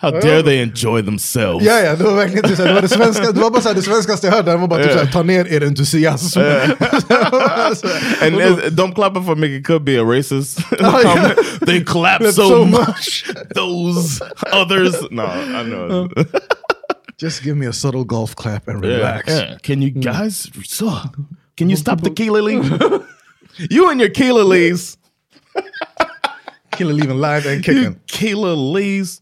How 0.00 0.10
dare 0.10 0.42
they 0.42 0.62
enjoy 0.62 1.02
themselves? 1.02 1.64
Ja, 1.66 1.80
ja, 1.80 1.96
det 1.96 2.04
var 2.04 2.14
verkligen 2.16 2.42
typ 2.48 2.56
såhär, 2.56 2.68
det 2.68 2.74
var 2.74 2.82
det, 2.82 2.88
svenska, 2.88 3.32
det 3.32 3.40
var 3.40 3.50
bara 3.50 3.62
såhär, 3.62 3.74
det 3.76 3.82
svenskaste 3.82 4.26
jag 4.26 4.34
hörde, 4.34 4.50
det 4.50 4.56
var 4.56 4.68
bara 4.68 4.78
typ 4.82 4.86
Yeah. 4.90 4.98
såhär, 5.00 5.12
ta 5.12 5.22
ner 5.22 5.46
er 5.52 5.64
entusiasm. 5.66 6.40
And 8.22 8.34
uh, 8.36 8.70
don't 8.70 8.94
clap 8.94 9.14
for 9.24 9.36
me. 9.36 9.46
It 9.56 9.64
could 9.64 9.84
be 9.84 9.96
a 10.00 10.04
racist 10.04 10.60
yeah. 10.80 11.02
comment. 11.02 11.60
They 11.66 11.80
clap 11.84 12.22
so, 12.22 12.30
so 12.48 12.64
much. 12.64 13.24
Those 13.54 14.20
others. 14.52 14.94
No, 15.10 15.26
I 15.26 15.62
know. 15.64 16.08
Just 17.18 17.42
give 17.42 17.56
me 17.56 17.66
a 17.66 17.72
subtle 17.72 18.04
golf 18.04 18.34
clap 18.36 18.68
and 18.68 18.84
Yeah, 18.84 18.96
relax. 18.96 19.28
yeah. 19.28 19.58
Can 19.62 19.82
you 19.82 19.90
guys? 19.90 20.50
So, 20.64 20.90
can 21.56 21.68
you 21.70 21.76
stop 21.76 22.00
the 22.00 22.10
Keela 22.10 22.38
Lee? 22.42 22.60
you 23.70 23.90
and 23.90 24.00
your 24.00 24.10
Keela 24.10 24.42
Lees. 24.44 24.96
Killer 26.72 26.92
leaving 26.92 27.18
live 27.18 27.44
and 27.46 27.64
kicking. 27.64 27.98
Keela 28.06 28.54
Lees. 28.54 29.20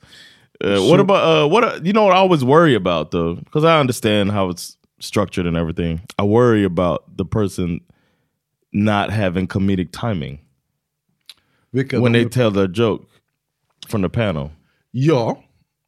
Uh, 0.61 0.81
what 0.81 1.01
about 1.01 1.23
uh, 1.23 1.49
what? 1.49 1.65
uh, 1.65 1.81
You 1.83 1.93
know 1.93 2.05
what 2.05 2.15
I 2.15 2.19
always 2.19 2.45
worry 2.45 2.75
about 2.75 3.11
though, 3.11 3.35
because 3.35 3.65
I 3.65 3.79
understand 3.81 4.31
how 4.31 4.49
it's 4.51 4.77
structured 5.01 5.47
and 5.47 5.57
everything. 5.57 6.01
I 6.19 6.23
worry 6.25 6.65
about 6.65 7.17
the 7.17 7.25
person 7.25 7.81
not 8.73 9.11
having 9.11 9.47
comedic 9.47 9.89
timing 9.93 10.41
Vilka 11.73 12.01
when 12.01 12.13
they 12.13 12.25
tell 12.25 12.51
their 12.51 12.69
joke 12.69 13.09
from 13.89 14.03
the 14.03 14.09
panel. 14.09 14.51
Ja. 14.93 15.35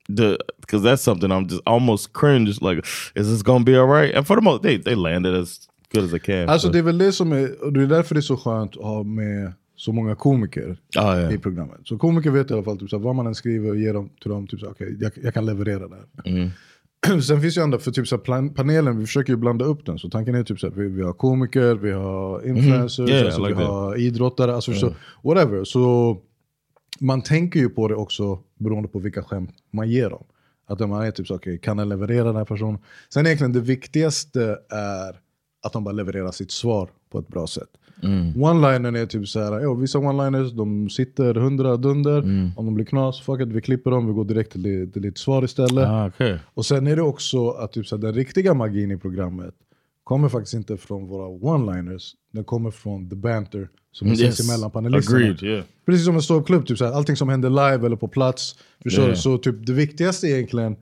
The 0.08 0.38
because 0.60 0.82
that's 0.82 1.02
something 1.02 1.30
I'm 1.30 1.46
just 1.48 1.62
almost 1.66 2.12
cringe. 2.12 2.60
Like, 2.62 2.86
is 3.14 3.30
this 3.30 3.42
gonna 3.42 3.64
be 3.64 3.76
all 3.76 3.86
right? 3.86 4.14
And 4.14 4.26
for 4.26 4.36
the 4.36 4.42
most, 4.42 4.62
they 4.62 4.76
they 4.78 4.94
landed 4.94 5.34
as 5.34 5.68
good 5.90 6.04
as 6.04 6.10
they 6.10 6.18
can. 6.18 6.48
Alltså 6.48 6.68
so. 6.68 6.72
det 6.72 6.78
är 6.78 6.82
väl 6.82 6.98
det 6.98 7.12
som 7.12 7.32
är, 7.32 7.64
och 7.64 7.72
det 7.72 7.82
är 7.82 7.86
därför 7.86 8.14
det 8.14 8.20
är 8.20 8.22
så 8.22 8.36
skönt 8.36 8.76
att 8.76 8.82
ha 8.82 9.02
med 9.02 9.52
så 9.78 9.92
många 9.92 10.14
komiker 10.14 10.76
Ah, 10.96 11.16
ja. 11.18 11.30
i 11.32 11.38
programmet. 11.38 11.80
Så 11.84 11.98
komiker 11.98 12.30
vet 12.30 12.50
i 12.50 12.54
alla 12.54 12.62
fall 12.62 12.78
typ, 12.78 12.90
såhär, 12.90 13.04
vad 13.04 13.14
man 13.14 13.26
än 13.26 13.34
skriver 13.34 13.70
och 13.70 13.76
ger 13.76 13.94
dem 13.94 14.10
till 14.22 14.30
dem, 14.30 14.46
typ, 14.46 14.60
såhär, 14.60 14.72
okej, 14.72 14.96
jag, 15.00 15.12
jag 15.22 15.34
kan 15.34 15.46
leverera 15.46 15.88
det 15.88 15.96
här. 15.96 16.32
Mm. 16.32 16.50
Sen 17.22 17.40
finns 17.40 17.56
ju 17.56 17.60
andra, 17.62 17.78
för 17.78 17.90
typ, 17.90 18.08
såhär, 18.08 18.22
plan, 18.22 18.54
panelen, 18.54 18.98
vi 18.98 19.06
försöker 19.06 19.32
ju 19.32 19.36
blanda 19.36 19.64
upp 19.64 19.86
den. 19.86 19.98
Så 19.98 20.10
tanken 20.10 20.34
är 20.34 20.42
typ 20.44 20.60
såhär, 20.60 20.74
vi, 20.74 20.88
vi 20.88 21.02
har 21.02 21.12
komiker, 21.12 21.74
vi 21.74 21.92
har 21.92 22.46
influencers, 22.46 22.98
Mhm. 22.98 23.08
Yeah, 23.08 23.24
alltså, 23.26 23.40
like 23.40 23.54
vi 23.54 23.60
that. 23.64 23.70
har 23.72 23.96
idrottare, 23.98 24.54
alltså, 24.54 24.72
så, 24.72 24.94
whatever. 25.22 25.64
Så 25.64 26.16
man 27.00 27.22
tänker 27.22 27.60
ju 27.60 27.68
på 27.68 27.88
det 27.88 27.94
också 27.94 28.38
beroende 28.58 28.88
på 28.88 28.98
vilka 28.98 29.22
skämt 29.22 29.50
man 29.72 29.90
ger 29.90 30.10
dem. 30.10 30.24
Att 30.66 30.80
man 30.88 31.02
är 31.02 31.10
typ 31.10 31.26
så, 31.26 31.34
okej, 31.34 31.58
kan 31.58 31.76
den 31.76 31.88
leverera 31.88 32.24
den 32.24 32.36
här 32.36 32.44
personen? 32.44 32.78
Sen 33.14 33.26
egentligen 33.26 33.52
det 33.52 33.60
viktigaste 33.60 34.58
är 34.70 35.20
att 35.66 35.72
de 35.72 35.84
bara 35.84 35.92
levererar 35.92 36.30
sitt 36.30 36.50
svar 36.50 36.90
på 37.12 37.18
ett 37.18 37.28
bra 37.28 37.46
sätt. 37.46 37.68
Mm. 38.02 38.32
One-linern 38.42 38.96
är 38.96 39.06
typ 39.06 39.28
så 39.28 39.40
här, 39.40 39.74
vissa 39.80 39.98
one-liners 39.98 40.50
de 40.56 40.88
sitter 40.90 41.34
hundra 41.34 41.76
dunder, 41.76 42.18
Mm. 42.18 42.50
om 42.56 42.64
de 42.64 42.74
blir 42.74 42.84
knas, 42.84 43.20
fuck 43.20 43.40
it, 43.40 43.48
vi 43.48 43.60
klipper 43.60 43.90
dem, 43.90 44.06
vi 44.06 44.12
går 44.12 44.24
direkt 44.24 44.52
till, 44.52 44.90
till 44.92 45.02
ditt 45.02 45.18
svar 45.18 45.44
istället. 45.44 45.88
Ah, 45.88 46.06
okay. 46.08 46.36
Och 46.54 46.66
sen 46.66 46.86
är 46.86 46.96
det 46.96 47.02
också 47.02 47.50
att 47.50 47.72
typ 47.72 47.86
så 47.86 47.96
här, 47.96 48.02
den 48.02 48.14
riktiga 48.14 48.54
magin 48.54 48.90
i 48.90 48.96
programmet 48.96 49.54
kommer 50.04 50.28
faktiskt 50.28 50.54
inte 50.54 50.76
från 50.76 51.06
våra 51.06 51.26
one-liners, 51.28 52.02
den 52.32 52.44
kommer 52.44 52.70
från 52.70 53.10
the 53.10 53.16
banter 53.16 53.68
som 53.92 54.08
Yes. 54.08 54.20
finns 54.20 54.50
emellan 54.50 54.70
panelisterna. 54.70 55.18
Agreed, 55.18 55.42
yeah. 55.42 55.64
Precis 55.86 56.04
som 56.06 56.14
en 56.14 56.22
ståuppklubb, 56.22 56.66
typ 56.66 56.78
så 56.78 56.84
här, 56.84 56.92
allting 56.92 57.16
som 57.16 57.28
händer 57.28 57.50
live 57.50 57.86
eller 57.86 57.96
på 57.96 58.08
plats. 58.08 58.54
Förstår 58.82 59.04
Yeah. 59.04 59.16
Så 59.16 59.38
typ 59.38 59.66
det 59.66 59.72
viktigaste 59.72 60.26
egentligen, 60.28 60.76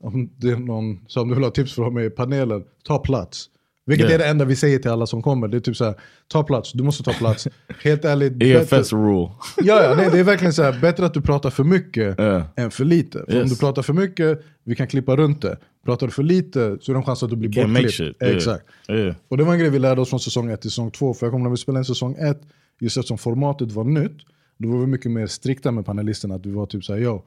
om 0.00 0.30
det 0.36 0.50
är 0.50 0.56
någon 0.56 1.00
som 1.06 1.28
du 1.28 1.34
vill 1.34 1.44
ha 1.44 1.50
tips 1.50 1.74
från 1.74 1.94
mig 1.94 2.06
i 2.06 2.10
panelen, 2.10 2.64
ta 2.84 2.98
plats. 2.98 3.46
Vilket 3.88 4.06
Yeah. 4.06 4.14
är 4.14 4.18
det 4.18 4.26
enda 4.30 4.44
vi 4.44 4.56
säger 4.56 4.78
till 4.78 4.90
alla 4.90 5.06
som 5.06 5.22
kommer. 5.22 5.48
Det 5.48 5.56
är 5.56 5.60
typ 5.60 5.76
så 5.76 5.84
här, 5.84 5.94
ta 6.28 6.42
plats, 6.42 6.72
du 6.72 6.82
måste 6.82 7.02
ta 7.02 7.12
plats. 7.12 7.48
Helt 7.82 8.04
ärligt. 8.04 8.32
EFS 8.42 8.70
bättre- 8.70 8.96
rule. 8.96 9.30
Ja, 9.62 9.82
ja 9.82 9.94
nej, 9.96 10.08
det 10.12 10.18
är 10.18 10.24
verkligen 10.24 10.52
så 10.52 10.62
här, 10.62 10.80
bättre 10.80 11.06
att 11.06 11.14
du 11.14 11.20
pratar 11.20 11.50
för 11.50 11.64
mycket 11.64 12.18
än 12.56 12.70
för 12.70 12.84
lite. 12.84 13.18
För 13.18 13.32
om 13.32 13.38
Yes. 13.38 13.50
du 13.50 13.56
pratar 13.56 13.82
för 13.82 13.92
mycket, 13.92 14.42
vi 14.64 14.74
kan 14.76 14.86
klippa 14.86 15.16
runt 15.16 15.42
det. 15.42 15.56
Pratar 15.84 16.06
du 16.06 16.12
för 16.12 16.22
lite 16.22 16.78
så 16.80 16.92
är 16.92 16.94
det 16.94 16.98
en 17.00 17.04
chans 17.04 17.22
att 17.22 17.30
du 17.30 17.36
blir 17.36 17.48
bortklippt. 17.66 18.00
Yeah. 18.00 18.36
Exakt. 18.36 18.64
Yeah. 18.88 19.16
Och 19.28 19.36
det 19.36 19.44
var 19.44 19.52
en 19.52 19.58
grej 19.58 19.70
vi 19.70 19.78
lärde 19.78 20.00
oss 20.00 20.10
från 20.10 20.20
säsong 20.20 20.50
1 20.50 20.60
till 20.60 20.70
säsong 20.70 20.90
2. 20.90 21.14
För 21.14 21.26
jag 21.26 21.32
kommer 21.32 21.42
när 21.44 21.50
vi 21.50 21.56
spelade 21.56 21.80
in 21.80 21.84
säsong 21.84 22.16
1, 22.18 22.40
just 22.80 22.96
eftersom 22.96 23.18
formatet 23.18 23.72
var 23.72 23.84
nytt, 23.84 24.18
då 24.58 24.68
var 24.68 24.78
vi 24.80 24.86
mycket 24.86 25.10
mer 25.10 25.26
strikta 25.26 25.70
med 25.70 25.86
panelisterna. 25.86 26.34
Att 26.34 26.46
vi 26.46 26.50
var 26.50 26.66
typ 26.66 26.84
såhär, 26.84 27.00
yo, 27.00 27.22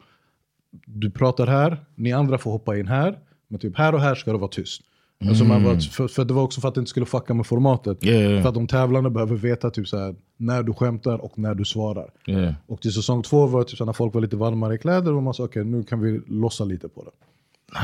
du 0.86 1.12
pratar 1.12 1.47
här, 1.47 1.78
ni 1.95 2.12
andra 2.14 2.38
får 2.38 2.51
hoppa 2.51 2.78
in 2.78 2.88
här, 2.88 3.18
men 3.47 3.60
typ 3.60 3.78
här 3.78 3.93
och 3.95 4.01
här 4.01 4.16
ska 4.16 4.32
det 4.32 4.38
vara 4.38 4.51
tyst. 4.51 4.82
Alltså 5.28 5.43
man 5.43 5.63
var, 5.63 5.76
för, 5.76 6.07
för 6.07 6.26
det 6.26 6.34
var 6.34 6.43
också 6.43 6.61
för 6.61 6.67
att 6.67 6.76
det 6.76 6.80
inte 6.80 6.89
skulle 6.89 7.05
fucka 7.05 7.34
med 7.34 7.45
formatet. 7.45 8.05
Yeah, 8.05 8.22
yeah. 8.22 8.41
För 8.41 8.49
att 8.49 8.55
de 8.55 8.67
tävlande 8.67 9.09
behöver 9.09 9.36
veta 9.36 9.70
typ 9.70 9.88
så 9.88 9.97
här, 9.97 10.15
när 10.38 10.63
du 10.63 10.74
skämtar 10.74 11.17
och 11.17 11.39
när 11.39 11.55
du 11.55 11.65
svarar. 11.65 12.09
Yeah. 12.26 12.53
Och 12.67 12.82
till 12.82 12.93
säsong 12.93 13.24
två 13.24 13.47
var 13.47 13.59
det 13.59 13.65
typ 13.65 13.78
så 13.78 13.84
här, 13.84 13.86
när 13.86 13.93
folk 13.93 14.13
var 14.13 14.22
lite 14.22 14.36
varmare 14.36 14.76
i 14.76 14.78
kläder 14.78 15.13
och 15.13 15.24
man 15.24 15.34
sa 15.34 15.43
okej 15.43 15.63
nu 15.63 15.84
kan 15.84 16.01
vi 16.01 16.22
lossa 16.28 16.63
lite 16.63 16.89
på 16.89 17.03
det. 17.03 17.11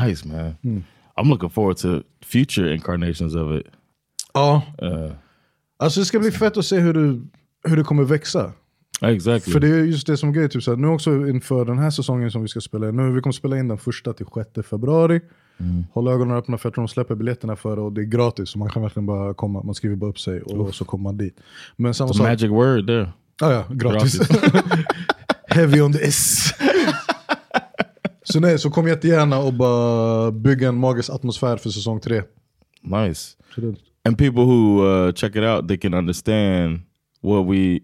Nice 0.05 0.27
man. 0.27 0.55
Mm. 0.61 0.83
I'm 1.15 1.29
looking 1.29 1.49
forward 1.49 1.77
to 1.77 1.87
future 2.25 2.73
incarnations 2.73 3.35
of 3.35 3.59
it. 3.59 3.65
Ja. 4.33 4.61
Uh, 4.83 5.11
Alltså 5.77 5.99
det 5.99 6.05
ska 6.05 6.19
bli 6.19 6.31
fett 6.31 6.57
att 6.57 6.65
se 6.65 6.79
hur 6.79 6.93
du, 6.93 7.21
hur 7.63 7.77
det 7.77 7.83
kommer 7.83 8.03
växa. 8.03 8.51
Exactly. 9.01 9.53
För 9.53 9.59
det 9.59 9.67
är 9.67 9.83
just 9.83 10.07
det 10.07 10.17
som 10.17 10.29
är 10.29 10.33
grejen, 10.33 10.49
typ 10.49 10.63
så 10.63 10.71
här, 10.71 10.77
nu 10.77 10.87
också 10.87 11.27
inför 11.27 11.65
den 11.65 11.79
här 11.79 11.89
säsongen 11.89 12.31
som 12.31 12.41
vi 12.41 12.47
ska 12.47 12.61
spela 12.61 12.89
in, 12.89 12.95
nu 12.95 13.11
vi 13.11 13.21
kommer 13.21 13.33
spela 13.33 13.59
in 13.59 13.67
den 13.67 13.77
första 13.77 14.13
till 14.13 14.25
6 14.55 14.67
februari. 14.69 15.21
Mm. 15.59 15.85
Håll 15.93 16.07
ögonen 16.07 16.37
öppna 16.37 16.57
för 16.57 16.69
jag 16.69 16.73
tror 16.73 16.83
de 16.83 16.87
släpper 16.87 17.15
biljetterna 17.15 17.55
för 17.55 17.79
och 17.79 17.91
det 17.93 18.01
är 18.01 18.05
gratis 18.05 18.49
så 18.49 18.59
man 18.59 18.69
kan 18.69 18.81
verkligen 18.81 19.05
bara 19.05 19.33
komma, 19.33 19.63
man 19.63 19.75
skriver 19.75 19.95
bara 19.95 20.09
upp 20.09 20.19
sig 20.19 20.41
och 20.41 20.75
så 20.75 20.85
kommer 20.85 21.03
man 21.03 21.17
dit. 21.17 21.39
Men 21.75 21.93
samma 21.93 22.13
sak, 22.13 22.27
magic 22.27 22.49
word 22.51 22.87
there. 22.87 23.09
Ah, 23.41 23.51
ja, 23.51 23.65
gratis. 23.69 24.19
Heavy 25.47 25.81
on 25.81 25.93
the 25.93 26.03
S. 26.07 26.53
så 28.23 28.39
nej, 28.39 28.59
så 28.59 28.69
kom 28.69 28.87
jättegärna 28.87 29.39
och 29.39 29.53
bara 29.53 30.31
bygga 30.31 30.67
en 30.67 30.75
magisk 30.75 31.09
atmosfär 31.09 31.57
för 31.57 31.69
säsong 31.69 31.99
tre. 31.99 32.21
Nice. 32.81 33.31
And 34.07 34.17
people 34.17 34.41
who 34.43 34.85
uh, 34.87 35.11
check 35.13 35.35
it 35.35 35.43
out, 35.43 35.67
they 35.67 35.77
can 35.77 35.93
understand 35.93 36.79
what 37.21 37.45
we 37.47 37.79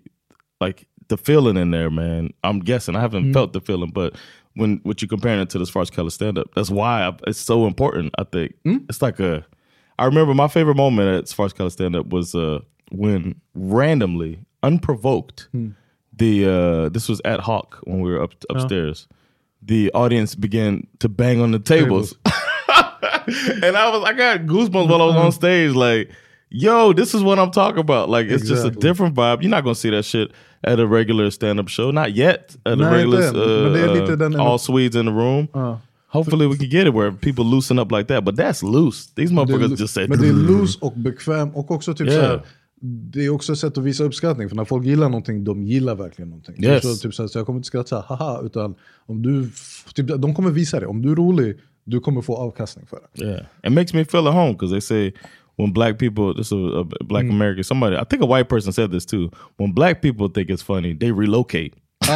like 0.65 0.85
the 1.09 1.17
feeling 1.17 1.57
in 1.57 1.71
there, 1.71 1.89
man. 1.89 2.33
I'm 2.43 2.59
guessing 2.63 2.95
I 2.95 2.99
haven't 2.99 3.23
Mm. 3.23 3.33
felt 3.33 3.53
the 3.53 3.61
feeling, 3.61 3.91
but 3.93 4.13
when 4.55 4.79
what 4.83 5.01
you're 5.01 5.09
comparing 5.09 5.39
it 5.41 5.49
to 5.51 5.59
as 5.61 5.69
far 5.69 5.81
as 5.81 5.89
color 5.89 6.09
stand 6.09 6.37
up, 6.37 6.47
that's 6.55 6.69
why 6.69 7.03
I, 7.07 7.15
it's 7.27 7.39
so 7.39 7.65
important. 7.67 8.13
I 8.17 8.23
think 8.25 8.55
it's 8.65 9.01
like 9.01 9.19
a. 9.19 9.45
I 9.99 10.05
remember 10.05 10.33
my 10.33 10.47
favorite 10.47 10.75
moment 10.77 11.23
as 11.23 11.31
far 11.33 11.45
as 11.45 11.53
color 11.53 11.69
stand 11.69 11.95
up 11.95 12.07
was 12.09 12.33
uh, 12.35 12.59
when 12.91 13.39
randomly, 13.53 14.39
unprovoked, 14.63 15.47
Mm. 15.55 15.75
the 16.15 16.45
uh, 16.49 16.89
this 16.89 17.07
was 17.07 17.21
at 17.25 17.39
Hawk 17.41 17.79
when 17.83 18.01
we 18.01 18.11
were 18.11 18.21
up 18.21 18.33
upstairs. 18.49 19.07
The 19.61 19.91
audience 19.93 20.33
began 20.35 20.87
to 20.99 21.07
bang 21.09 21.39
on 21.39 21.51
the 21.51 21.59
tables. 21.59 22.15
and 22.25 23.77
I 23.77 23.89
was 23.89 24.03
I 24.03 24.13
got 24.13 24.41
goosebumps 24.41 24.89
while 24.89 25.01
I 25.01 25.05
was 25.05 25.15
on 25.15 25.31
stage, 25.31 25.73
like, 25.75 26.09
yo, 26.49 26.93
this 26.93 27.13
is 27.13 27.23
what 27.23 27.39
I'm 27.39 27.51
talking 27.51 27.79
about. 27.79 28.09
Like 28.09 28.27
it's 28.27 28.47
just 28.47 28.65
a 28.65 28.71
different 28.71 29.15
vibe. 29.15 29.41
You're 29.41 29.51
not 29.51 29.63
gonna 29.63 29.75
see 29.75 29.89
that 29.91 30.03
shit 30.03 30.31
at 30.63 30.79
a 30.79 30.85
regular 30.85 31.29
stand-up 31.29 31.69
show. 31.69 31.91
Not 31.91 32.09
yet. 32.09 32.57
At 32.65 32.73
a 32.73 32.75
Nej, 32.75 32.93
regular 32.93 33.27
inte 33.27 34.25
uh, 34.25 34.31
uh, 34.31 34.41
all 34.41 34.59
Swedes 34.59 34.95
in 34.95 35.05
the 35.05 35.11
room. 35.11 35.47
Ja. 35.53 35.79
Hopefully 36.07 36.47
we 36.47 36.57
can 36.57 36.69
get 36.69 36.87
it 36.87 36.93
where 36.93 37.11
people 37.11 37.43
loosen 37.43 37.79
up 37.79 37.91
like 37.91 38.05
that. 38.13 38.25
But 38.25 38.35
that's 38.35 38.63
loose. 38.63 39.13
These 39.15 39.33
motherfuckers 39.33 39.79
just 39.79 39.93
say 39.93 40.07
men 40.07 40.19
det 40.19 40.27
är 40.27 40.33
loose 40.33 40.79
och 40.81 40.93
bekväm 40.95 41.49
och 41.49 41.71
också 41.71 41.93
typ 41.93 42.07
Yeah. 42.07 42.21
så 42.21 42.27
här, 42.27 42.41
det 42.83 43.25
är 43.25 43.29
också 43.29 43.53
ett 43.53 43.59
sätt 43.59 43.77
att 43.77 43.83
visa 43.83 44.03
uppskattning. 44.03 44.49
För 44.49 44.55
när 44.55 44.65
folk 44.65 44.85
gillar 44.85 45.09
någonting, 45.09 45.43
de 45.43 45.67
gillar 45.67 45.95
verkligen 45.95 46.29
någonting. 46.29 46.63
Yes. 46.63 46.81
Så, 46.81 47.07
typ 47.07 47.13
så, 47.13 47.23
här, 47.23 47.27
så 47.27 47.39
jag 47.39 47.45
kommer 47.45 47.59
inte 47.59 47.67
skratta 47.67 47.87
så 47.87 47.95
här, 47.95 48.03
haha, 48.03 48.41
utan 48.45 48.75
om 49.05 49.21
du, 49.21 49.49
typ, 49.93 50.07
de 50.07 50.35
kommer 50.35 50.51
visa 50.51 50.79
det. 50.79 50.85
Om 50.85 51.01
du 51.01 51.11
är 51.11 51.15
rolig, 51.15 51.57
du 51.83 51.99
kommer 51.99 52.21
få 52.21 52.35
avkastning 52.37 52.85
för 52.85 52.99
det. 53.13 53.25
Yeah, 53.25 53.41
it 53.63 53.71
makes 53.71 53.93
me 53.93 54.05
feel 54.05 54.27
at 54.27 54.33
home 54.33 54.53
because 54.53 54.73
they 54.73 54.81
say 54.81 55.13
when 55.61 55.71
black 55.71 55.99
people, 55.99 56.33
this 56.33 56.47
is 56.47 56.53
a, 56.53 56.85
a 57.01 57.03
black 57.03 57.25
American, 57.29 57.63
somebody, 57.63 57.95
I 57.95 58.03
think 58.03 58.23
a 58.23 58.25
white 58.25 58.49
person 58.49 58.73
said 58.73 58.91
this 58.91 59.05
too. 59.05 59.31
When 59.57 59.71
black 59.73 60.01
people 60.01 60.27
think 60.27 60.49
it's 60.49 60.63
funny, 60.63 60.93
they 60.93 61.11
relocate. 61.11 61.75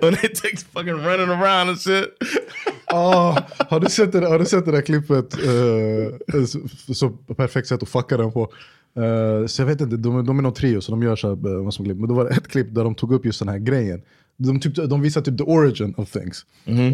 when 0.00 0.14
they 0.14 0.28
take 0.28 0.58
fucking 0.58 1.04
running 1.04 1.28
around 1.28 1.68
and 1.68 1.78
shit. 1.78 2.08
Ah, 2.92 3.46
har, 3.70 3.80
du 3.80 3.88
sett 3.88 4.12
det, 4.12 4.26
har 4.26 4.38
du 4.38 4.44
sett 4.44 4.64
det 4.64 4.72
där 4.72 4.82
klippet? 4.82 5.34
eh, 5.34 6.44
så, 6.44 6.94
så 6.94 7.10
perfekt 7.10 7.68
sätt 7.68 7.82
att 7.82 7.88
fucka 7.88 8.16
den 8.16 8.32
på. 8.32 8.52
Eh, 8.96 9.46
så 9.46 9.62
jag 9.62 9.66
vet 9.66 9.80
inte, 9.80 9.96
de, 9.96 10.26
de 10.26 10.38
är 10.38 10.42
någon 10.42 10.54
trio 10.54 10.80
så 10.80 10.92
de 10.92 11.02
gör 11.02 11.16
så 11.16 11.28
här, 11.28 11.66
eh, 11.66 11.70
klipp. 11.70 11.96
Men 11.96 12.08
då 12.08 12.14
var 12.14 12.24
det 12.24 12.30
ett 12.30 12.48
klipp 12.48 12.74
där 12.74 12.84
de 12.84 12.94
tog 12.94 13.12
upp 13.12 13.24
just 13.24 13.38
den 13.38 13.48
här 13.48 13.58
grejen. 13.58 14.02
De, 14.42 14.60
typ, 14.60 14.74
de 14.74 15.02
visar 15.02 15.20
typ 15.20 15.38
the 15.38 15.44
origin 15.44 15.94
of 15.96 16.10
things. 16.10 16.44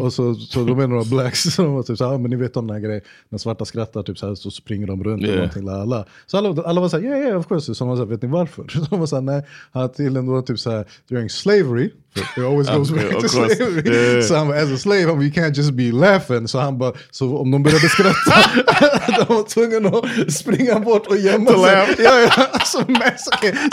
Och 0.01 0.13
så, 0.13 0.35
så 0.35 0.63
de 0.63 0.79
är 0.79 0.87
några 0.87 1.03
blacks, 1.03 1.43
så 1.55 1.61
de 1.61 1.73
var 1.73 1.83
typ 1.83 1.97
såhär, 1.97 2.13
ah, 2.13 2.17
men 2.17 2.29
ni 2.31 2.35
vet 2.37 2.57
om 2.57 2.67
den 2.67 2.75
här 2.75 2.83
grejen, 2.83 3.01
när 3.29 3.37
svarta 3.37 3.65
skrattar 3.65 4.03
typ 4.03 4.17
så, 4.17 4.27
här, 4.27 4.35
så 4.35 4.51
springer 4.51 4.87
de 4.87 5.03
runt 5.03 5.23
Yeah. 5.27 5.33
och 5.33 5.37
någonting, 5.37 5.65
la, 5.65 5.85
la. 5.85 6.05
Så 6.25 6.37
alla, 6.37 6.63
alla 6.63 6.81
var 6.81 6.89
såhär, 6.89 7.03
yeah 7.03 7.19
yeah 7.19 7.39
of 7.39 7.47
course. 7.47 7.75
Så 7.75 7.83
de 7.83 7.89
var 7.89 7.95
såhär, 7.95 8.09
vet 8.09 8.21
ni 8.21 8.27
varför? 8.27 8.67
Så 8.69 8.79
de 8.79 8.99
var 8.99 9.07
såhär, 9.07 9.21
nej, 9.21 9.43
han 9.71 9.81
har 9.81 9.89
tydligen 9.89 10.25
då 10.27 10.41
typ 10.41 10.59
såhär, 10.59 10.85
during 11.09 11.29
slavery, 11.29 11.85
it 12.15 12.37
always 12.37 12.69
goes 12.69 12.91
back 12.95 13.21
to 13.21 13.27
slavery. 13.27 13.91
Yeah. 13.91 14.23
Så 14.23 14.35
han 14.35 14.47
bara, 14.47 14.61
as 14.61 14.71
a 14.71 14.77
slave, 14.77 15.05
bara, 15.05 15.23
you 15.23 15.31
can't 15.31 15.53
just 15.57 15.71
be 15.71 15.91
laughing. 15.91 16.47
Så 16.47 16.59
han 16.59 16.77
bara, 16.77 16.93
så 17.11 17.37
om 17.37 17.51
de 17.51 17.63
började 17.63 17.89
skratta, 17.89 18.33
de 19.27 19.33
var 19.33 19.43
tvungna 19.43 19.89
att 19.97 20.33
springa 20.33 20.79
bort 20.79 21.07
och 21.07 21.17
gömma 21.17 21.51
sig. 21.51 21.59
Ja, 21.99 22.19
ja, 22.19 22.47
alltså, 22.51 22.85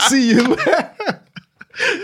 see 0.09 0.31
you 0.31 0.47
laugh. 0.47 1.24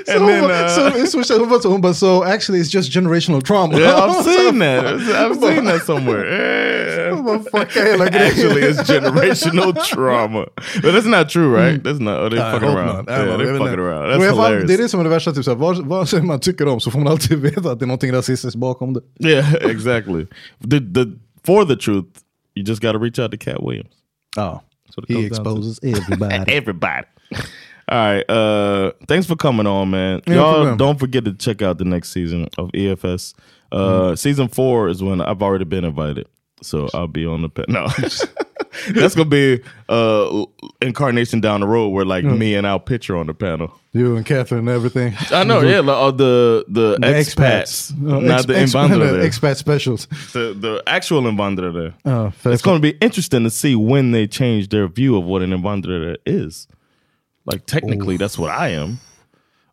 And 0.07 0.19
hon 0.19 0.27
then, 0.27 0.43
uh, 0.43 0.67
så, 0.67 1.39
hon 1.39 1.49
bara, 1.49 1.59
så 1.59 1.69
hon 1.69 1.81
bara, 1.81 1.93
so 1.93 2.23
actually 2.23 2.59
it's 2.59 2.73
just 2.73 2.91
generational 2.91 3.41
trauma. 3.41 3.79
Yeah, 3.79 3.95
I've 3.95 4.23
seen 4.35 4.59
that. 4.59 4.85
I've 4.85 5.39
seen 5.39 5.65
that 5.65 5.85
somewhere. 5.85 6.25
Yeah. 6.25 7.15
Hon 7.15 7.25
bara, 7.25 7.39
fucka 7.39 7.83
hela 7.83 8.05
grejen. 8.09 8.27
Actually, 8.27 8.61
it's 8.61 8.83
generational 8.83 9.73
trauma. 9.85 10.45
But 10.81 10.91
that's 10.91 11.05
not 11.05 11.29
true, 11.29 11.55
right? 11.55 11.83
That's 11.83 11.99
not. 11.99 12.19
Oh, 12.19 12.29
they're 12.29 12.51
fucking 12.51 12.69
around. 12.69 13.07
Yeah, 13.07 13.25
know, 13.25 13.37
they're 13.37 13.57
fucking 13.57 13.79
around. 13.79 14.09
That's 14.11 14.23
hilarious. 14.23 14.67
Det 14.67 14.73
är 14.73 14.77
det 14.77 14.89
som 14.89 14.99
är 14.99 15.03
det 15.03 15.09
värsta, 15.09 15.31
typ, 15.31 15.47
vad, 15.47 15.77
vad 15.77 16.23
man 16.23 16.39
tycker 16.39 16.67
om 16.67 16.79
så 16.79 16.91
får 16.91 16.99
man 16.99 17.07
alltid 17.07 17.39
veta 17.39 17.71
att 17.71 17.79
det 17.79 17.85
är 17.85 17.87
någonting 17.87 18.11
rasistiskt 18.11 18.55
bakom 18.55 18.93
det. 18.93 19.01
Yeah, 19.29 19.53
exactly. 19.71 20.25
The, 20.69 20.79
the, 20.79 21.05
for 21.45 21.65
the 21.65 21.75
truth, 21.75 22.07
you 22.55 22.63
just 22.63 22.81
got 22.81 22.91
to 22.91 22.99
reach 22.99 23.19
out 23.19 23.31
to 23.31 23.37
Cat 23.37 23.63
Williams. 23.63 23.93
Oh, 24.37 24.59
it 24.97 25.05
he 25.07 25.15
to. 25.15 25.25
exposes 25.27 25.79
everybody. 25.83 26.35
Everybody. 26.47 27.07
All 27.91 27.97
right. 27.97 28.23
Uh, 28.29 28.91
thanks 29.07 29.27
for 29.27 29.35
coming 29.35 29.67
on, 29.67 29.89
man. 29.91 30.21
Y'all 30.25 30.53
problem. 30.53 30.77
don't 30.77 30.97
forget 30.99 31.25
to 31.25 31.33
check 31.33 31.61
out 31.61 31.77
the 31.77 31.85
next 31.85 32.11
season 32.11 32.47
of 32.57 32.71
EFS. 32.71 33.33
Uh, 33.71 34.15
Season 34.15 34.47
four 34.47 34.89
is 34.89 35.01
when 35.03 35.21
I've 35.21 35.41
already 35.41 35.65
been 35.65 35.85
invited, 35.85 36.27
so 36.61 36.89
I'll 36.93 37.07
be 37.07 37.25
on 37.25 37.41
the 37.41 37.49
pa- 37.49 37.65
no. 37.67 37.87
That's 38.93 39.15
gonna 39.15 39.29
be 39.29 39.59
uh 39.89 40.45
incarnation 40.81 41.41
down 41.41 41.59
the 41.59 41.67
road 41.67 41.89
where 41.89 42.05
like 42.05 42.23
me 42.23 42.55
and 42.55 42.65
Al 42.65 42.79
Pitcher 42.79 43.17
on 43.17 43.27
the 43.27 43.33
panel. 43.33 43.69
You 43.93 44.15
and 44.15 44.25
Catherine 44.25 44.59
and 44.59 44.69
everything. 44.69 45.13
I 45.31 45.43
know, 45.43 45.61
yeah, 45.61 45.81
like, 45.81 45.97
uh, 45.97 46.11
the 46.11 46.65
the, 46.69 46.97
The 46.99 47.07
expats, 47.07 47.91
No, 47.97 48.19
not 48.21 48.39
ex- 48.39 48.45
the 48.45 48.57
ex- 48.57 48.73
invandrare. 48.73 49.21
Expat 49.29 49.57
specials. 49.57 50.07
the 50.33 50.53
the 50.59 50.81
actual 50.87 51.23
invandrare. 51.27 51.93
Ja, 52.05 52.31
för 52.31 52.51
It's 52.53 52.61
going 52.63 52.77
to 52.77 52.81
be 52.81 52.97
interesting 53.05 53.43
to 53.43 53.49
see 53.49 53.75
when 53.75 54.11
they 54.11 54.27
change 54.27 54.69
their 54.69 54.87
view 54.87 55.17
of 55.17 55.25
what 55.25 55.41
an 55.41 55.51
invandrare 55.53 56.15
is. 56.25 56.67
Like 57.51 57.65
technically, 57.65 58.17
that's 58.17 58.39
what 58.39 58.69
I 58.71 58.75
am. 58.75 58.97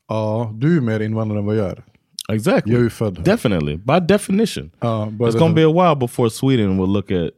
Ja, 0.08 0.52
du 0.54 0.76
är 0.76 0.80
mer 0.80 1.00
invandrare 1.00 1.38
än 1.38 1.46
vad 1.46 1.56
jag 1.56 1.66
är. 1.70 1.84
Exactly. 2.32 2.72
Jag 2.72 2.80
är 2.80 2.84
ju 2.84 2.90
född 2.90 3.18
här. 3.18 3.24
Definitely, 3.24 3.76
by 3.76 4.00
definition. 4.08 4.70
Bara 4.80 5.06
It's 5.30 5.38
som- 5.38 5.54
be 5.54 5.64
a 5.66 5.72
while 5.72 5.96
before 6.00 6.30
Sweden 6.30 6.78
will 6.78 6.90
look 6.92 7.10
at. 7.10 7.30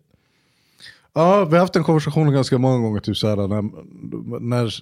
Ja, 1.12 1.44
vi 1.44 1.52
har 1.52 1.60
haft 1.60 1.76
en 1.76 1.84
konversation 1.84 2.32
ganska 2.32 2.58
många 2.58 2.78
gånger, 2.82 3.00
typ 3.00 3.16
såhär, 3.16 3.36
när, 3.36 3.70
när, 4.40 4.72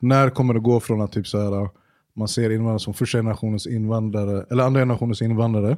när 0.00 0.30
kommer 0.30 0.54
det 0.54 0.60
gå 0.60 0.80
från 0.80 1.00
att 1.00 1.12
typ 1.12 1.26
såhär, 1.26 1.68
man 2.16 2.28
ser 2.28 2.50
invandrare 2.50 2.78
som 2.78 2.94
första 2.94 3.18
generationens 3.18 3.66
invandrare, 3.66 4.46
eller 4.50 4.64
andra 4.64 4.80
generationens 4.80 5.22
invandrare. 5.22 5.76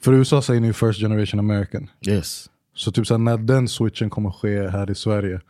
För 0.00 0.12
i 0.12 0.16
USA 0.16 0.42
säger 0.42 0.60
ni 0.60 0.72
first 0.72 1.00
generation 1.00 1.40
American. 1.40 1.90
Yes. 2.08 2.50
Så 2.74 2.92
typ 2.92 3.06
såhär, 3.06 3.18
när 3.18 3.36
den 3.38 3.68
switchen 3.68 4.10
kommer 4.10 4.30
ske 4.30 4.68
här 4.68 4.90
i 4.90 4.94
Sverige. 4.94 5.40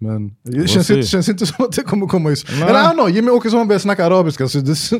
Men 0.00 0.28
det 0.28 0.58
We'll 0.58 0.66
känns, 0.66 0.86
see. 0.86 0.94
inte, 0.96 1.08
känns 1.08 1.28
inte 1.28 1.46
som 1.46 1.64
att 1.64 1.72
det 1.72 1.82
kommer 1.82 2.06
komma 2.06 2.30
i... 2.30 2.34
Nej. 2.50 2.62
Eller 2.62 2.80
I 2.80 2.84
don't 2.84 2.92
know, 2.92 3.10
Jimmy 3.10 3.30
Åkesson 3.30 3.58
har 3.58 3.66
börjat 3.66 3.82
snacka 3.82 4.06
arabiska. 4.06 4.48
Så 4.48 4.58
det, 4.58 4.74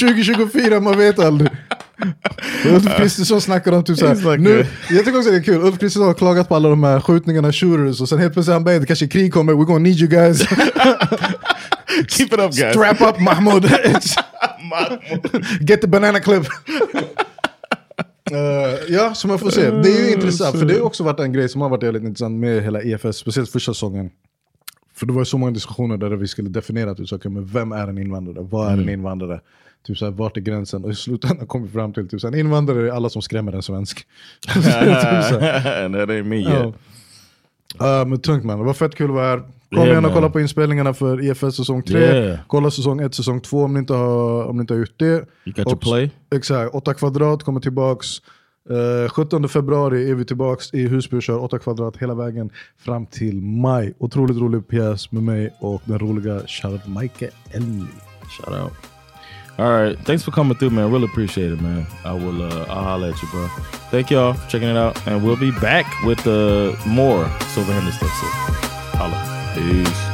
2024, 0.00 0.80
man 0.80 0.98
vet 0.98 1.18
aldrig. 1.18 1.50
Ulf 2.66 2.96
Kristersson 2.96 3.40
snackar 3.40 3.72
om 3.72 3.84
typ 3.84 3.98
såhär, 3.98 4.14
like 4.14 4.36
nu, 4.36 4.66
jag 4.90 5.04
tycker 5.04 5.18
också 5.18 5.30
det 5.30 5.36
är 5.36 5.42
kul, 5.42 5.62
Ulf 5.62 5.78
Kristersson 5.78 6.06
har 6.06 6.14
klagat 6.14 6.48
på 6.48 6.56
alla 6.56 6.68
de 6.68 6.84
här 6.84 7.00
skjutningarna, 7.00 7.52
shooters, 7.52 8.00
och 8.00 8.08
sen 8.08 8.18
helt 8.18 8.32
plötsligt 8.32 8.52
han 8.54 8.64
bara, 8.64 8.78
det 8.78 8.86
kanske 8.86 9.08
krig 9.08 9.32
kommer, 9.32 9.52
we're 9.52 9.64
gonna 9.64 9.78
need 9.78 10.00
you 10.00 10.08
guys. 10.08 10.38
Keep 12.08 12.26
it 12.26 12.32
up 12.32 12.52
guys. 12.52 12.72
Strap 12.74 13.00
up 13.00 13.20
Mahmoud. 13.20 13.64
Get 15.60 15.80
the 15.80 15.86
banana 15.86 16.20
clip. 16.20 16.46
Eh, 18.30 18.94
ja, 18.94 19.14
som 19.14 19.28
man 19.28 19.38
får 19.38 19.50
se. 19.50 19.70
Det 19.70 19.88
är 19.88 20.06
ju 20.06 20.12
intressant, 20.14 20.58
för 20.58 20.66
det 20.66 20.74
har 20.74 20.80
också 20.80 21.04
varit 21.04 21.20
en 21.20 21.32
grej 21.32 21.48
som 21.48 21.60
har 21.60 21.68
varit 21.68 21.82
väldigt 21.82 22.02
intressant 22.02 22.34
med 22.40 22.62
hela 22.62 22.82
EFS, 22.82 23.16
speciellt 23.16 23.50
första 23.50 23.74
säsongen. 23.74 24.10
För 24.94 25.06
det 25.06 25.12
var 25.12 25.24
så 25.24 25.38
många 25.38 25.52
diskussioner 25.52 25.96
där 25.96 26.10
vi 26.10 26.28
skulle 26.28 26.48
definiera 26.50 26.94
typ, 26.94 27.08
så, 27.08 27.16
okay, 27.16 27.30
men 27.30 27.46
vem 27.46 27.72
är 27.72 27.88
en 27.88 27.98
invandrare, 27.98 28.36
vad 28.50 28.66
är 28.68 28.72
en 28.72 28.78
Mm. 28.78 28.88
invandrare? 28.94 29.40
Typ 29.86 29.98
så 29.98 30.04
här, 30.04 30.12
vart 30.12 30.36
är 30.36 30.40
gränsen? 30.40 30.84
Och 30.84 30.90
i 30.90 30.94
slutändan 30.94 31.46
kom 31.46 31.62
vi 31.62 31.68
fram 31.70 31.92
till 31.92 32.08
typ 32.08 32.24
en 32.24 32.34
invandrare 32.34 32.88
är 32.88 32.92
alla 32.92 33.08
som 33.08 33.22
skrämmer 33.22 33.52
en 33.52 33.62
svensk. 33.62 34.06
typ 34.54 34.64
ain't 34.64 36.22
me 36.22 36.36
Ja. 36.36 36.64
yet. 36.66 36.74
Uh, 37.82 38.04
men 38.06 38.20
tungt 38.20 38.44
man, 38.44 38.58
det 38.58 38.64
var 38.64 38.74
fett 38.74 38.94
kul 38.94 39.10
att 39.10 39.14
vara 39.14 39.26
här. 39.26 39.42
Kom 39.74 39.86
igen 39.86 40.04
och 40.04 40.12
kolla 40.12 40.30
på 40.30 40.40
inspelningarna 40.40 40.94
för 40.94 41.24
EFS 41.30 41.56
säsong 41.56 41.82
3. 41.82 41.98
Yeah. 41.98 42.38
Kolla 42.46 42.70
säsong 42.70 43.00
1, 43.00 43.14
säsong 43.14 43.40
2 43.40 43.64
om 43.64 43.72
ni 43.72 43.78
inte 43.78 43.94
har, 43.94 44.44
om 44.44 44.56
ni 44.56 44.60
inte 44.60 44.74
har 44.74 44.78
gjort 44.78 44.94
det. 44.98 45.04
You 45.44 45.54
got 45.56 45.66
Och- 45.66 45.80
play? 45.80 46.10
Exakt, 46.34 46.74
8 46.74 46.94
kvadrat 46.94 47.42
kommer 47.42 47.60
tillbaks. 47.60 48.06
Eh, 48.70 49.08
17 49.10 49.48
februari 49.48 50.10
är 50.10 50.14
vi 50.14 50.24
tillbaks 50.24 50.74
i 50.74 50.88
Husby 50.88 51.16
och 51.18 51.22
kör 51.22 51.38
8 51.42 51.58
kvadrat 51.58 51.96
hela 51.96 52.14
vägen 52.14 52.50
fram 52.84 53.06
till 53.06 53.40
maj. 53.42 53.94
Otroligt 53.98 54.36
rolig 54.36 54.68
pjäs 54.68 55.12
med 55.12 55.22
mig 55.22 55.54
och 55.60 55.82
den 55.84 55.98
roliga 55.98 56.40
shoutout 56.46 56.86
Mike 57.00 57.30
Elmi. 57.50 57.86
Shout 58.28 58.48
out. 58.62 58.72
All 59.56 59.70
right. 59.70 60.04
Thanks 60.04 60.24
for 60.24 60.32
coming 60.32 60.56
through, 60.56 60.74
man. 60.74 60.90
Really 60.90 61.04
appreciate 61.06 61.54
it, 61.54 61.60
man. 61.60 61.86
I 62.04 62.12
will. 62.24 62.40
Uh, 62.42 62.66
I'll 62.68 62.84
holler 62.84 63.08
at 63.10 63.22
you, 63.22 63.28
bro. 63.30 63.46
Thank 63.90 64.10
y'all 64.10 64.34
for 64.34 64.50
checking 64.50 64.68
it 64.68 64.76
out, 64.76 65.06
and 65.06 65.22
we'll 65.22 65.36
be 65.36 65.52
back 65.60 65.86
with 66.06 66.26
uh, 66.26 66.74
more 66.86 67.28
Silver 67.54 67.92
stuff. 67.92 68.10
So, 68.20 68.98
holla. 68.98 69.43
Peace. 69.54 70.13